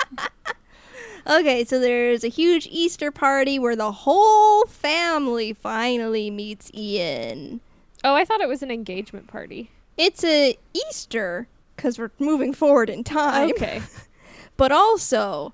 okay, 1.26 1.64
so 1.64 1.80
there's 1.80 2.26
a 2.26 2.28
huge 2.28 2.68
Easter 2.70 3.10
party 3.10 3.58
where 3.58 3.78
the 3.78 3.94
whole 3.94 4.66
family 4.66 5.54
finally 5.54 6.30
meets 6.30 6.70
Ian. 6.74 7.62
Oh, 8.04 8.16
I 8.16 8.26
thought 8.26 8.42
it 8.42 8.50
was 8.50 8.62
an 8.62 8.70
engagement 8.70 9.28
party. 9.28 9.72
It's 9.96 10.26
a 10.26 10.58
Easter 10.74 11.48
because 11.78 11.98
we're 11.98 12.12
moving 12.20 12.54
forward 12.54 12.90
in 12.90 13.06
time. 13.06 13.52
Okay. 13.52 13.82
but 14.58 14.74
also 14.74 15.54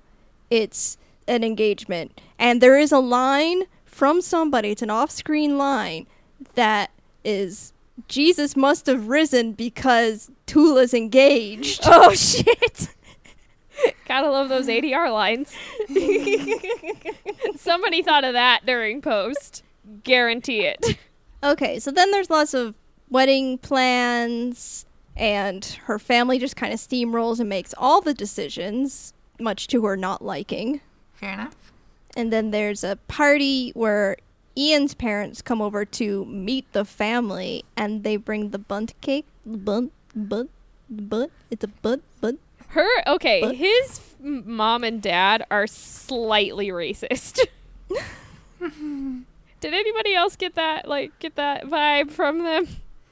it's 0.50 0.98
an 1.28 1.44
engagement. 1.44 2.20
And 2.40 2.60
there 2.60 2.76
is 2.76 2.90
a 2.90 2.98
line 2.98 3.62
from 3.84 4.20
somebody, 4.20 4.72
it's 4.72 4.82
an 4.82 4.90
off 4.90 5.12
screen 5.12 5.56
line 5.56 6.08
that 6.54 6.90
is 7.24 7.72
Jesus 8.08 8.56
must 8.56 8.86
have 8.86 9.08
risen 9.08 9.52
because 9.52 10.30
Tula's 10.46 10.94
engaged. 10.94 11.80
oh 11.84 12.14
shit. 12.14 12.88
Gotta 14.06 14.30
love 14.30 14.48
those 14.48 14.66
ADR 14.66 15.12
lines. 15.12 15.54
Somebody 17.56 18.02
thought 18.02 18.24
of 18.24 18.34
that 18.34 18.66
during 18.66 19.00
post. 19.00 19.62
Guarantee 20.04 20.62
it. 20.66 20.98
okay, 21.42 21.78
so 21.78 21.90
then 21.90 22.10
there's 22.10 22.30
lots 22.30 22.52
of 22.52 22.74
wedding 23.08 23.58
plans, 23.58 24.84
and 25.16 25.64
her 25.84 25.98
family 25.98 26.38
just 26.38 26.56
kind 26.56 26.72
of 26.72 26.78
steamrolls 26.78 27.40
and 27.40 27.48
makes 27.48 27.74
all 27.78 28.00
the 28.00 28.14
decisions, 28.14 29.14
much 29.38 29.66
to 29.68 29.84
her 29.84 29.96
not 29.96 30.22
liking. 30.22 30.80
Fair 31.14 31.32
enough. 31.32 31.72
And 32.16 32.32
then 32.32 32.50
there's 32.50 32.84
a 32.84 32.96
party 33.08 33.70
where 33.70 34.16
Ian's 34.56 34.94
parents 34.94 35.42
come 35.42 35.62
over 35.62 35.84
to 35.84 36.24
meet 36.26 36.70
the 36.72 36.84
family 36.84 37.64
and 37.76 38.02
they 38.04 38.16
bring 38.16 38.50
the 38.50 38.58
Bundt 38.58 38.94
cake. 39.00 39.26
Bunt, 39.46 39.92
bunt, 40.14 40.50
bunt. 40.88 41.30
It's 41.50 41.64
a 41.64 41.68
bunt, 41.68 42.02
bunt. 42.20 42.40
Her 42.68 42.88
okay. 43.06 43.40
But- 43.40 43.56
His 43.56 43.98
f- 43.98 44.14
mom 44.20 44.84
and 44.84 45.00
dad 45.02 45.44
are 45.50 45.66
slightly 45.66 46.68
racist. 46.68 47.40
Did 48.60 49.74
anybody 49.74 50.14
else 50.14 50.36
get 50.36 50.54
that 50.54 50.88
like 50.88 51.18
get 51.18 51.36
that 51.36 51.64
vibe 51.64 52.10
from 52.10 52.44
them? 52.44 52.66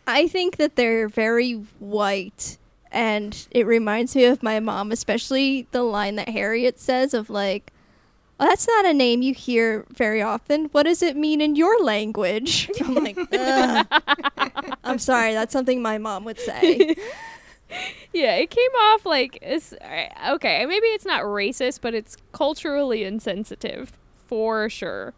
I 0.07 0.26
think 0.28 0.57
that 0.57 0.76
they're 0.76 1.09
very 1.09 1.53
white 1.78 2.57
and 2.91 3.47
it 3.51 3.66
reminds 3.66 4.16
me 4.16 4.24
of 4.24 4.43
my 4.43 4.61
mom, 4.61 4.91
especially 4.93 5.66
the 5.72 5.82
line 5.82 6.16
that 6.16 6.30
Harriet 6.30 6.78
says 6.80 7.12
of 7.12 7.28
like, 7.28 7.70
oh, 8.41 8.47
that's 8.47 8.66
not 8.66 8.86
a 8.86 8.93
name 8.95 9.22
you 9.22 9.34
hear 9.34 9.84
very 9.91 10.22
often. 10.22 10.66
What 10.72 10.84
does 10.84 11.03
it 11.03 11.16
mean 11.16 11.41
in 11.41 11.57
your 11.57 11.82
language? 11.82 12.70
I'm 12.80 12.95
like, 12.95 13.18
"Ugh." 13.32 13.86
I'm 14.84 14.99
sorry, 14.99 15.32
that's 15.34 15.53
something 15.53 15.82
my 15.82 15.99
mom 15.99 16.24
would 16.24 16.39
say. 16.41 16.97
Yeah, 18.14 18.36
it 18.36 18.49
came 18.49 18.70
off 18.70 19.05
like 19.05 19.39
it's 19.43 19.74
uh, 19.74 20.09
okay. 20.30 20.64
Maybe 20.64 20.86
it's 20.86 21.05
not 21.05 21.24
racist, 21.24 21.80
but 21.82 21.93
it's 21.93 22.16
culturally 22.32 23.05
insensitive 23.05 23.93
for 24.26 24.70
sure. 24.70 25.12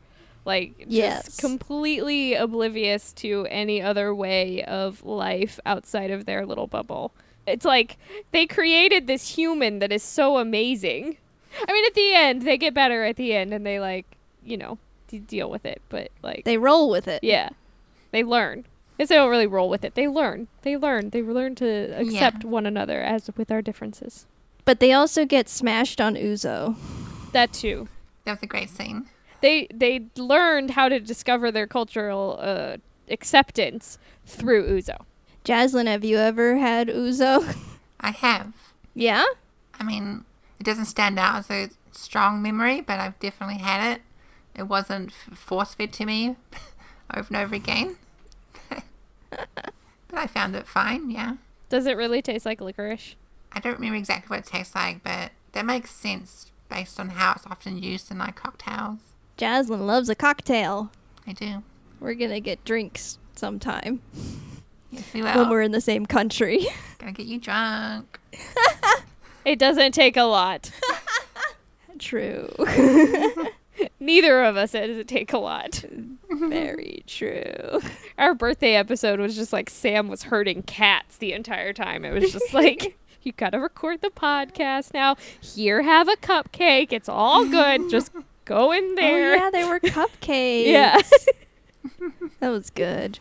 Like 0.44 0.76
just 0.78 0.90
Yes. 0.90 1.36
completely 1.36 2.34
oblivious 2.34 3.12
to 3.14 3.46
any 3.48 3.80
other 3.80 4.12
way 4.12 4.64
of 4.64 5.04
life 5.04 5.60
outside 5.64 6.10
of 6.10 6.24
their 6.26 6.44
little 6.44 6.66
bubble. 6.66 7.12
It's 7.46 7.64
like 7.64 7.96
they 8.32 8.46
created 8.46 9.06
this 9.06 9.36
human 9.36 9.78
that 9.78 9.92
is 9.92 10.02
so 10.02 10.38
amazing. 10.38 11.18
I 11.68 11.72
mean, 11.72 11.84
at 11.84 11.94
the 11.94 12.14
end, 12.14 12.42
they 12.42 12.56
get 12.58 12.74
better 12.74 13.04
at 13.04 13.16
the 13.16 13.32
end, 13.34 13.52
and 13.54 13.64
they 13.66 13.80
like 13.80 14.06
you 14.44 14.56
know 14.56 14.78
d- 15.08 15.18
deal 15.18 15.50
with 15.50 15.64
it. 15.64 15.80
But 15.88 16.10
like, 16.22 16.44
They 16.44 16.58
roll 16.58 16.90
with 16.90 17.08
it. 17.08 17.22
yeah, 17.24 17.50
they 18.12 18.22
learn. 18.24 18.64
Guess 18.98 19.08
they 19.08 19.14
don't 19.14 19.30
really 19.30 19.46
roll 19.46 19.70
with 19.70 19.82
it. 19.84 19.94
They 19.94 20.06
learn. 20.08 20.48
They 20.62 20.76
learn. 20.76 21.08
They 21.10 21.22
learn 21.22 21.54
to 21.56 21.66
accept 21.98 22.44
one 22.44 22.66
another 22.66 23.00
as 23.00 23.30
with 23.34 23.50
our 23.50 23.62
differences. 23.62 24.26
But 24.66 24.78
they 24.78 24.92
also 24.92 25.24
get 25.24 25.48
smashed 25.48 26.00
on 26.02 26.16
ouzo. 26.16 26.76
That 27.32 27.52
too. 27.52 27.88
That 28.24 28.32
was 28.32 28.42
a 28.42 28.46
great 28.46 28.68
scene. 28.68 29.06
They 29.40 29.68
they 29.72 30.04
learned 30.16 30.72
how 30.72 30.90
to 30.90 31.00
discover 31.00 31.50
their 31.50 31.66
cultural 31.66 32.36
uh, 32.40 32.76
acceptance 33.08 33.98
through 34.26 34.68
ouzo. 34.68 34.98
Jaslyn, 35.46 35.86
have 35.86 36.04
you 36.04 36.18
ever 36.18 36.58
had 36.58 36.88
ouzo? 36.88 37.56
I 38.00 38.10
have. 38.10 38.52
yeah? 38.94 39.24
I 39.78 39.84
mean, 39.84 40.24
it 40.60 40.64
doesn't 40.64 40.84
stand 40.84 41.18
out 41.18 41.36
as 41.38 41.50
a 41.50 41.70
strong 41.90 42.40
memory, 42.42 42.80
but 42.80 43.00
I've 43.00 43.18
definitely 43.18 43.58
had 43.58 43.94
it. 43.94 44.02
It 44.54 44.64
wasn't 44.64 45.10
f- 45.10 45.36
force 45.38 45.74
fed 45.74 45.92
to 45.94 46.04
me 46.04 46.36
over 47.16 47.26
and 47.28 47.36
over 47.36 47.54
again. 47.54 47.96
but 49.30 49.72
I 50.12 50.26
found 50.26 50.54
it 50.54 50.68
fine, 50.68 51.10
yeah. 51.10 51.36
Does 51.68 51.86
it 51.86 51.96
really 51.96 52.22
taste 52.22 52.46
like 52.46 52.60
licorice? 52.60 53.16
I 53.52 53.60
don't 53.60 53.74
remember 53.74 53.96
exactly 53.96 54.36
what 54.36 54.46
it 54.46 54.50
tastes 54.50 54.74
like, 54.74 55.02
but 55.02 55.32
that 55.52 55.64
makes 55.66 55.90
sense 55.90 56.52
based 56.68 57.00
on 57.00 57.10
how 57.10 57.32
it's 57.32 57.46
often 57.46 57.82
used 57.82 58.10
in 58.10 58.18
like 58.18 58.36
cocktails. 58.36 58.98
Jaslyn 59.38 59.86
loves 59.86 60.08
a 60.08 60.14
cocktail. 60.14 60.92
I 61.26 61.32
do. 61.32 61.62
We're 61.98 62.14
gonna 62.14 62.40
get 62.40 62.64
drinks 62.64 63.18
sometime 63.34 64.00
Yes, 64.90 65.14
we 65.14 65.22
when 65.22 65.48
we're 65.48 65.62
in 65.62 65.72
the 65.72 65.80
same 65.80 66.04
country. 66.04 66.66
Gonna 66.98 67.12
get 67.12 67.26
you 67.26 67.38
drunk. 67.38 68.18
It 69.44 69.58
doesn't 69.58 69.92
take 69.92 70.16
a 70.16 70.24
lot. 70.24 70.70
true. 71.98 72.48
Neither 74.00 74.42
of 74.42 74.56
us 74.56 74.72
does 74.72 74.96
it 74.96 75.08
take 75.08 75.32
a 75.32 75.38
lot. 75.38 75.84
Very 76.30 77.02
true. 77.06 77.80
Our 78.18 78.34
birthday 78.34 78.74
episode 78.74 79.20
was 79.20 79.36
just 79.36 79.52
like 79.52 79.70
Sam 79.70 80.08
was 80.08 80.24
herding 80.24 80.62
cats 80.62 81.16
the 81.16 81.32
entire 81.32 81.72
time. 81.72 82.04
It 82.04 82.12
was 82.12 82.32
just 82.32 82.52
like, 82.54 82.98
you 83.22 83.32
gotta 83.32 83.58
record 83.58 84.00
the 84.00 84.10
podcast 84.10 84.92
now. 84.92 85.16
Here, 85.40 85.82
have 85.82 86.08
a 86.08 86.16
cupcake. 86.16 86.92
It's 86.92 87.08
all 87.08 87.46
good. 87.46 87.90
Just 87.90 88.12
go 88.44 88.72
in 88.72 88.84
oh, 88.84 88.94
there. 88.96 89.32
Oh 89.32 89.36
yeah, 89.36 89.50
they 89.50 89.64
were 89.64 89.80
cupcakes. 89.80 90.66
Yeah. 90.66 91.00
That 92.40 92.48
was 92.48 92.70
good. 92.70 93.18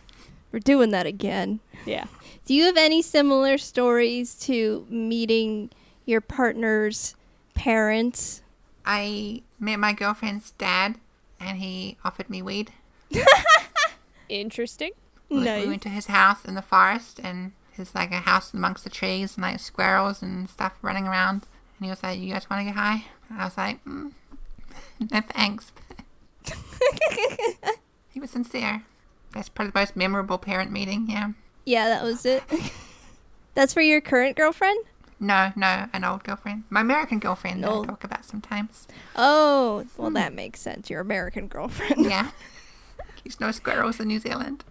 We're 0.51 0.59
doing 0.59 0.91
that 0.91 1.05
again. 1.05 1.59
yeah. 1.85 2.05
Do 2.45 2.53
you 2.55 2.63
have 2.65 2.77
any 2.77 3.01
similar 3.01 3.57
stories 3.57 4.33
to 4.41 4.87
meeting 4.89 5.69
your 6.09 6.21
partner's 6.21 7.15
parents? 7.53 8.41
I 8.85 9.43
met 9.59 9.77
my 9.79 9.93
girlfriend's 9.93 10.51
dad, 10.51 10.95
and 11.39 11.59
he 11.59 11.97
offered 12.03 12.29
me 12.29 12.41
weed. 12.41 12.71
Interesting. 14.29 14.91
We- 15.29 15.37
Nice. 15.41 15.63
We 15.63 15.69
went 15.69 15.81
to 15.83 15.89
his 15.89 16.07
house 16.07 16.43
in 16.45 16.55
the 16.55 16.61
forest, 16.61 17.19
and 17.23 17.51
it's 17.77 17.93
like 17.95 18.11
a 18.11 18.19
house 18.19 18.53
amongst 18.53 18.83
the 18.83 18.89
trees, 18.89 19.35
and 19.35 19.43
like 19.43 19.59
squirrels 19.59 20.21
and 20.21 20.49
stuff 20.49 20.73
running 20.81 21.07
around. 21.07 21.43
And 21.77 21.85
he 21.85 21.89
was 21.89 22.01
like, 22.03 22.19
"You 22.19 22.33
guys 22.33 22.49
want 22.49 22.61
to 22.61 22.65
get 22.65 22.75
high?" 22.75 23.05
And 23.29 23.39
I 23.39 23.45
was 23.45 23.57
like, 23.57 23.83
mm, 23.85 24.11
"No 25.11 25.21
thanks." 25.21 25.71
he 28.09 28.19
was 28.19 28.31
sincere. 28.31 28.83
That's 29.33 29.49
probably 29.49 29.71
the 29.71 29.79
most 29.79 29.95
memorable 29.95 30.37
parent 30.39 30.71
meeting. 30.71 31.05
Yeah. 31.09 31.31
Yeah, 31.65 31.87
that 31.89 32.03
was 32.03 32.25
it. 32.25 32.43
That's 33.53 33.73
for 33.73 33.81
your 33.81 34.01
current 34.01 34.35
girlfriend? 34.35 34.83
No, 35.19 35.51
no, 35.55 35.87
an 35.91 36.03
old 36.03 36.23
girlfriend. 36.23 36.63
My 36.69 36.81
American 36.81 37.19
girlfriend 37.19 37.63
that 37.63 37.69
I 37.69 37.85
talk 37.85 38.03
about 38.03 38.23
sometimes. 38.23 38.87
Oh, 39.15 39.85
well, 39.97 40.11
that 40.11 40.33
makes 40.33 40.61
sense. 40.61 40.89
Your 40.89 41.01
American 41.01 41.47
girlfriend. 41.47 42.05
Yeah. 42.05 42.31
There's 43.23 43.39
no 43.39 43.51
squirrels 43.51 43.99
in 43.99 44.07
New 44.07 44.19
Zealand. 44.19 44.63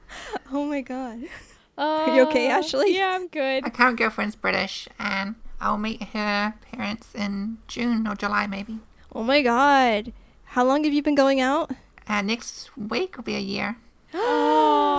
oh 0.52 0.64
my 0.64 0.80
god. 0.80 1.22
Uh, 1.76 2.12
you 2.14 2.22
okay, 2.28 2.48
Ashley? 2.48 2.96
Yeah, 2.96 3.16
I'm 3.16 3.26
good. 3.26 3.64
My 3.64 3.70
current 3.70 3.98
girlfriend's 3.98 4.36
British, 4.36 4.88
and 4.98 5.34
I'll 5.60 5.76
meet 5.76 6.02
her 6.02 6.54
parents 6.72 7.14
in 7.14 7.58
June 7.66 8.06
or 8.06 8.14
July, 8.14 8.46
maybe. 8.46 8.78
Oh 9.12 9.22
my 9.22 9.42
god. 9.42 10.12
How 10.44 10.64
long 10.64 10.84
have 10.84 10.92
you 10.92 11.02
been 11.02 11.14
going 11.16 11.40
out? 11.40 11.72
Uh, 12.06 12.22
next 12.22 12.70
week 12.76 13.16
will 13.16 13.24
be 13.24 13.36
a 13.36 13.40
year. 13.40 13.76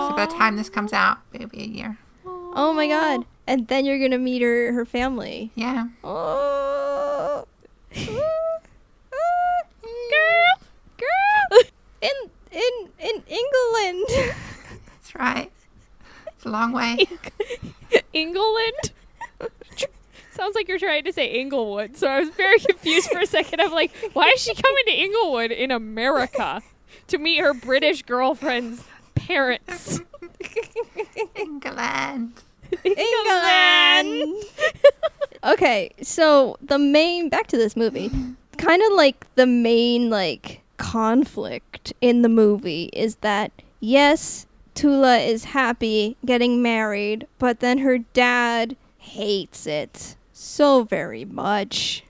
So 0.08 0.14
by 0.16 0.24
the 0.24 0.32
time 0.32 0.56
this 0.56 0.70
comes 0.70 0.94
out, 0.94 1.18
it'll 1.34 1.48
be 1.48 1.62
a 1.62 1.66
year. 1.66 1.98
Oh 2.24 2.72
my 2.74 2.86
god. 2.88 3.26
And 3.48 3.66
then 3.68 3.86
you're 3.86 3.98
gonna 3.98 4.18
meet 4.18 4.42
her 4.42 4.72
her 4.74 4.84
family. 4.84 5.50
Yeah. 5.54 5.86
Oh. 6.04 7.46
Girl. 7.94 8.28
Girl. 10.98 11.60
In 12.02 12.10
in 12.52 12.90
in 12.98 13.22
England. 13.26 14.06
That's 14.86 15.14
right. 15.14 15.50
It's 16.26 16.44
a 16.44 16.50
long 16.50 16.72
way. 16.72 17.06
England. 18.12 18.92
Sounds 20.30 20.54
like 20.54 20.68
you're 20.68 20.78
trying 20.78 21.04
to 21.04 21.12
say 21.14 21.26
Inglewood. 21.40 21.96
So 21.96 22.06
I 22.06 22.20
was 22.20 22.28
very 22.28 22.58
confused 22.58 23.10
for 23.10 23.20
a 23.20 23.26
second. 23.26 23.62
I'm 23.62 23.72
like, 23.72 23.92
why 24.12 24.28
is 24.28 24.42
she 24.42 24.54
coming 24.54 24.84
to 24.88 24.92
Inglewood 24.92 25.52
in 25.52 25.70
America 25.70 26.60
to 27.06 27.18
meet 27.18 27.38
her 27.38 27.54
British 27.54 28.02
girlfriend's 28.02 28.84
parents? 29.14 30.00
England. 31.34 32.42
England. 32.84 34.44
okay, 35.44 35.90
so 36.02 36.56
the 36.62 36.78
main 36.78 37.28
back 37.28 37.46
to 37.48 37.56
this 37.56 37.76
movie, 37.76 38.10
kind 38.56 38.82
of 38.82 38.92
like 38.92 39.26
the 39.34 39.46
main 39.46 40.10
like 40.10 40.62
conflict 40.76 41.92
in 42.00 42.22
the 42.22 42.28
movie 42.28 42.90
is 42.92 43.16
that 43.16 43.52
yes, 43.80 44.46
Tula 44.74 45.18
is 45.18 45.46
happy 45.46 46.16
getting 46.24 46.62
married, 46.62 47.26
but 47.38 47.60
then 47.60 47.78
her 47.78 47.98
dad 47.98 48.76
hates 48.98 49.66
it 49.66 50.16
so 50.32 50.84
very 50.84 51.24
much. 51.24 52.04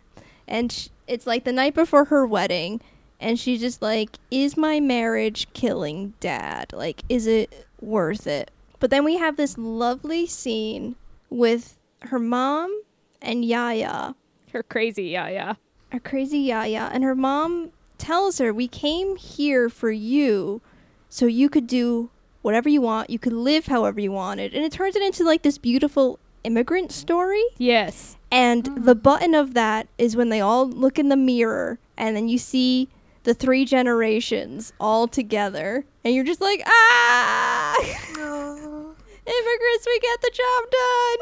And 0.47 0.71
sh- 0.73 0.89
it's 1.07 1.27
like 1.27 1.45
the 1.45 1.53
night 1.53 1.75
before 1.75 2.07
her 2.07 2.27
wedding 2.27 2.81
and 3.21 3.39
she's 3.39 3.61
just 3.61 3.83
like 3.83 4.17
is 4.31 4.57
my 4.57 4.81
marriage 4.81 5.49
killing 5.53 6.15
dad? 6.21 6.73
Like 6.73 7.03
is 7.09 7.27
it 7.27 7.67
worth 7.81 8.27
it? 8.27 8.51
But 8.81 8.91
then 8.91 9.05
we 9.05 9.17
have 9.17 9.37
this 9.37 9.59
lovely 9.59 10.27
scene 10.27 10.97
with 11.31 11.77
her 12.03 12.19
mom 12.19 12.83
and 13.21 13.45
Yaya, 13.45 14.15
Her 14.53 14.63
crazy, 14.63 15.05
yeah, 15.05 15.29
yeah. 15.29 15.55
a 15.93 16.01
crazy 16.01 16.39
Yaya, 16.39 16.91
and 16.93 17.03
her 17.05 17.15
mom 17.15 17.73
tells 17.99 18.39
her, 18.39 18.53
"We 18.53 18.69
came 18.69 19.17
here 19.17 19.69
for 19.69 19.91
you, 19.91 20.61
so 21.09 21.27
you 21.27 21.49
could 21.49 21.67
do 21.67 22.11
whatever 22.43 22.69
you 22.69 22.81
want. 22.81 23.11
You 23.11 23.19
could 23.19 23.33
live 23.33 23.67
however 23.67 24.01
you 24.01 24.13
wanted." 24.13 24.55
And 24.55 24.65
it 24.65 24.73
turns 24.73 24.95
it 24.95 25.03
into 25.03 25.25
like 25.25 25.43
this 25.43 25.59
beautiful 25.59 26.19
immigrant 26.45 26.93
story. 26.93 27.43
Yes. 27.59 28.17
And 28.31 28.65
mm-hmm. 28.65 28.85
the 28.85 28.95
button 28.95 29.35
of 29.35 29.55
that 29.55 29.89
is 29.99 30.17
when 30.17 30.29
they 30.29 30.41
all 30.41 30.69
look 30.69 30.99
in 30.99 31.09
the 31.09 31.17
mirror, 31.17 31.79
and 31.97 32.17
then 32.17 32.29
you 32.29 32.39
see 32.39 32.89
the 33.29 33.35
three 33.35 33.67
generations 33.67 34.73
all 34.81 35.07
together, 35.07 35.85
and 36.03 36.15
you're 36.15 36.25
just 36.25 36.41
like, 36.41 36.63
ah. 36.65 37.77
Immigrants, 38.17 39.87
we 39.87 40.01
get 40.01 40.21
the 40.23 40.31
job 40.33 40.71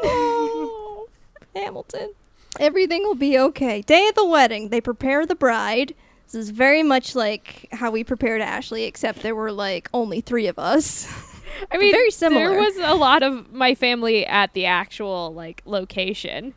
done. 0.05 1.05
Hamilton. 1.63 2.13
Everything 2.61 3.03
will 3.03 3.13
be 3.13 3.37
okay. 3.37 3.81
Day 3.81 4.07
of 4.07 4.15
the 4.15 4.25
wedding, 4.25 4.69
they 4.69 4.79
prepare 4.79 5.25
the 5.25 5.35
bride. 5.35 5.95
This 6.23 6.35
is 6.35 6.49
very 6.49 6.81
much 6.81 7.13
like 7.13 7.67
how 7.73 7.91
we 7.91 8.05
prepared 8.05 8.39
Ashley, 8.41 8.85
except 8.85 9.21
there 9.21 9.35
were 9.35 9.51
like 9.51 9.89
only 9.93 10.21
three 10.21 10.47
of 10.47 10.57
us. 10.57 11.13
I 11.69 11.77
mean, 11.77 11.91
Very 11.91 12.11
similar. 12.11 12.51
There 12.51 12.61
was 12.61 12.77
a 12.77 12.93
lot 12.95 13.21
of 13.21 13.51
my 13.51 13.75
family 13.75 14.25
at 14.25 14.53
the 14.53 14.65
actual 14.65 15.33
like 15.33 15.61
location 15.65 16.53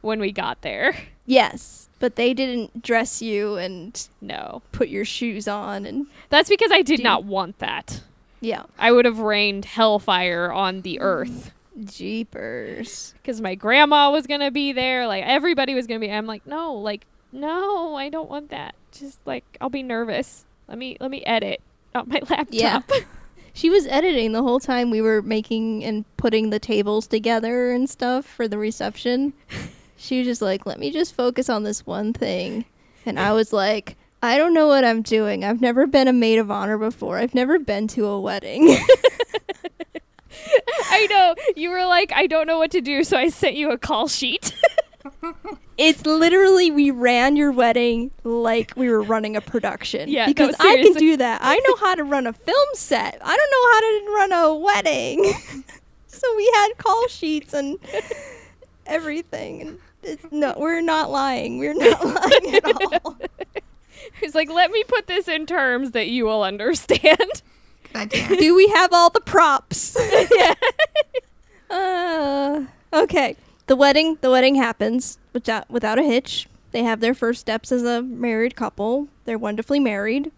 when 0.00 0.18
we 0.18 0.32
got 0.32 0.62
there. 0.62 0.96
yes, 1.26 1.83
but 1.98 2.16
they 2.16 2.34
didn't 2.34 2.82
dress 2.82 3.22
you 3.22 3.56
and 3.56 4.08
No, 4.20 4.62
put 4.72 4.88
your 4.88 5.04
shoes 5.04 5.46
on 5.48 5.86
and 5.86 6.06
that's 6.28 6.48
because 6.48 6.70
I 6.72 6.82
did 6.82 7.02
not 7.02 7.24
want 7.24 7.58
that. 7.60 8.02
yeah. 8.40 8.64
I 8.78 8.92
would 8.92 9.04
have 9.04 9.18
rained 9.20 9.64
hellfire 9.64 10.52
on 10.52 10.82
the 10.82 11.00
earth 11.00 11.52
Jeepers. 11.84 13.14
because 13.22 13.40
my 13.40 13.54
grandma 13.54 14.10
was 14.10 14.26
gonna 14.26 14.50
be 14.50 14.72
there. 14.72 15.06
Like 15.06 15.24
everybody 15.24 15.74
was 15.74 15.86
gonna 15.86 16.00
be. 16.00 16.10
I'm 16.10 16.26
like, 16.26 16.46
no, 16.46 16.74
like 16.74 17.06
no, 17.32 17.94
I 17.96 18.08
don't 18.10 18.30
want 18.30 18.50
that. 18.50 18.74
Just 18.92 19.18
like 19.26 19.44
I'll 19.60 19.70
be 19.70 19.82
nervous. 19.82 20.44
Let 20.68 20.78
me 20.78 20.96
let 21.00 21.10
me 21.10 21.24
edit 21.24 21.60
on 21.94 22.08
my 22.08 22.20
laptop. 22.30 22.48
Yeah. 22.50 22.80
She 23.52 23.70
was 23.70 23.86
editing 23.86 24.32
the 24.32 24.42
whole 24.42 24.60
time 24.60 24.90
we 24.90 25.00
were 25.00 25.22
making 25.22 25.84
and 25.84 26.04
putting 26.16 26.50
the 26.50 26.58
tables 26.58 27.06
together 27.06 27.70
and 27.70 27.88
stuff 27.88 28.24
for 28.26 28.46
the 28.48 28.58
reception. 28.58 29.32
She 30.04 30.18
was 30.18 30.26
just 30.26 30.42
like, 30.42 30.66
let 30.66 30.78
me 30.78 30.90
just 30.90 31.14
focus 31.14 31.48
on 31.48 31.62
this 31.62 31.86
one 31.86 32.12
thing. 32.12 32.66
And 33.06 33.18
I 33.18 33.32
was 33.32 33.54
like, 33.54 33.96
I 34.22 34.36
don't 34.36 34.52
know 34.52 34.66
what 34.66 34.84
I'm 34.84 35.00
doing. 35.00 35.44
I've 35.44 35.62
never 35.62 35.86
been 35.86 36.08
a 36.08 36.12
maid 36.12 36.38
of 36.38 36.50
honor 36.50 36.76
before. 36.76 37.16
I've 37.16 37.34
never 37.34 37.58
been 37.58 37.88
to 37.88 38.04
a 38.06 38.20
wedding. 38.20 38.68
I 40.90 41.06
know. 41.06 41.34
You 41.56 41.70
were 41.70 41.86
like, 41.86 42.12
I 42.14 42.26
don't 42.26 42.46
know 42.46 42.58
what 42.58 42.70
to 42.72 42.82
do, 42.82 43.02
so 43.02 43.16
I 43.16 43.30
sent 43.30 43.56
you 43.56 43.70
a 43.70 43.78
call 43.78 44.06
sheet. 44.08 44.54
it's 45.78 46.04
literally, 46.04 46.70
we 46.70 46.90
ran 46.90 47.36
your 47.36 47.50
wedding 47.50 48.10
like 48.24 48.74
we 48.76 48.90
were 48.90 49.02
running 49.02 49.36
a 49.36 49.40
production. 49.40 50.10
Yeah, 50.10 50.26
no, 50.26 50.32
Because 50.32 50.54
I 50.60 50.82
can 50.82 50.92
do 50.94 51.16
that. 51.16 51.40
I 51.42 51.58
know 51.66 51.76
how 51.76 51.94
to 51.94 52.04
run 52.04 52.26
a 52.26 52.34
film 52.34 52.68
set. 52.74 53.18
I 53.22 53.36
don't 53.36 53.50
know 53.50 53.72
how 53.72 53.80
to 53.80 54.12
run 54.14 54.32
a 54.44 54.54
wedding. 54.54 55.32
so 56.08 56.36
we 56.36 56.50
had 56.56 56.72
call 56.76 57.08
sheets 57.08 57.54
and 57.54 57.78
everything. 58.86 59.78
And 60.04 60.18
it's 60.18 60.32
no, 60.32 60.54
we're 60.56 60.80
not 60.80 61.10
lying. 61.10 61.58
We're 61.58 61.74
not 61.74 62.04
lying 62.04 62.54
at 62.56 62.64
all. 63.04 63.16
He's 64.20 64.34
like, 64.34 64.50
let 64.50 64.70
me 64.70 64.84
put 64.86 65.06
this 65.06 65.28
in 65.28 65.46
terms 65.46 65.92
that 65.92 66.08
you 66.08 66.24
will 66.26 66.42
understand. 66.42 67.18
Good 67.84 67.94
idea. 67.94 68.36
Do 68.36 68.54
we 68.54 68.68
have 68.68 68.92
all 68.92 69.10
the 69.10 69.20
props? 69.20 69.96
uh, 71.70 72.64
okay. 72.92 73.36
The 73.66 73.76
wedding. 73.76 74.18
The 74.20 74.30
wedding 74.30 74.56
happens 74.56 75.18
without 75.32 75.70
without 75.70 75.98
a 75.98 76.02
hitch. 76.02 76.48
They 76.72 76.82
have 76.82 77.00
their 77.00 77.14
first 77.14 77.40
steps 77.40 77.72
as 77.72 77.82
a 77.82 78.02
married 78.02 78.56
couple. 78.56 79.08
They're 79.24 79.38
wonderfully 79.38 79.80
married. 79.80 80.32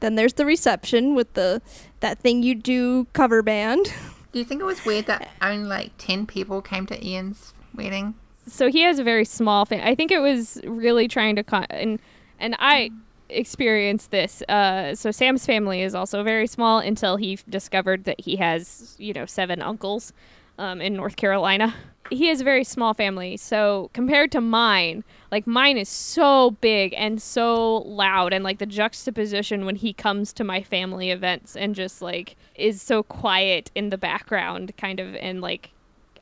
Then 0.00 0.14
there's 0.16 0.32
the 0.34 0.46
reception 0.46 1.14
with 1.14 1.32
the 1.34 1.62
that 2.00 2.18
thing 2.18 2.42
you 2.42 2.54
do 2.54 3.06
cover 3.12 3.42
band. 3.42 3.92
Do 4.32 4.38
you 4.40 4.44
think 4.44 4.60
it 4.60 4.64
was 4.64 4.84
weird 4.84 5.06
that 5.06 5.30
only 5.40 5.64
like 5.64 5.92
10 5.98 6.26
people 6.26 6.60
came 6.60 6.86
to 6.86 7.06
Ian's 7.06 7.54
wedding? 7.72 8.14
So 8.46 8.68
he 8.68 8.82
has 8.82 8.98
a 8.98 9.04
very 9.04 9.24
small 9.24 9.64
family. 9.64 9.84
I 9.84 9.94
think 9.94 10.10
it 10.10 10.20
was 10.20 10.60
really 10.64 11.08
trying 11.08 11.36
to 11.36 11.42
con- 11.42 11.66
and 11.70 12.00
and 12.38 12.56
I 12.58 12.90
experienced 13.28 14.10
this. 14.10 14.42
Uh, 14.48 14.94
so 14.94 15.10
Sam's 15.10 15.46
family 15.46 15.82
is 15.82 15.94
also 15.94 16.22
very 16.22 16.46
small 16.46 16.78
until 16.78 17.16
he 17.16 17.38
discovered 17.48 18.04
that 18.04 18.20
he 18.20 18.36
has 18.36 18.96
you 18.98 19.12
know 19.12 19.26
seven 19.26 19.62
uncles 19.62 20.12
um, 20.58 20.80
in 20.80 20.94
North 20.94 21.16
Carolina. 21.16 21.74
He 22.10 22.26
has 22.28 22.42
a 22.42 22.44
very 22.44 22.64
small 22.64 22.92
family, 22.92 23.38
so 23.38 23.90
compared 23.94 24.30
to 24.32 24.40
mine, 24.42 25.04
like 25.32 25.46
mine 25.46 25.78
is 25.78 25.88
so 25.88 26.50
big 26.60 26.92
and 26.98 27.20
so 27.20 27.78
loud, 27.78 28.34
and 28.34 28.44
like 28.44 28.58
the 28.58 28.66
juxtaposition 28.66 29.64
when 29.64 29.76
he 29.76 29.94
comes 29.94 30.34
to 30.34 30.44
my 30.44 30.62
family 30.62 31.10
events 31.10 31.56
and 31.56 31.74
just 31.74 32.02
like 32.02 32.36
is 32.54 32.82
so 32.82 33.02
quiet 33.02 33.70
in 33.74 33.88
the 33.88 33.96
background, 33.96 34.76
kind 34.76 35.00
of, 35.00 35.14
and 35.16 35.40
like 35.40 35.70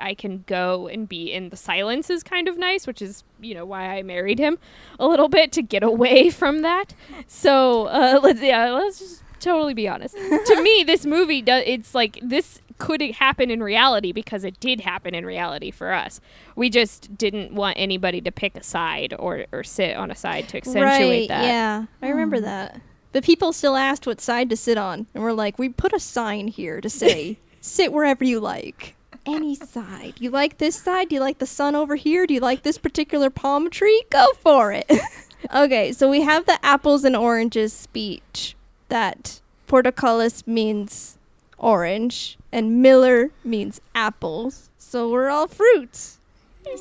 I 0.02 0.14
can 0.14 0.44
go 0.46 0.88
and 0.88 1.08
be 1.08 1.32
in 1.32 1.48
the 1.50 1.56
silence 1.56 2.10
is 2.10 2.22
kind 2.22 2.48
of 2.48 2.58
nice, 2.58 2.86
which 2.86 3.00
is 3.00 3.24
you 3.40 3.54
know 3.54 3.64
why 3.64 3.96
I 3.96 4.02
married 4.02 4.38
him 4.38 4.58
a 4.98 5.06
little 5.06 5.28
bit 5.28 5.52
to 5.52 5.62
get 5.62 5.82
away 5.82 6.28
from 6.40 6.62
that. 6.62 6.94
So 7.26 7.86
uh, 7.86 8.20
let's 8.22 8.40
yeah, 8.40 8.70
let's 8.70 8.98
just 8.98 9.22
totally 9.40 9.74
be 9.74 9.88
honest. 9.88 10.16
to 10.16 10.62
me, 10.62 10.84
this 10.86 11.06
movie 11.06 11.42
does 11.42 11.62
it's 11.66 11.94
like 11.94 12.18
this 12.22 12.60
could 12.78 13.00
happen 13.00 13.48
in 13.48 13.62
reality 13.62 14.10
because 14.10 14.42
it 14.42 14.58
did 14.58 14.80
happen 14.80 15.14
in 15.14 15.24
reality 15.24 15.70
for 15.70 15.92
us. 15.92 16.20
We 16.56 16.68
just 16.68 17.16
didn't 17.16 17.52
want 17.52 17.76
anybody 17.78 18.20
to 18.22 18.32
pick 18.32 18.56
a 18.56 18.62
side 18.62 19.14
or 19.18 19.46
or 19.52 19.62
sit 19.62 19.96
on 19.96 20.10
a 20.10 20.16
side 20.16 20.48
to 20.48 20.56
accentuate 20.56 20.82
right, 20.84 21.28
that. 21.28 21.44
Yeah, 21.44 21.86
I 22.02 22.08
remember 22.08 22.40
that. 22.40 22.80
But 23.12 23.24
people 23.24 23.52
still 23.52 23.76
asked 23.76 24.06
what 24.06 24.20
side 24.22 24.48
to 24.50 24.56
sit 24.56 24.78
on, 24.78 25.06
and 25.14 25.22
we're 25.22 25.32
like, 25.32 25.58
we 25.58 25.68
put 25.68 25.92
a 25.92 26.00
sign 26.00 26.48
here 26.48 26.80
to 26.80 26.88
say, 26.88 27.38
sit 27.60 27.92
wherever 27.92 28.24
you 28.24 28.40
like. 28.40 28.96
Any 29.24 29.54
side. 29.54 30.14
You 30.18 30.30
like 30.30 30.58
this 30.58 30.76
side? 30.76 31.08
Do 31.08 31.14
you 31.14 31.20
like 31.20 31.38
the 31.38 31.46
sun 31.46 31.76
over 31.76 31.94
here? 31.96 32.26
Do 32.26 32.34
you 32.34 32.40
like 32.40 32.62
this 32.62 32.78
particular 32.78 33.30
palm 33.30 33.70
tree? 33.70 34.04
Go 34.10 34.28
for 34.40 34.72
it. 34.72 34.90
okay, 35.54 35.92
so 35.92 36.08
we 36.10 36.22
have 36.22 36.46
the 36.46 36.64
apples 36.64 37.04
and 37.04 37.14
oranges 37.14 37.72
speech 37.72 38.56
that 38.88 39.40
Portokalos 39.68 40.46
means 40.46 41.18
orange 41.56 42.36
and 42.50 42.82
Miller 42.82 43.30
means 43.44 43.80
apples. 43.94 44.70
So 44.76 45.08
we're 45.08 45.30
all 45.30 45.46
fruits. 45.46 46.18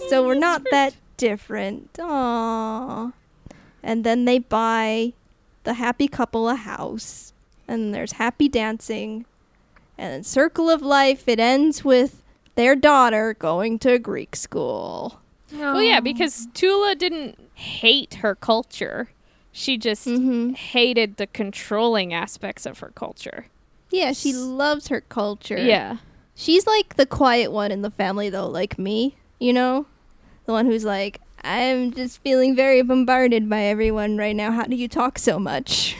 So 0.10 0.26
we're 0.26 0.36
not 0.36 0.64
that 0.72 0.96
different. 1.18 1.94
Aww. 1.94 3.14
And 3.84 4.04
then 4.04 4.26
they 4.26 4.39
buy 4.39 5.14
the 5.64 5.76
happy 5.76 6.08
couple 6.08 6.50
a 6.50 6.56
house. 6.56 7.34
And 7.68 7.94
there's 7.94 8.14
happy 8.14 8.50
dancing. 8.50 9.26
And 9.98 10.14
then 10.14 10.24
Circle 10.24 10.70
of 10.70 10.82
Life, 10.82 11.28
it 11.28 11.39
ends 11.39 11.86
with 11.86 12.21
their 12.56 12.76
daughter 12.76 13.34
going 13.38 13.80
to 13.80 13.97
Greek 13.99 14.36
school. 14.36 15.20
Well, 15.52 15.84
yeah, 15.84 15.99
because 15.99 16.47
Tula 16.54 16.95
didn't 16.95 17.38
hate 17.56 18.16
her 18.16 18.36
culture. 18.36 19.10
She 19.52 19.78
just 19.78 20.08
Mhm. 20.08 20.56
hated 20.56 21.18
the 21.18 21.28
controlling 21.28 22.14
aspects 22.14 22.66
of 22.66 22.80
her 22.80 22.91
culture. 22.95 23.47
Yeah, 23.89 24.14
she 24.14 24.34
loves 24.34 24.88
her 24.88 25.02
culture. 25.02 25.58
Yeah. 25.58 25.97
She's 26.36 26.66
like 26.66 26.95
the 26.95 27.06
quiet 27.06 27.52
one 27.52 27.72
in 27.72 27.82
the 27.82 27.91
family, 27.91 28.30
though, 28.30 28.47
like 28.47 28.80
me, 28.80 29.16
you 29.39 29.52
know? 29.52 29.86
The 30.45 30.54
one 30.54 30.66
who's 30.66 30.86
like, 30.86 31.20
I'm 31.43 31.91
just 31.91 32.22
feeling 32.22 32.56
very 32.56 32.82
bombarded 32.82 33.49
by 33.49 33.64
everyone 33.64 34.18
right 34.18 34.36
now. 34.36 34.52
How 34.52 34.64
do 34.64 34.76
you 34.76 34.88
talk 34.88 35.20
so 35.20 35.38
much? 35.38 35.95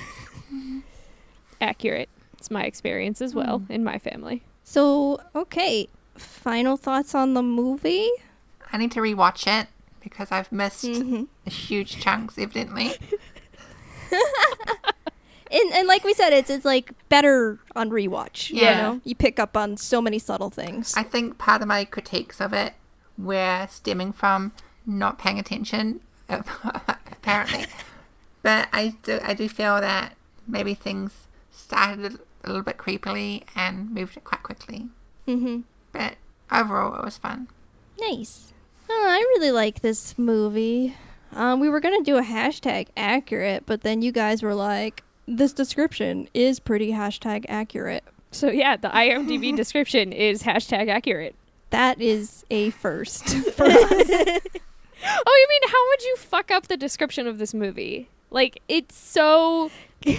Accurate. 1.62 2.10
It's 2.38 2.50
my 2.50 2.64
experience 2.64 3.22
as 3.22 3.36
well 3.36 3.64
in 3.70 3.84
my 3.84 3.98
family. 4.00 4.44
So, 4.64 5.20
okay. 5.36 5.88
Final 6.18 6.78
thoughts 6.78 7.14
on 7.16 7.34
the 7.34 7.42
movie? 7.44 8.10
I 8.72 8.78
need 8.78 8.92
to 8.94 9.00
rewatch 9.00 9.48
it 9.48 9.68
because 10.02 10.32
I've 10.32 10.52
missed 10.52 10.86
Mm-hmm. 10.86 11.24
huge 11.50 12.00
chunks, 12.02 12.38
evidently. 12.38 12.94
And, 15.54 15.74
and 15.74 15.86
like 15.86 16.06
we 16.06 16.14
said, 16.14 16.32
it's 16.32 16.50
it's 16.50 16.64
like 16.64 16.94
better 17.10 17.60
on 17.76 17.90
rewatch. 17.90 18.52
You 18.52 18.62
Yeah. 18.62 18.78
know, 18.78 19.02
you 19.04 19.16
pick 19.16 19.38
up 19.38 19.58
on 19.58 19.76
so 19.76 20.02
many 20.02 20.18
subtle 20.18 20.50
things. 20.50 20.94
I 20.96 21.04
think 21.04 21.38
part 21.38 21.62
of 21.62 21.68
my 21.68 21.84
critiques 21.84 22.40
of 22.40 22.54
it 22.54 22.74
were 23.18 23.68
stemming 23.70 24.14
from 24.14 24.54
not 24.86 25.20
paying 25.20 25.40
attention, 25.40 26.00
apparently. 26.30 27.66
but 28.44 28.70
I 28.72 28.96
do, 29.04 29.20
I 29.22 29.34
do 29.34 29.50
feel 29.50 29.82
that 29.82 30.16
maybe 30.48 30.74
things 30.74 31.28
started 31.52 32.18
a 32.46 32.48
little 32.48 32.64
bit 32.64 32.78
creepily 32.78 33.44
and 33.54 33.92
moved 33.94 34.18
quite 34.24 34.44
quickly. 34.44 34.88
mm-hmm. 35.28 35.60
But 35.92 36.16
overall, 36.52 36.96
it 37.00 37.06
was 37.06 37.18
fun. 37.18 37.48
Nice. 38.00 38.54
Oh, 38.90 39.06
I 39.10 39.20
really 39.20 39.52
like 39.52 39.82
this 39.82 40.18
movie. 40.18 40.96
Um, 41.34 41.60
we 41.60 41.70
were 41.70 41.80
gonna 41.80 42.04
do 42.04 42.18
a 42.18 42.24
hashtag 42.24 42.88
accurate, 42.98 43.66
but 43.66 43.82
then 43.82 44.02
you 44.02 44.12
guys 44.12 44.44
were 44.44 44.54
like, 44.56 45.04
"This 45.28 45.54
description 45.54 46.28
is 46.34 46.60
pretty 46.60 46.92
hashtag 46.92 47.46
accurate." 47.48 48.04
So 48.32 48.50
yeah, 48.50 48.76
the 48.78 48.90
IMDb 48.90 49.56
description 49.64 50.12
is 50.12 50.44
hashtag 50.44 50.90
accurate. 50.90 51.36
That 51.70 52.02
is 52.02 52.46
a 52.52 52.72
first 52.72 53.30
for 53.56 53.66
us. 53.66 54.10
Oh, 55.04 55.36
you 55.40 55.48
mean 55.50 55.72
how 55.72 55.88
would 55.90 56.04
you 56.04 56.16
fuck 56.18 56.52
up 56.52 56.68
the 56.68 56.78
description 56.78 57.26
of 57.26 57.40
this 57.40 57.56
movie? 57.56 58.08
Like 58.30 58.62
it's 58.68 58.96
so 58.96 59.72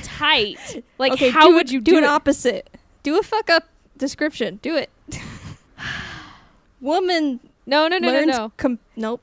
tight. 0.03 0.83
Like 0.99 1.13
okay, 1.13 1.31
how 1.31 1.53
would 1.55 1.71
you 1.71 1.81
do 1.81 1.93
do 1.93 1.99
an 1.99 2.05
it? 2.05 2.09
opposite? 2.09 2.69
Do 3.05 3.17
a 3.17 3.23
fuck 3.23 3.49
up 3.49 3.69
description. 3.97 4.59
Do 4.61 4.75
it. 4.77 4.91
Woman 6.83 7.41
No, 7.65 7.89
no, 7.89 7.97
no, 7.99 8.11
no, 8.11 8.25
no. 8.25 8.53
Com- 8.59 8.79
nope. 8.97 9.23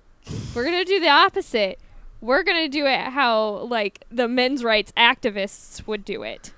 We're 0.55 0.63
gonna 0.63 0.85
do 0.85 0.99
the 0.99 1.09
opposite. 1.09 1.77
We're 2.21 2.43
gonna 2.43 2.69
do 2.69 2.85
it 2.87 2.99
how 2.99 3.67
like 3.69 4.03
the 4.09 4.27
men's 4.27 4.63
rights 4.63 4.91
activists 4.97 5.85
would 5.85 6.03
do 6.05 6.23
it. 6.23 6.53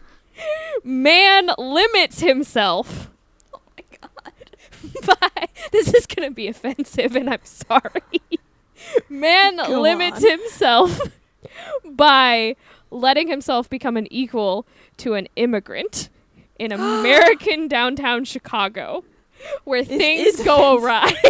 Man 0.84 1.50
limits 1.58 2.22
himself. 2.22 3.10
Oh 3.54 3.60
my 3.78 3.84
god. 4.00 5.18
by 5.34 5.48
this 5.72 5.94
is 5.94 6.06
gonna 6.06 6.32
be 6.32 6.48
offensive, 6.48 7.16
and 7.16 7.30
I'm 7.30 7.44
sorry. 7.44 8.22
Man 9.10 9.58
Go 9.58 9.82
limits 9.82 10.24
on. 10.24 10.30
himself 10.30 11.00
by 11.86 12.56
letting 12.90 13.28
himself 13.28 13.70
become 13.70 13.98
an 13.98 14.08
equal 14.12 14.66
to 14.98 15.14
an 15.16 15.28
immigrant 15.36 16.10
in 16.60 16.72
American 16.72 17.68
downtown 17.68 18.26
Chicago, 18.26 19.04
where 19.64 19.84
things 19.84 20.36
is 20.40 20.46
go 20.46 20.78
awry 20.78 21.12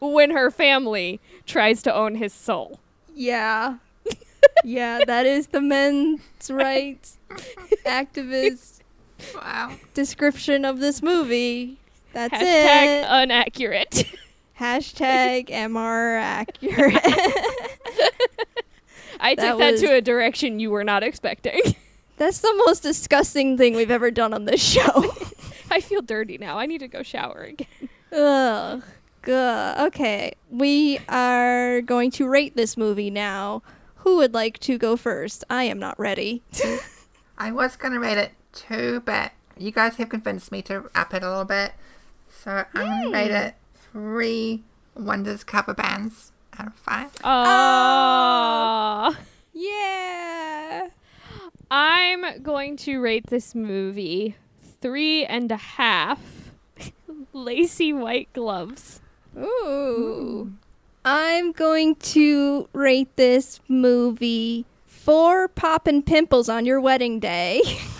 when 0.00 0.30
her 0.30 0.50
family 0.50 1.20
tries 1.46 1.82
to 1.82 1.94
own 1.94 2.16
his 2.16 2.32
soul. 2.32 2.80
Yeah. 3.14 3.78
yeah, 4.64 5.00
that 5.06 5.26
is 5.26 5.48
the 5.48 5.60
men's 5.60 6.20
rights 6.50 7.18
activist 7.86 8.74
Wow. 9.34 9.72
description 9.94 10.64
of 10.64 10.78
this 10.78 11.02
movie. 11.02 11.78
That's 12.12 12.32
Hashtag 12.34 13.02
it. 13.02 13.22
inaccurate. 13.24 14.04
Hashtag 14.60 15.48
MR 15.50 16.20
accurate. 16.20 16.94
I 19.20 19.34
That 19.34 19.50
took 19.50 19.58
that 19.58 19.72
was- 19.72 19.80
to 19.82 19.94
a 19.94 20.00
direction 20.00 20.60
you 20.60 20.70
were 20.70 20.84
not 20.84 21.02
expecting. 21.02 21.60
That's 22.16 22.40
the 22.40 22.52
most 22.66 22.82
disgusting 22.82 23.56
thing 23.56 23.76
we've 23.76 23.92
ever 23.92 24.10
done 24.10 24.34
on 24.34 24.44
this 24.44 24.60
show. 24.62 25.14
I 25.70 25.80
feel 25.80 26.02
dirty 26.02 26.38
now. 26.38 26.58
I 26.58 26.66
need 26.66 26.78
to 26.78 26.88
go 26.88 27.02
shower 27.02 27.42
again. 27.42 27.88
Ugh. 28.12 28.82
Good. 29.22 29.78
Okay. 29.86 30.32
We 30.50 31.00
are 31.08 31.82
going 31.82 32.10
to 32.12 32.28
rate 32.28 32.56
this 32.56 32.76
movie 32.76 33.10
now. 33.10 33.62
Who 33.96 34.16
would 34.18 34.32
like 34.32 34.58
to 34.60 34.78
go 34.78 34.96
first? 34.96 35.44
I 35.50 35.64
am 35.64 35.78
not 35.78 35.98
ready. 35.98 36.42
I 37.38 37.52
was 37.52 37.76
going 37.76 37.92
to 37.92 38.00
rate 38.00 38.18
it 38.18 38.32
two, 38.52 39.02
but 39.04 39.32
you 39.58 39.70
guys 39.70 39.96
have 39.96 40.08
convinced 40.08 40.50
me 40.50 40.62
to 40.62 40.88
up 40.94 41.12
it 41.12 41.22
a 41.22 41.28
little 41.28 41.44
bit. 41.44 41.72
So 42.30 42.64
I'm 42.74 42.86
going 42.86 43.02
to 43.02 43.10
rate 43.10 43.30
it 43.30 43.54
three 43.92 44.62
Wonders 44.94 45.44
cover 45.44 45.74
bands 45.74 46.32
out 46.58 46.68
of 46.68 46.74
five. 46.74 47.12
Aww. 47.16 49.16
yeah. 49.52 50.88
I'm 51.70 52.42
going 52.42 52.76
to 52.78 53.00
rate 53.00 53.26
this 53.26 53.54
movie 53.54 54.36
three 54.80 55.24
and 55.24 55.50
a 55.50 55.56
half 55.56 56.20
lacy 57.32 57.92
white 57.92 58.32
gloves. 58.32 59.00
Ooh. 59.36 60.52
I'm 61.04 61.52
going 61.52 61.96
to 61.96 62.68
rate 62.72 63.14
this 63.16 63.60
movie 63.68 64.66
four 64.86 65.48
poppin' 65.48 66.02
pimples 66.02 66.48
on 66.48 66.66
your 66.66 66.80
wedding 66.80 67.20
day. 67.20 67.62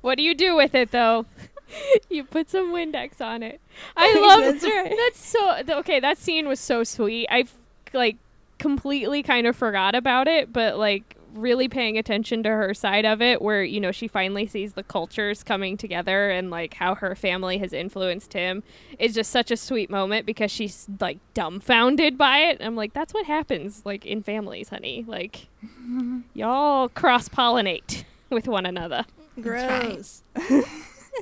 What 0.00 0.16
do 0.16 0.22
you 0.22 0.34
do 0.34 0.56
with 0.56 0.74
it 0.74 0.90
though? 0.90 1.26
you 2.08 2.24
put 2.24 2.50
some 2.50 2.72
Windex 2.72 3.20
on 3.20 3.42
it. 3.42 3.60
I 3.96 4.14
love 4.18 4.40
That's 4.40 4.64
right. 4.64 4.94
That's 4.96 5.26
so 5.26 5.78
okay. 5.80 6.00
That 6.00 6.18
scene 6.18 6.48
was 6.48 6.60
so 6.60 6.84
sweet. 6.84 7.26
I 7.30 7.44
like 7.92 8.16
completely 8.58 9.22
kind 9.22 9.46
of 9.46 9.56
forgot 9.56 9.94
about 9.94 10.28
it, 10.28 10.52
but 10.52 10.78
like 10.78 11.16
really 11.38 11.68
paying 11.68 11.96
attention 11.96 12.42
to 12.42 12.48
her 12.50 12.74
side 12.74 13.04
of 13.04 13.22
it 13.22 13.40
where 13.40 13.62
you 13.62 13.80
know 13.80 13.92
she 13.92 14.08
finally 14.08 14.46
sees 14.46 14.72
the 14.74 14.82
cultures 14.82 15.42
coming 15.42 15.76
together 15.76 16.30
and 16.30 16.50
like 16.50 16.74
how 16.74 16.94
her 16.94 17.14
family 17.14 17.58
has 17.58 17.72
influenced 17.72 18.32
him. 18.32 18.62
Is 18.98 19.14
just 19.14 19.30
such 19.30 19.50
a 19.50 19.56
sweet 19.56 19.90
moment 19.90 20.26
because 20.26 20.50
she's 20.50 20.86
like 21.00 21.18
dumbfounded 21.34 22.18
by 22.18 22.38
it. 22.38 22.58
I'm 22.60 22.76
like 22.76 22.92
that's 22.92 23.14
what 23.14 23.26
happens 23.26 23.82
like 23.84 24.04
in 24.04 24.22
families 24.22 24.68
honey. 24.68 25.04
Like 25.06 25.48
y'all 26.34 26.88
cross-pollinate 26.88 28.04
with 28.30 28.48
one 28.48 28.66
another. 28.66 29.04
Gross. 29.40 30.22
that 30.34 30.66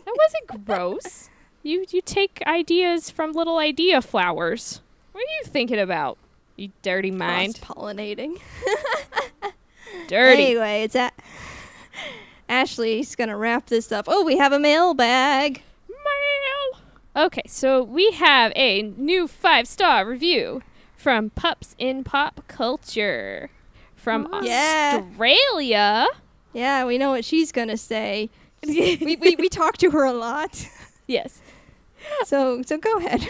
wasn't 0.06 0.64
gross. 0.66 1.30
You 1.62 1.84
you 1.90 2.00
take 2.00 2.42
ideas 2.46 3.10
from 3.10 3.32
little 3.32 3.58
idea 3.58 4.00
flowers. 4.00 4.80
What 5.12 5.20
are 5.20 5.34
you 5.40 5.44
thinking 5.44 5.78
about 5.78 6.18
you 6.56 6.70
dirty 6.82 7.10
mind? 7.10 7.60
Cross-pollinating. 7.60 8.40
dirty 10.08 10.42
Anyway, 10.42 10.82
it's 10.82 10.96
at 10.96 11.14
Ashley's 12.48 13.14
gonna 13.16 13.36
wrap 13.36 13.66
this 13.66 13.90
up. 13.90 14.04
Oh, 14.08 14.24
we 14.24 14.36
have 14.38 14.52
a 14.52 14.58
mailbag. 14.58 15.62
Mail. 15.88 16.80
Okay, 17.26 17.42
so 17.46 17.82
we 17.82 18.10
have 18.12 18.52
a 18.54 18.82
new 18.82 19.26
five 19.26 19.66
star 19.66 20.06
review 20.06 20.62
from 20.96 21.30
Pups 21.30 21.74
in 21.78 22.04
Pop 22.04 22.42
Culture 22.46 23.50
from 23.94 24.28
Yeah. 24.42 25.02
Australia. 25.02 26.06
Yeah, 26.52 26.84
we 26.84 26.98
know 26.98 27.10
what 27.10 27.24
she's 27.24 27.52
gonna 27.52 27.76
say. 27.76 28.30
we, 28.66 29.16
we 29.20 29.36
we 29.36 29.48
talk 29.48 29.76
to 29.78 29.90
her 29.90 30.04
a 30.04 30.12
lot. 30.12 30.66
yes. 31.06 31.40
So 32.24 32.62
so 32.62 32.78
go 32.78 32.96
ahead. 32.98 33.28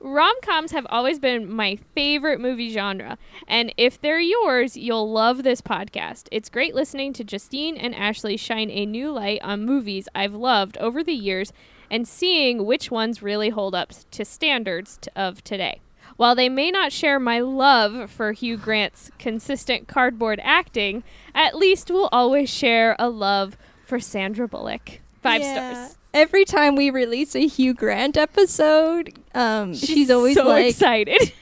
Rom 0.00 0.34
coms 0.42 0.72
have 0.72 0.86
always 0.90 1.18
been 1.18 1.50
my 1.52 1.78
favorite 1.94 2.40
movie 2.40 2.70
genre, 2.72 3.18
and 3.46 3.72
if 3.76 4.00
they're 4.00 4.20
yours, 4.20 4.76
you'll 4.76 5.10
love 5.10 5.42
this 5.42 5.60
podcast. 5.60 6.26
It's 6.30 6.48
great 6.48 6.74
listening 6.74 7.12
to 7.14 7.24
Justine 7.24 7.76
and 7.76 7.94
Ashley 7.94 8.36
shine 8.36 8.70
a 8.70 8.84
new 8.86 9.10
light 9.12 9.40
on 9.42 9.64
movies 9.64 10.08
I've 10.14 10.34
loved 10.34 10.76
over 10.78 11.02
the 11.04 11.12
years 11.14 11.52
and 11.90 12.06
seeing 12.06 12.64
which 12.66 12.90
ones 12.90 13.22
really 13.22 13.50
hold 13.50 13.74
up 13.74 13.92
to 14.12 14.24
standards 14.24 14.98
t- 15.00 15.10
of 15.16 15.42
today. 15.44 15.80
While 16.16 16.34
they 16.34 16.48
may 16.48 16.70
not 16.70 16.92
share 16.92 17.18
my 17.18 17.40
love 17.40 18.10
for 18.10 18.32
Hugh 18.32 18.56
Grant's 18.56 19.10
consistent 19.18 19.88
cardboard 19.88 20.40
acting, 20.42 21.02
at 21.34 21.54
least 21.56 21.90
we'll 21.90 22.08
always 22.12 22.50
share 22.50 22.94
a 22.98 23.08
love 23.08 23.56
for 23.86 23.98
Sandra 24.00 24.46
Bullock. 24.48 25.00
Five 25.22 25.40
Yeah. 25.42 25.72
stars. 25.84 25.96
Every 26.12 26.44
time 26.44 26.74
we 26.74 26.90
release 26.90 27.36
a 27.36 27.46
Hugh 27.46 27.72
Grant 27.74 28.16
episode, 28.16 29.12
um, 29.34 29.74
she's, 29.74 30.10
always 30.10 30.36
so 30.36 30.44
like, 30.48 30.66
excited. 30.70 31.32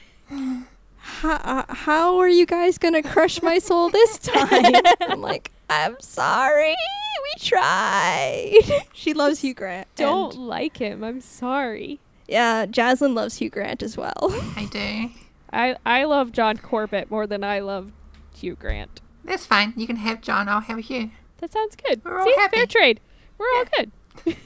how, 0.97 1.33
uh, 1.35 1.63
how 1.73 2.19
are 2.19 2.29
you 2.29 2.45
guys 2.45 2.77
gonna 2.77 3.01
crush 3.01 3.41
my 3.41 3.57
soul 3.57 3.89
this 3.89 4.17
time? 4.19 4.73
I'm 5.01 5.21
like, 5.21 5.51
I'm 5.71 5.95
sorry, 5.99 6.75
we 7.23 7.43
tried. 7.43 8.53
she 8.93 9.13
loves 9.13 9.39
Hugh 9.39 9.55
Grant. 9.55 9.87
and- 9.97 10.05
Don't 10.05 10.35
like 10.37 10.77
him. 10.77 11.03
I'm 11.03 11.21
sorry. 11.21 11.99
yeah, 12.27 12.67
Jaslyn 12.67 13.15
loves 13.15 13.37
Hugh 13.37 13.49
Grant 13.49 13.81
as 13.81 13.97
well. 13.97 14.13
I 14.55 14.67
do. 14.71 15.09
I 15.51 15.77
I 15.83 16.03
love 16.03 16.31
John 16.31 16.57
Corbett 16.57 17.09
more 17.09 17.25
than 17.25 17.43
I 17.43 17.59
love 17.59 17.91
Hugh 18.37 18.53
Grant. 18.55 19.01
That's 19.25 19.47
fine. 19.47 19.73
You 19.75 19.87
can 19.87 19.95
have 19.95 20.21
John. 20.21 20.47
I'll 20.47 20.59
have 20.61 20.77
Hugh. 20.77 21.09
That 21.39 21.51
sounds 21.51 21.75
good. 21.75 22.01
We're 22.05 22.19
all 22.19 22.25
See, 22.27 22.35
happy. 22.37 22.57
fair 22.57 22.65
trade. 22.67 22.99
We're 23.39 23.47
all 23.55 23.65
good. 23.75 23.91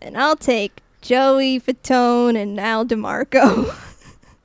and 0.00 0.16
I'll 0.16 0.36
take 0.36 0.80
Joey 1.00 1.60
Fatone 1.60 2.36
and 2.40 2.58
Al 2.58 2.84
DiMarco. 2.84 3.74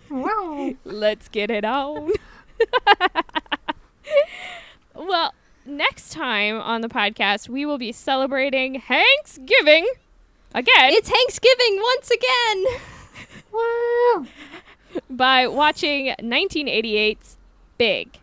Wow. 0.10 0.76
Let's 0.86 1.28
get 1.28 1.50
it 1.50 1.66
on. 1.66 2.12
well, 4.96 5.34
next 5.66 6.12
time 6.12 6.60
on 6.60 6.82
the 6.82 6.88
podcast, 6.88 7.50
we 7.50 7.66
will 7.66 7.80
be 7.80 7.92
celebrating 7.92 8.80
Thanksgiving 8.80 9.88
again 10.54 10.94
it's 10.94 11.10
Thanksgiving 11.10 11.80
once 11.82 12.12
again. 12.12 12.66
Wow. 13.52 14.26
by 15.10 15.48
watching 15.48 16.14
1988's 16.22 17.38
Big. 17.78 18.20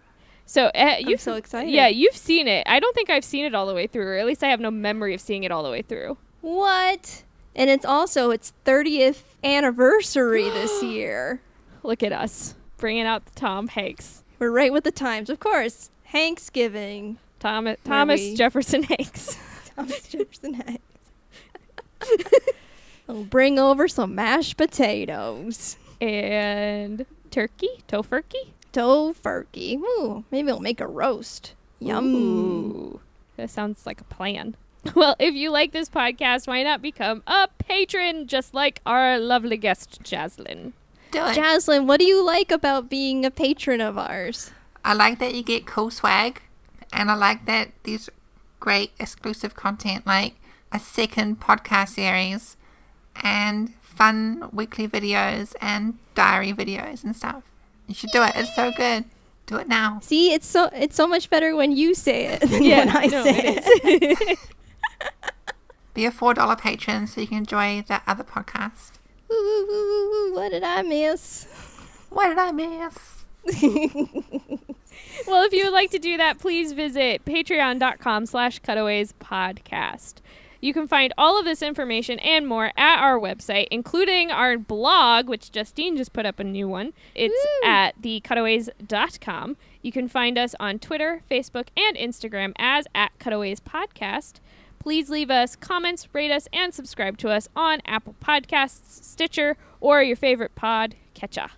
So 0.47 0.67
uh, 0.67 0.97
I'm 0.99 1.09
you 1.09 1.17
so 1.17 1.35
excited. 1.35 1.73
Yeah, 1.73 1.89
you've 1.89 2.17
seen 2.17 2.49
it. 2.49 2.67
I 2.67 2.81
don't 2.81 2.95
think 2.95 3.11
I've 3.11 3.25
seen 3.25 3.45
it 3.45 3.55
all 3.55 3.67
the 3.67 3.75
way 3.75 3.87
through, 3.87 4.07
or 4.07 4.17
at 4.17 4.27
least 4.27 4.43
I 4.43 4.49
have 4.49 4.61
no 4.61 4.71
memory 4.71 5.15
of 5.15 5.21
seeing 5.21 5.45
it 5.45 5.53
all 5.53 5.63
the 5.63 5.71
way 5.71 5.83
through. 5.83 6.17
What? 6.41 7.23
And 7.55 7.69
it's 7.71 7.85
also 7.85 8.31
its 8.31 8.53
30th 8.65 9.23
anniversary 9.45 10.45
this 10.51 10.83
year. 10.83 11.41
Look 11.83 12.03
at 12.03 12.13
us 12.13 12.55
bringing 12.79 13.05
out 13.07 13.25
the 13.27 13.33
Tom 13.39 13.69
Hanks, 13.69 14.23
We're 14.39 14.51
right 14.51 14.73
with 14.73 14.85
the 14.85 14.91
times, 14.93 15.29
of 15.31 15.39
course. 15.41 15.91
Thanksgiving. 16.11 17.19
Thomas 17.39 17.77
Thomas 17.85 18.21
we- 18.21 18.35
Jefferson 18.35 18.83
Hanks. 18.85 19.37
Thomas 19.77 20.09
Jefferson 20.09 20.55
Hanks. 20.55 20.83
I'll 23.09 23.25
bring 23.25 23.59
over 23.59 23.89
some 23.89 24.15
mashed 24.15 24.57
potatoes. 24.57 25.77
and 26.01 27.05
turkey, 27.31 27.69
tofurkey. 27.89 28.53
Tofurkey. 28.73 29.77
Ooh, 29.79 30.25
maybe 30.31 30.47
we'll 30.47 30.61
make 30.61 30.81
a 30.81 30.87
roast. 30.87 31.55
Yum. 31.81 32.15
Ooh, 32.15 33.01
that 33.37 33.51
sounds 33.51 33.85
like 33.87 34.01
a 34.01 34.05
plan. 34.05 34.55
Well, 34.95 35.15
if 35.19 35.35
you 35.35 35.51
like 35.51 35.73
this 35.73 35.89
podcast, 35.89 36.47
why 36.47 36.63
not 36.63 36.81
become 36.81 37.23
a 37.27 37.49
patron 37.59 38.27
just 38.27 38.55
like 38.55 38.81
our 38.87 39.19
lovely 39.19 39.57
guest, 39.57 40.03
Jaslyn? 40.03 40.73
Do 41.11 41.19
it. 41.27 41.37
Jaslyn, 41.37 41.87
what 41.87 42.01
do 42.01 42.07
you 42.07 42.25
like 42.25 42.51
about 42.51 42.89
being 42.89 43.25
a 43.25 43.31
patron 43.31 43.81
of 43.81 43.99
ours? 43.99 44.53
I 44.85 44.95
like 44.95 45.19
that 45.19 45.35
you 45.35 45.43
get 45.43 45.67
cool 45.67 45.91
swag, 45.91 46.41
and 46.93 47.11
I 47.11 47.15
like 47.15 47.45
that 47.47 47.73
there's 47.83 48.09
great 48.59 48.93
exclusive 48.99 49.55
content 49.55 50.07
like 50.07 50.35
a 50.73 50.79
second 50.79 51.41
podcast 51.41 51.91
series 51.91 52.57
and 53.23 53.75
fun 53.83 54.49
weekly 54.53 54.87
videos 54.87 55.55
and 55.61 55.99
diary 56.15 56.53
videos 56.53 57.05
and 57.05 57.17
stuff. 57.17 57.43
You 57.87 57.95
should 57.95 58.11
do 58.11 58.23
it. 58.23 58.33
It's 58.37 58.55
so 58.55 58.71
good. 58.77 59.05
Do 59.47 59.57
it 59.57 59.69
now. 59.69 59.99
See, 60.01 60.33
it's 60.33 60.47
so 60.47 60.71
it's 60.73 60.95
so 60.95 61.09
much 61.09 61.29
better 61.29 61.57
when 61.57 61.73
you 61.73 61.95
say 61.95 62.27
it 62.27 62.41
than 62.41 62.63
when 62.63 62.89
I 62.89 63.07
no, 63.07 63.25
say 63.25 63.57
it 63.57 63.65
it. 64.23 64.39
Be 65.95 66.05
a 66.05 66.11
four 66.11 66.35
dollar 66.35 66.57
patron 66.57 67.07
so 67.07 67.21
you 67.21 67.27
can 67.27 67.39
enjoy 67.39 67.85
that 67.89 68.03
other 68.07 68.25
podcast. 68.25 68.93
Ooh, 69.33 69.35
ooh, 69.35 69.71
ooh, 69.71 70.35
what 70.35 70.51
did 70.51 70.63
I 70.63 70.83
miss? 70.83 71.47
What 72.11 72.29
did 72.29 72.39
I 72.39 72.53
miss? 72.53 73.25
well, 75.27 75.45
if 75.45 75.53
you 75.53 75.65
would 75.65 75.73
like 75.73 75.91
to 75.91 75.99
do 75.99 76.17
that, 76.17 76.39
please 76.39 76.73
visit 76.73 77.25
patreon.com 77.25 78.27
slash 78.27 78.59
cutaways 78.59 79.15
podcast. 79.21 80.17
You 80.61 80.75
can 80.75 80.87
find 80.87 81.15
all 81.17 81.39
of 81.39 81.47
this 81.47 81.63
information 81.63 82.19
and 82.19 82.47
more 82.47 82.71
at 82.77 83.01
our 83.01 83.19
website, 83.19 83.69
including 83.71 84.31
our 84.31 84.59
blog, 84.59 85.29
which 85.29 85.51
Justine 85.51 85.97
just 85.97 86.13
put 86.13 86.27
up 86.27 86.39
a 86.39 86.45
new 86.45 86.69
one. 86.69 86.93
It's 87.15 87.35
Woo. 87.63 87.69
at 87.69 88.01
thecutaways.com. 88.03 89.57
You 89.81 89.93
can 89.93 90.09
find 90.09 90.37
us 90.37 90.55
on 90.61 90.79
Twitter, 90.79 91.23
Facebook, 91.31 91.69
and 91.77 91.97
Instagram 91.97 92.53
as 92.59 92.87
at 92.95 93.19
Cutaways 93.19 93.61
Podcast. 93.61 94.35
Please 94.81 95.11
leave 95.11 95.31
us 95.31 95.57
comments, 95.57 96.09
rate 96.15 96.31
us, 96.31 96.49
and 96.55 96.73
subscribe 96.73 97.19
to 97.19 97.29
us 97.29 97.49
on 97.55 97.81
Apple 97.85 98.15
Podcasts, 98.25 99.05
Stitcher, 99.05 99.57
or 99.79 100.03
your 100.03 100.17
favorite 100.17 100.55
pod 100.55 100.95
catcher. 101.13 101.49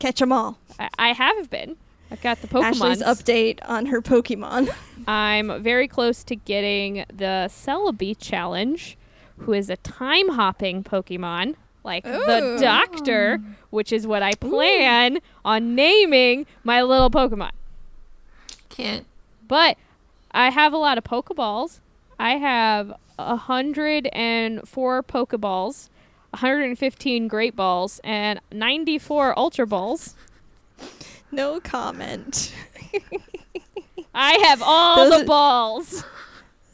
Catch 0.00 0.20
'em 0.20 0.32
all. 0.32 0.58
I, 0.80 0.88
I 0.98 1.12
have 1.12 1.48
been. 1.48 1.76
I've 2.10 2.20
got 2.20 2.42
the 2.42 2.48
Pokemon. 2.48 2.64
Ashley's 2.64 3.02
update 3.02 3.60
on 3.66 3.86
her 3.86 4.02
Pokemon. 4.02 4.68
I'm 5.06 5.62
very 5.62 5.86
close 5.86 6.24
to 6.24 6.34
getting 6.34 7.04
the 7.08 7.48
Celebi 7.48 8.16
challenge, 8.18 8.98
who 9.38 9.52
is 9.52 9.70
a 9.70 9.76
time 9.76 10.30
hopping 10.30 10.82
Pokemon, 10.82 11.54
like 11.84 12.02
the 12.02 12.56
Ooh. 12.56 12.58
Doctor, 12.58 13.40
which 13.70 13.92
is 13.92 14.08
what 14.08 14.22
I 14.22 14.32
plan 14.34 15.20
on 15.44 15.76
naming 15.76 16.46
my 16.64 16.82
little 16.82 17.10
Pokemon. 17.10 17.52
Can't. 18.68 19.06
But 19.46 19.78
I 20.32 20.50
have 20.50 20.72
a 20.72 20.78
lot 20.78 20.98
of 20.98 21.04
Pokeballs. 21.04 21.78
I 22.22 22.36
have 22.36 22.92
a 23.18 23.34
hundred 23.34 24.06
and 24.12 24.66
four 24.68 25.02
Pokeballs, 25.02 25.88
115 26.30 27.26
Great 27.26 27.56
Balls, 27.56 28.00
and 28.04 28.40
94 28.52 29.36
Ultra 29.36 29.66
Balls. 29.66 30.14
No 31.32 31.58
comment. 31.58 32.54
I 34.14 34.32
have 34.44 34.62
all 34.62 34.96
Those 34.96 35.10
the 35.18 35.24
are- 35.24 35.26
balls. 35.26 36.04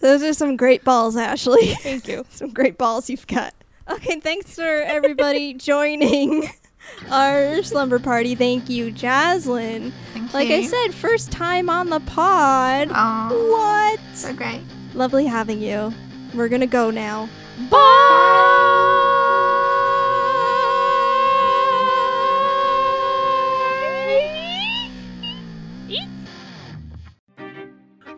Those 0.01 0.22
are 0.22 0.34
some 0.34 0.57
great 0.57 0.84
balls, 0.84 1.16
Ashley. 1.16 1.74
Thank 1.82 2.07
you. 2.09 2.26
some 2.30 2.51
great 2.51 2.76
balls 2.76 3.09
you've 3.09 3.26
got. 3.26 3.55
Okay, 3.90 4.20
thanks 4.20 4.55
for 4.55 4.62
everybody 4.82 5.55
joining 5.55 6.46
our 7.11 7.62
slumber 7.62 7.99
party. 7.99 8.34
Thank 8.34 8.68
you, 8.68 8.92
Jaslyn. 8.92 9.92
Thank 10.12 10.34
Like 10.34 10.49
you. 10.51 10.57
I 10.57 10.62
said, 10.66 10.94
first 10.94 11.32
time 11.32 11.70
on 11.70 11.88
the 11.88 12.01
pod. 12.01 12.90
Oh, 12.94 13.51
What? 13.51 13.99
so 14.14 14.34
great. 14.34 14.61
Lovely 14.95 15.26
having 15.26 15.61
you. 15.61 15.93
We're 16.34 16.49
gonna 16.49 16.66
go 16.66 16.91
now. 16.91 17.28
Bye. 17.70 18.09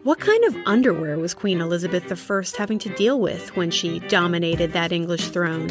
What 0.03 0.19
kind 0.19 0.43
of 0.45 0.57
underwear 0.67 1.19
was 1.19 1.35
Queen 1.35 1.61
Elizabeth 1.61 2.11
I 2.11 2.43
having 2.57 2.79
to 2.81 2.89
deal 2.95 3.21
with 3.21 3.55
when 3.55 3.71
she 3.71 4.01
dominated 4.01 4.73
that 4.73 4.93
English 4.93 5.29
throne? 5.29 5.69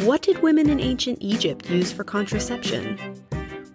What 0.00 0.22
did 0.22 0.42
women 0.42 0.68
in 0.68 0.80
ancient 0.80 1.18
Egypt 1.20 1.70
use 1.70 1.92
for 1.92 2.04
contraception? 2.04 2.98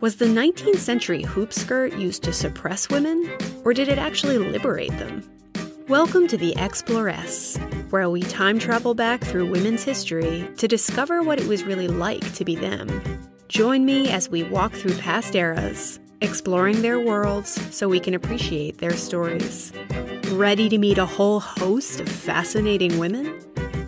Was 0.01 0.17
the 0.17 0.25
19th 0.25 0.77
century 0.77 1.23
hoop 1.23 1.53
skirt 1.53 1.93
used 1.93 2.21
to 2.23 2.33
suppress 2.33 2.89
women, 2.89 3.27
or 3.63 3.73
did 3.73 3.87
it 3.87 3.97
actually 3.97 4.37
liberate 4.37 4.97
them? 4.99 5.23
Welcome 5.87 6.27
to 6.27 6.37
the 6.37 6.55
Exploress, 6.57 7.57
where 7.89 8.09
we 8.09 8.21
time 8.21 8.59
travel 8.59 8.93
back 8.93 9.21
through 9.21 9.49
women's 9.49 9.83
history 9.83 10.47
to 10.57 10.67
discover 10.67 11.23
what 11.23 11.39
it 11.39 11.47
was 11.47 11.63
really 11.63 11.87
like 11.87 12.33
to 12.35 12.45
be 12.45 12.55
them. 12.55 13.29
Join 13.47 13.83
me 13.83 14.09
as 14.09 14.29
we 14.29 14.43
walk 14.43 14.73
through 14.73 14.95
past 14.97 15.35
eras, 15.35 15.99
exploring 16.21 16.81
their 16.81 16.99
worlds 16.99 17.59
so 17.75 17.89
we 17.89 17.99
can 17.99 18.13
appreciate 18.13 18.77
their 18.77 18.95
stories. 18.95 19.73
Ready 20.29 20.69
to 20.69 20.77
meet 20.77 20.97
a 20.97 21.05
whole 21.05 21.39
host 21.39 21.99
of 21.99 22.07
fascinating 22.07 22.97
women? 22.99 23.39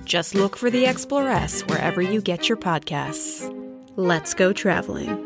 Just 0.04 0.36
look 0.36 0.58
for 0.58 0.70
the 0.70 0.86
Exploress 0.86 1.62
wherever 1.68 2.02
you 2.02 2.22
get 2.22 2.50
your 2.50 2.58
podcasts. 2.58 3.50
Let's 3.96 4.34
go 4.34 4.52
traveling. 4.52 5.23